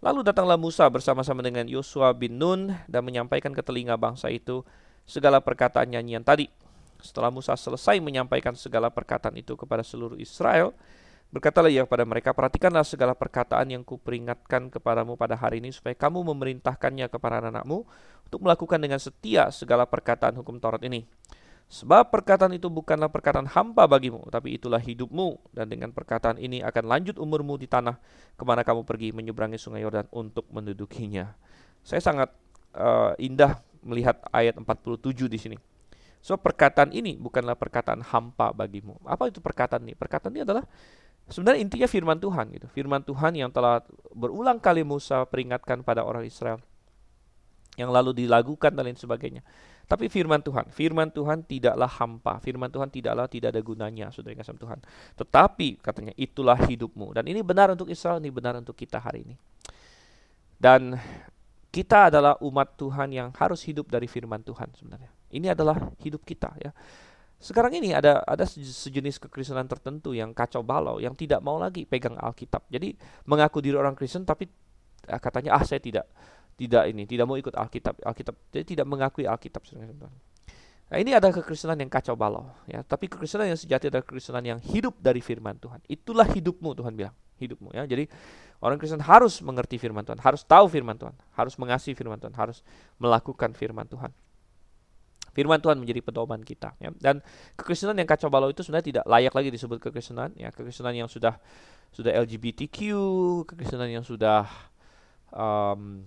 Lalu 0.00 0.24
datanglah 0.24 0.56
Musa 0.56 0.88
bersama-sama 0.88 1.44
dengan 1.44 1.68
Yosua 1.68 2.16
bin 2.16 2.40
Nun 2.40 2.72
dan 2.88 3.04
menyampaikan 3.04 3.52
ke 3.52 3.60
telinga 3.60 4.00
bangsa 4.00 4.32
itu 4.32 4.64
segala 5.04 5.44
perkataan 5.44 5.92
nyanyian 5.92 6.24
tadi. 6.24 6.48
Setelah 7.04 7.28
Musa 7.28 7.52
selesai 7.52 8.00
menyampaikan 8.00 8.56
segala 8.56 8.88
perkataan 8.88 9.36
itu 9.36 9.60
kepada 9.60 9.84
seluruh 9.84 10.16
Israel, 10.16 10.72
berkatalah 11.28 11.68
ia 11.68 11.84
kepada 11.84 12.08
mereka, 12.08 12.32
perhatikanlah 12.32 12.84
segala 12.84 13.12
perkataan 13.12 13.76
yang 13.76 13.84
kuperingatkan 13.84 14.72
kepadamu 14.72 15.20
pada 15.20 15.36
hari 15.36 15.60
ini 15.60 15.68
supaya 15.68 15.92
kamu 15.92 16.24
memerintahkannya 16.32 17.04
kepada 17.12 17.44
anak-anakmu 17.44 17.84
untuk 18.24 18.40
melakukan 18.40 18.80
dengan 18.80 19.00
setia 19.00 19.52
segala 19.52 19.84
perkataan 19.84 20.32
hukum 20.40 20.56
Taurat 20.56 20.80
ini 20.80 21.04
Sebab 21.70 22.10
perkataan 22.10 22.50
itu 22.50 22.66
bukanlah 22.66 23.06
perkataan 23.06 23.46
hampa 23.46 23.86
bagimu, 23.86 24.26
tapi 24.26 24.58
itulah 24.58 24.82
hidupmu. 24.82 25.54
Dan 25.54 25.70
dengan 25.70 25.94
perkataan 25.94 26.34
ini 26.42 26.66
akan 26.66 26.84
lanjut 26.90 27.14
umurmu 27.14 27.54
di 27.62 27.70
tanah 27.70 27.94
ke 28.34 28.42
mana 28.42 28.66
kamu 28.66 28.82
pergi 28.82 29.14
menyeberangi 29.14 29.54
sungai 29.54 29.86
Yordan 29.86 30.10
untuk 30.10 30.50
mendudukinya. 30.50 31.30
Saya 31.86 32.02
sangat 32.02 32.34
uh, 32.74 33.14
indah 33.22 33.62
melihat 33.86 34.18
ayat 34.34 34.58
47 34.58 35.30
di 35.30 35.38
sini. 35.38 35.56
So 36.18 36.34
perkataan 36.36 36.90
ini 36.90 37.14
bukanlah 37.14 37.54
perkataan 37.54 38.02
hampa 38.02 38.50
bagimu. 38.50 38.98
Apa 39.06 39.30
itu 39.30 39.38
perkataan 39.38 39.86
ini? 39.86 39.94
Perkataan 39.94 40.34
ini 40.34 40.42
adalah 40.42 40.66
sebenarnya 41.30 41.62
intinya 41.62 41.86
firman 41.86 42.18
Tuhan 42.18 42.50
gitu. 42.50 42.66
Firman 42.66 43.06
Tuhan 43.06 43.38
yang 43.38 43.48
telah 43.54 43.86
berulang 44.12 44.58
kali 44.58 44.82
Musa 44.82 45.22
peringatkan 45.24 45.86
pada 45.86 46.02
orang 46.02 46.26
Israel 46.26 46.58
yang 47.78 47.88
lalu 47.88 48.12
dilakukan 48.26 48.74
dan 48.74 48.84
lain 48.84 48.98
sebagainya. 48.98 49.40
Tapi 49.90 50.06
firman 50.06 50.38
Tuhan, 50.38 50.70
firman 50.70 51.10
Tuhan 51.10 51.42
tidaklah 51.42 51.90
hampa, 51.90 52.38
firman 52.38 52.70
Tuhan 52.70 52.94
tidaklah 52.94 53.26
tidak 53.26 53.50
ada 53.50 53.58
gunanya, 53.58 54.06
saudara 54.14 54.38
kasih 54.38 54.54
Tuhan. 54.54 54.78
Tetapi 55.18 55.82
katanya 55.82 56.14
itulah 56.14 56.54
hidupmu 56.54 57.10
dan 57.10 57.26
ini 57.26 57.42
benar 57.42 57.74
untuk 57.74 57.90
Israel, 57.90 58.22
ini 58.22 58.30
benar 58.30 58.54
untuk 58.54 58.78
kita 58.78 59.02
hari 59.02 59.26
ini. 59.26 59.34
Dan 60.54 60.94
kita 61.74 62.06
adalah 62.06 62.38
umat 62.38 62.78
Tuhan 62.78 63.10
yang 63.10 63.34
harus 63.34 63.66
hidup 63.66 63.90
dari 63.90 64.06
firman 64.06 64.46
Tuhan 64.46 64.70
sebenarnya. 64.78 65.10
Ini 65.34 65.58
adalah 65.58 65.74
hidup 65.98 66.22
kita 66.22 66.54
ya. 66.62 66.70
Sekarang 67.42 67.74
ini 67.74 67.90
ada 67.90 68.22
ada 68.22 68.46
sejenis 68.46 69.18
kekristenan 69.26 69.66
tertentu 69.66 70.14
yang 70.14 70.30
kacau 70.30 70.62
balau, 70.62 71.02
yang 71.02 71.18
tidak 71.18 71.42
mau 71.42 71.58
lagi 71.58 71.82
pegang 71.82 72.14
Alkitab. 72.14 72.62
Jadi 72.70 72.94
mengaku 73.26 73.58
diri 73.58 73.74
orang 73.74 73.98
Kristen 73.98 74.22
tapi 74.22 74.46
eh, 75.10 75.18
katanya 75.18 75.58
ah 75.58 75.66
saya 75.66 75.82
tidak 75.82 76.06
tidak 76.60 76.92
ini, 76.92 77.08
tidak 77.08 77.24
mau 77.24 77.40
ikut 77.40 77.56
Alkitab. 77.56 78.04
Alkitab 78.04 78.36
jadi 78.52 78.64
tidak 78.76 78.84
mengakui 78.84 79.24
Alkitab. 79.24 79.64
Nah, 80.90 80.98
ini 80.98 81.16
ada 81.16 81.32
kekristenan 81.32 81.80
yang 81.80 81.88
kacau 81.88 82.12
balau, 82.12 82.52
ya. 82.68 82.84
Tapi 82.84 83.08
kekristenan 83.08 83.48
yang 83.48 83.56
sejati 83.56 83.88
adalah 83.88 84.04
kekristenan 84.04 84.44
yang 84.44 84.58
hidup 84.60 85.00
dari 85.00 85.24
firman 85.24 85.56
Tuhan. 85.56 85.80
Itulah 85.88 86.28
hidupmu, 86.28 86.76
Tuhan 86.76 86.92
bilang, 86.92 87.16
hidupmu, 87.40 87.72
ya. 87.72 87.88
Jadi 87.88 88.04
orang 88.60 88.76
Kristen 88.76 89.00
harus 89.00 89.40
mengerti 89.40 89.80
firman 89.80 90.04
Tuhan, 90.04 90.20
harus 90.20 90.44
tahu 90.44 90.68
firman 90.68 91.00
Tuhan, 91.00 91.16
harus 91.32 91.54
mengasihi 91.56 91.96
firman 91.96 92.20
Tuhan, 92.20 92.36
harus 92.36 92.60
melakukan 93.00 93.56
firman 93.56 93.88
Tuhan. 93.88 94.12
Firman 95.30 95.62
Tuhan 95.62 95.78
menjadi 95.78 96.02
pedoman 96.04 96.42
kita, 96.42 96.76
ya. 96.76 96.92
Dan 96.92 97.24
kekristenan 97.56 97.96
yang 97.96 98.10
kacau 98.10 98.28
balau 98.28 98.52
itu 98.52 98.60
sebenarnya 98.60 99.00
tidak 99.00 99.04
layak 99.08 99.32
lagi 99.32 99.48
disebut 99.48 99.78
kekristenan, 99.80 100.34
ya. 100.36 100.52
Kekristenan 100.52 100.92
yang 100.92 101.08
sudah 101.08 101.38
sudah 101.94 102.12
LGBTQ, 102.18 102.76
kekristenan 103.46 103.88
yang 103.88 104.02
sudah 104.02 104.44
um, 105.30 106.02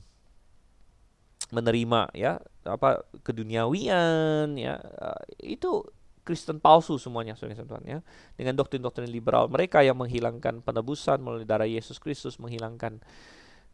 menerima 1.54 2.10
ya 2.18 2.42
apa 2.66 3.06
keduniawian 3.22 4.58
ya 4.58 4.82
uh, 4.82 5.22
itu 5.38 5.86
Kristen 6.24 6.64
palsu 6.64 6.96
semuanya 6.96 7.36
saudara 7.36 7.68
Tuhan 7.68 7.84
ya. 7.84 8.00
Dengan 8.40 8.56
doktrin-doktrin 8.56 9.12
liberal 9.12 9.52
mereka 9.52 9.84
yang 9.84 10.00
menghilangkan 10.00 10.64
penebusan 10.64 11.20
melalui 11.20 11.44
darah 11.44 11.68
Yesus 11.68 12.00
Kristus 12.00 12.40
menghilangkan 12.40 13.04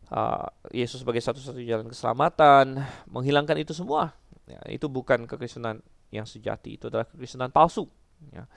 uh, 0.09 0.49
Yesus 0.73 1.05
sebagai 1.05 1.21
satu-satunya 1.21 1.77
jalan 1.77 1.87
keselamatan 1.93 2.81
menghilangkan 3.05 3.53
itu 3.61 3.77
semua 3.77 4.17
ya, 4.49 4.57
itu 4.65 4.89
bukan 4.89 5.29
kekristenan 5.29 5.85
yang 6.09 6.25
sejati 6.25 6.81
itu 6.81 6.89
adalah 6.89 7.05
kekristenan 7.05 7.53
palsu 7.53 7.85
ya. 8.33 8.49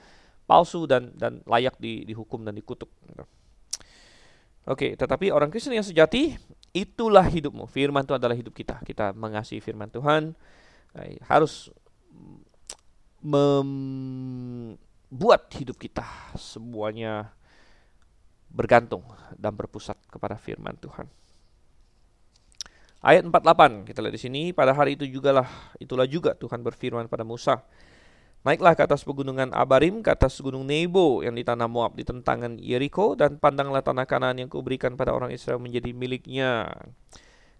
Palsu 0.43 0.89
dan 0.89 1.13
dan 1.15 1.39
layak 1.45 1.77
di, 1.79 2.03
dihukum 2.03 2.43
dan 2.43 2.57
dikutuk 2.57 2.89
gitu. 3.07 3.23
Oke, 4.63 4.95
tetapi 4.95 5.27
orang 5.27 5.51
Kristen 5.51 5.75
yang 5.75 5.83
sejati 5.83 6.39
itulah 6.73 7.23
hidupmu. 7.23 7.69
Firman 7.69 8.03
Tuhan 8.03 8.17
adalah 8.19 8.35
hidup 8.35 8.51
kita. 8.57 8.81
Kita 8.81 9.13
mengasihi 9.13 9.61
firman 9.61 9.87
Tuhan. 9.93 10.33
Harus 11.29 11.69
membuat 13.23 14.75
hidup 15.55 15.79
kita 15.79 16.03
semuanya 16.35 17.31
bergantung 18.51 19.01
dan 19.39 19.55
berpusat 19.55 19.95
kepada 20.11 20.35
firman 20.35 20.75
Tuhan. 20.77 21.07
Ayat 23.03 23.27
48 23.27 23.83
kita 23.89 23.99
lihat 23.99 24.15
di 24.15 24.21
sini 24.21 24.41
pada 24.55 24.71
hari 24.71 24.95
itu 24.95 25.03
jugalah 25.09 25.43
itulah 25.75 26.07
juga 26.07 26.35
Tuhan 26.39 26.63
berfirman 26.63 27.11
pada 27.11 27.27
Musa 27.27 27.59
Naiklah 28.43 28.75
ke 28.75 28.83
atas 28.83 29.07
pegunungan 29.07 29.55
Abarim, 29.55 30.03
ke 30.03 30.11
atas 30.11 30.35
gunung 30.43 30.67
Nebo 30.67 31.23
yang 31.23 31.31
di 31.31 31.47
tanah 31.47 31.71
Moab 31.71 31.95
di 31.95 32.03
tentangan 32.03 32.59
Yeriko 32.59 33.15
dan 33.15 33.39
pandanglah 33.39 33.79
tanah 33.79 34.03
kanan 34.03 34.35
yang 34.35 34.51
kuberikan 34.51 34.99
pada 34.99 35.15
orang 35.15 35.31
Israel 35.31 35.63
menjadi 35.63 35.95
miliknya. 35.95 36.67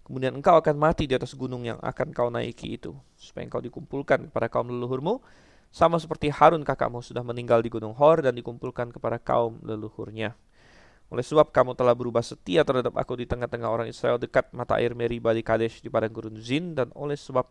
Kemudian 0.04 0.36
engkau 0.36 0.60
akan 0.60 0.76
mati 0.76 1.08
di 1.08 1.16
atas 1.16 1.32
gunung 1.32 1.64
yang 1.64 1.80
akan 1.80 2.12
kau 2.12 2.28
naiki 2.28 2.76
itu, 2.76 2.92
supaya 3.16 3.48
engkau 3.48 3.64
dikumpulkan 3.64 4.28
kepada 4.28 4.52
kaum 4.52 4.68
leluhurmu, 4.68 5.24
sama 5.72 5.96
seperti 5.96 6.28
Harun 6.28 6.60
kakakmu 6.60 7.00
sudah 7.00 7.24
meninggal 7.24 7.64
di 7.64 7.72
gunung 7.72 7.96
Hor 7.96 8.20
dan 8.20 8.36
dikumpulkan 8.36 8.92
kepada 8.92 9.16
kaum 9.16 9.64
leluhurnya. 9.64 10.36
Oleh 11.08 11.24
sebab 11.24 11.48
kamu 11.48 11.72
telah 11.80 11.96
berubah 11.96 12.20
setia 12.20 12.60
terhadap 12.60 12.92
aku 13.00 13.16
di 13.16 13.24
tengah-tengah 13.24 13.72
orang 13.72 13.88
Israel 13.88 14.20
dekat 14.20 14.52
mata 14.52 14.76
air 14.76 14.92
Meriba 14.92 15.32
di 15.32 15.40
Kadesh 15.40 15.80
di 15.80 15.88
padang 15.88 16.12
gurun 16.12 16.36
Zin 16.36 16.76
dan 16.76 16.92
oleh 16.92 17.16
sebab 17.16 17.48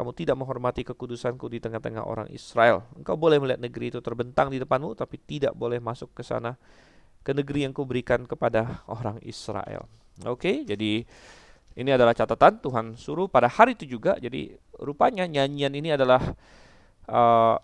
kamu 0.00 0.16
tidak 0.16 0.32
menghormati 0.40 0.80
kekudusanku 0.80 1.44
di 1.52 1.60
tengah-tengah 1.60 2.08
orang 2.08 2.24
Israel. 2.32 2.88
Engkau 2.96 3.20
boleh 3.20 3.36
melihat 3.36 3.60
negeri 3.60 3.92
itu 3.92 4.00
terbentang 4.00 4.48
di 4.48 4.56
depanmu, 4.56 4.96
tapi 4.96 5.20
tidak 5.20 5.52
boleh 5.52 5.76
masuk 5.76 6.16
ke 6.16 6.24
sana, 6.24 6.56
ke 7.20 7.36
negeri 7.36 7.68
yang 7.68 7.76
kuberikan 7.76 8.24
kepada 8.24 8.80
orang 8.88 9.20
Israel. 9.20 9.84
Oke, 10.24 10.64
jadi 10.64 11.04
ini 11.76 11.90
adalah 11.92 12.16
catatan 12.16 12.64
Tuhan 12.64 12.96
suruh 12.96 13.28
pada 13.28 13.52
hari 13.52 13.76
itu 13.76 13.84
juga. 13.84 14.16
Jadi 14.16 14.56
rupanya 14.80 15.28
nyanyian 15.28 15.76
ini 15.76 15.92
adalah 15.92 16.32
uh, 17.04 17.60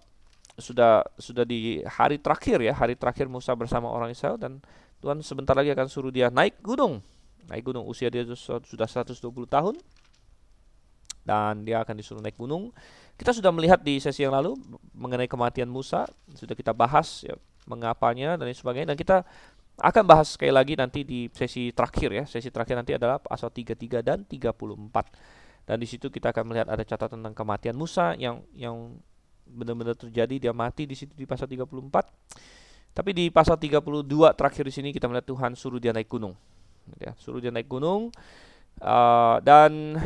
sudah 0.60 1.08
sudah 1.16 1.48
di 1.48 1.80
hari 1.88 2.20
terakhir 2.20 2.60
ya, 2.60 2.76
hari 2.76 3.00
terakhir 3.00 3.32
Musa 3.32 3.56
bersama 3.56 3.88
orang 3.88 4.12
Israel 4.12 4.36
dan 4.36 4.60
Tuhan 5.00 5.24
sebentar 5.24 5.56
lagi 5.56 5.72
akan 5.72 5.88
suruh 5.88 6.12
dia 6.12 6.28
naik 6.28 6.60
gunung. 6.60 7.00
Naik 7.48 7.64
gunung 7.64 7.88
usia 7.88 8.12
dia 8.12 8.28
sudah 8.28 8.84
120 8.84 9.24
tahun 9.48 9.80
dan 11.26 11.66
dia 11.66 11.82
akan 11.82 11.98
disuruh 11.98 12.22
naik 12.22 12.38
gunung. 12.38 12.70
Kita 13.18 13.34
sudah 13.34 13.50
melihat 13.50 13.82
di 13.82 13.98
sesi 13.98 14.22
yang 14.22 14.32
lalu 14.32 14.54
mengenai 14.94 15.26
kematian 15.26 15.66
Musa, 15.66 16.06
sudah 16.38 16.54
kita 16.54 16.70
bahas 16.70 17.26
ya 17.26 17.34
mengapanya 17.66 18.38
dan 18.38 18.46
sebagainya 18.54 18.94
dan 18.94 18.98
kita 18.98 19.26
akan 19.76 20.04
bahas 20.08 20.32
sekali 20.32 20.54
lagi 20.54 20.72
nanti 20.78 21.04
di 21.04 21.28
sesi 21.34 21.74
terakhir 21.74 22.10
ya. 22.14 22.24
Sesi 22.24 22.48
terakhir 22.48 22.78
nanti 22.78 22.96
adalah 22.96 23.20
pasal 23.20 23.52
33 23.52 24.00
dan 24.00 24.24
34. 24.24 25.66
Dan 25.66 25.76
di 25.82 25.86
situ 25.90 26.08
kita 26.08 26.30
akan 26.30 26.44
melihat 26.46 26.70
ada 26.70 26.80
catatan 26.86 27.20
tentang 27.20 27.34
kematian 27.34 27.74
Musa 27.76 28.14
yang 28.16 28.40
yang 28.54 28.96
benar-benar 29.46 29.98
terjadi 29.98 30.48
dia 30.48 30.52
mati 30.54 30.88
di 30.88 30.96
situ 30.96 31.12
di 31.12 31.28
pasal 31.28 31.50
34. 31.50 31.68
Tapi 32.96 33.10
di 33.12 33.28
pasal 33.28 33.60
32 33.60 34.08
terakhir 34.32 34.64
di 34.64 34.72
sini 34.72 34.88
kita 34.94 35.04
melihat 35.10 35.28
Tuhan 35.28 35.52
suruh 35.52 35.76
dia 35.76 35.92
naik 35.92 36.08
gunung. 36.08 36.32
Ya, 36.96 37.12
suruh 37.18 37.42
dia 37.42 37.52
naik 37.52 37.68
gunung 37.68 38.14
uh, 38.80 39.36
dan 39.42 40.00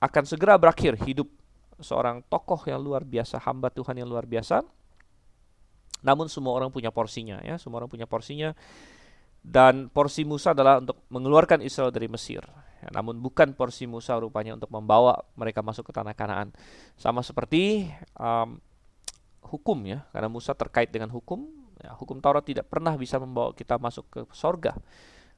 akan 0.00 0.24
segera 0.28 0.60
berakhir 0.60 0.98
hidup 1.04 1.28
seorang 1.80 2.24
tokoh 2.28 2.60
yang 2.68 2.80
luar 2.80 3.04
biasa, 3.04 3.40
hamba 3.44 3.68
Tuhan 3.72 3.96
yang 4.00 4.08
luar 4.08 4.24
biasa. 4.24 4.64
Namun 6.04 6.28
semua 6.28 6.52
orang 6.56 6.68
punya 6.68 6.92
porsinya 6.92 7.40
ya, 7.40 7.56
semua 7.56 7.84
orang 7.84 7.90
punya 7.90 8.04
porsinya. 8.08 8.52
Dan 9.46 9.86
porsi 9.94 10.26
Musa 10.26 10.50
adalah 10.50 10.82
untuk 10.82 11.06
mengeluarkan 11.06 11.62
Israel 11.62 11.94
dari 11.94 12.10
Mesir. 12.10 12.42
Ya, 12.82 12.90
namun 12.90 13.22
bukan 13.22 13.54
porsi 13.54 13.86
Musa 13.86 14.18
rupanya 14.18 14.58
untuk 14.58 14.66
membawa 14.74 15.22
mereka 15.38 15.62
masuk 15.62 15.86
ke 15.86 15.92
tanah 15.94 16.18
Kanaan. 16.18 16.50
Sama 16.98 17.22
seperti 17.22 17.86
um, 18.18 18.58
hukum 19.46 19.78
ya, 19.86 20.02
karena 20.10 20.26
Musa 20.26 20.50
terkait 20.50 20.90
dengan 20.90 21.14
hukum. 21.14 21.46
Ya, 21.78 21.94
hukum 21.94 22.18
Taurat 22.18 22.42
tidak 22.42 22.66
pernah 22.66 22.98
bisa 22.98 23.22
membawa 23.22 23.54
kita 23.54 23.78
masuk 23.78 24.04
ke 24.10 24.20
sorga. 24.34 24.74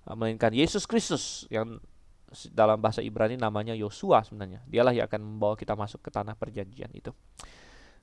Melainkan 0.08 0.56
Yesus 0.56 0.88
Kristus 0.88 1.44
yang 1.52 1.76
dalam 2.52 2.76
bahasa 2.78 3.00
Ibrani 3.00 3.40
namanya 3.40 3.72
Yosua 3.72 4.20
sebenarnya. 4.24 4.60
Dialah 4.68 4.92
yang 4.92 5.06
akan 5.08 5.20
membawa 5.20 5.54
kita 5.56 5.72
masuk 5.72 6.04
ke 6.04 6.10
tanah 6.12 6.36
perjanjian 6.36 6.92
itu. 6.92 7.12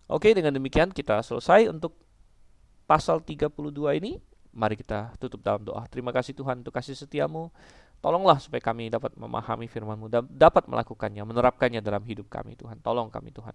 Oke, 0.05 0.33
dengan 0.33 0.53
demikian 0.53 0.93
kita 0.93 1.21
selesai 1.25 1.69
untuk 1.69 1.97
pasal 2.85 3.21
32 3.21 3.49
ini. 3.97 4.21
Mari 4.55 4.79
kita 4.79 5.11
tutup 5.19 5.43
dalam 5.43 5.67
doa. 5.67 5.83
Terima 5.91 6.15
kasih 6.15 6.31
Tuhan 6.31 6.63
untuk 6.63 6.71
kasih 6.71 6.95
setiamu. 6.95 7.51
Tolonglah 7.99 8.39
supaya 8.39 8.61
kami 8.63 8.87
dapat 8.87 9.17
memahami 9.17 9.67
firman-Mu 9.67 10.07
dan 10.07 10.23
dapat 10.29 10.69
melakukannya, 10.69 11.25
menerapkannya 11.25 11.81
dalam 11.83 12.05
hidup 12.07 12.31
kami 12.31 12.55
Tuhan. 12.55 12.79
Tolong 12.79 13.11
kami 13.11 13.35
Tuhan. 13.35 13.51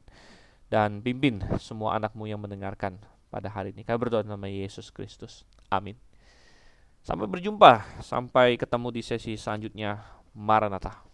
Dan 0.68 1.00
pimpin 1.00 1.40
semua 1.56 1.96
anakmu 1.96 2.28
yang 2.28 2.42
mendengarkan 2.42 3.00
pada 3.32 3.48
hari 3.48 3.72
ini. 3.72 3.86
Kami 3.86 3.96
berdoa 3.96 4.26
dalam 4.26 4.36
nama 4.36 4.50
Yesus 4.50 4.92
Kristus. 4.92 5.46
Amin. 5.72 5.96
Sampai 7.00 7.24
berjumpa, 7.30 8.04
sampai 8.04 8.60
ketemu 8.60 8.92
di 8.92 9.00
sesi 9.00 9.32
selanjutnya 9.32 10.19
Maranatá. 10.34 11.09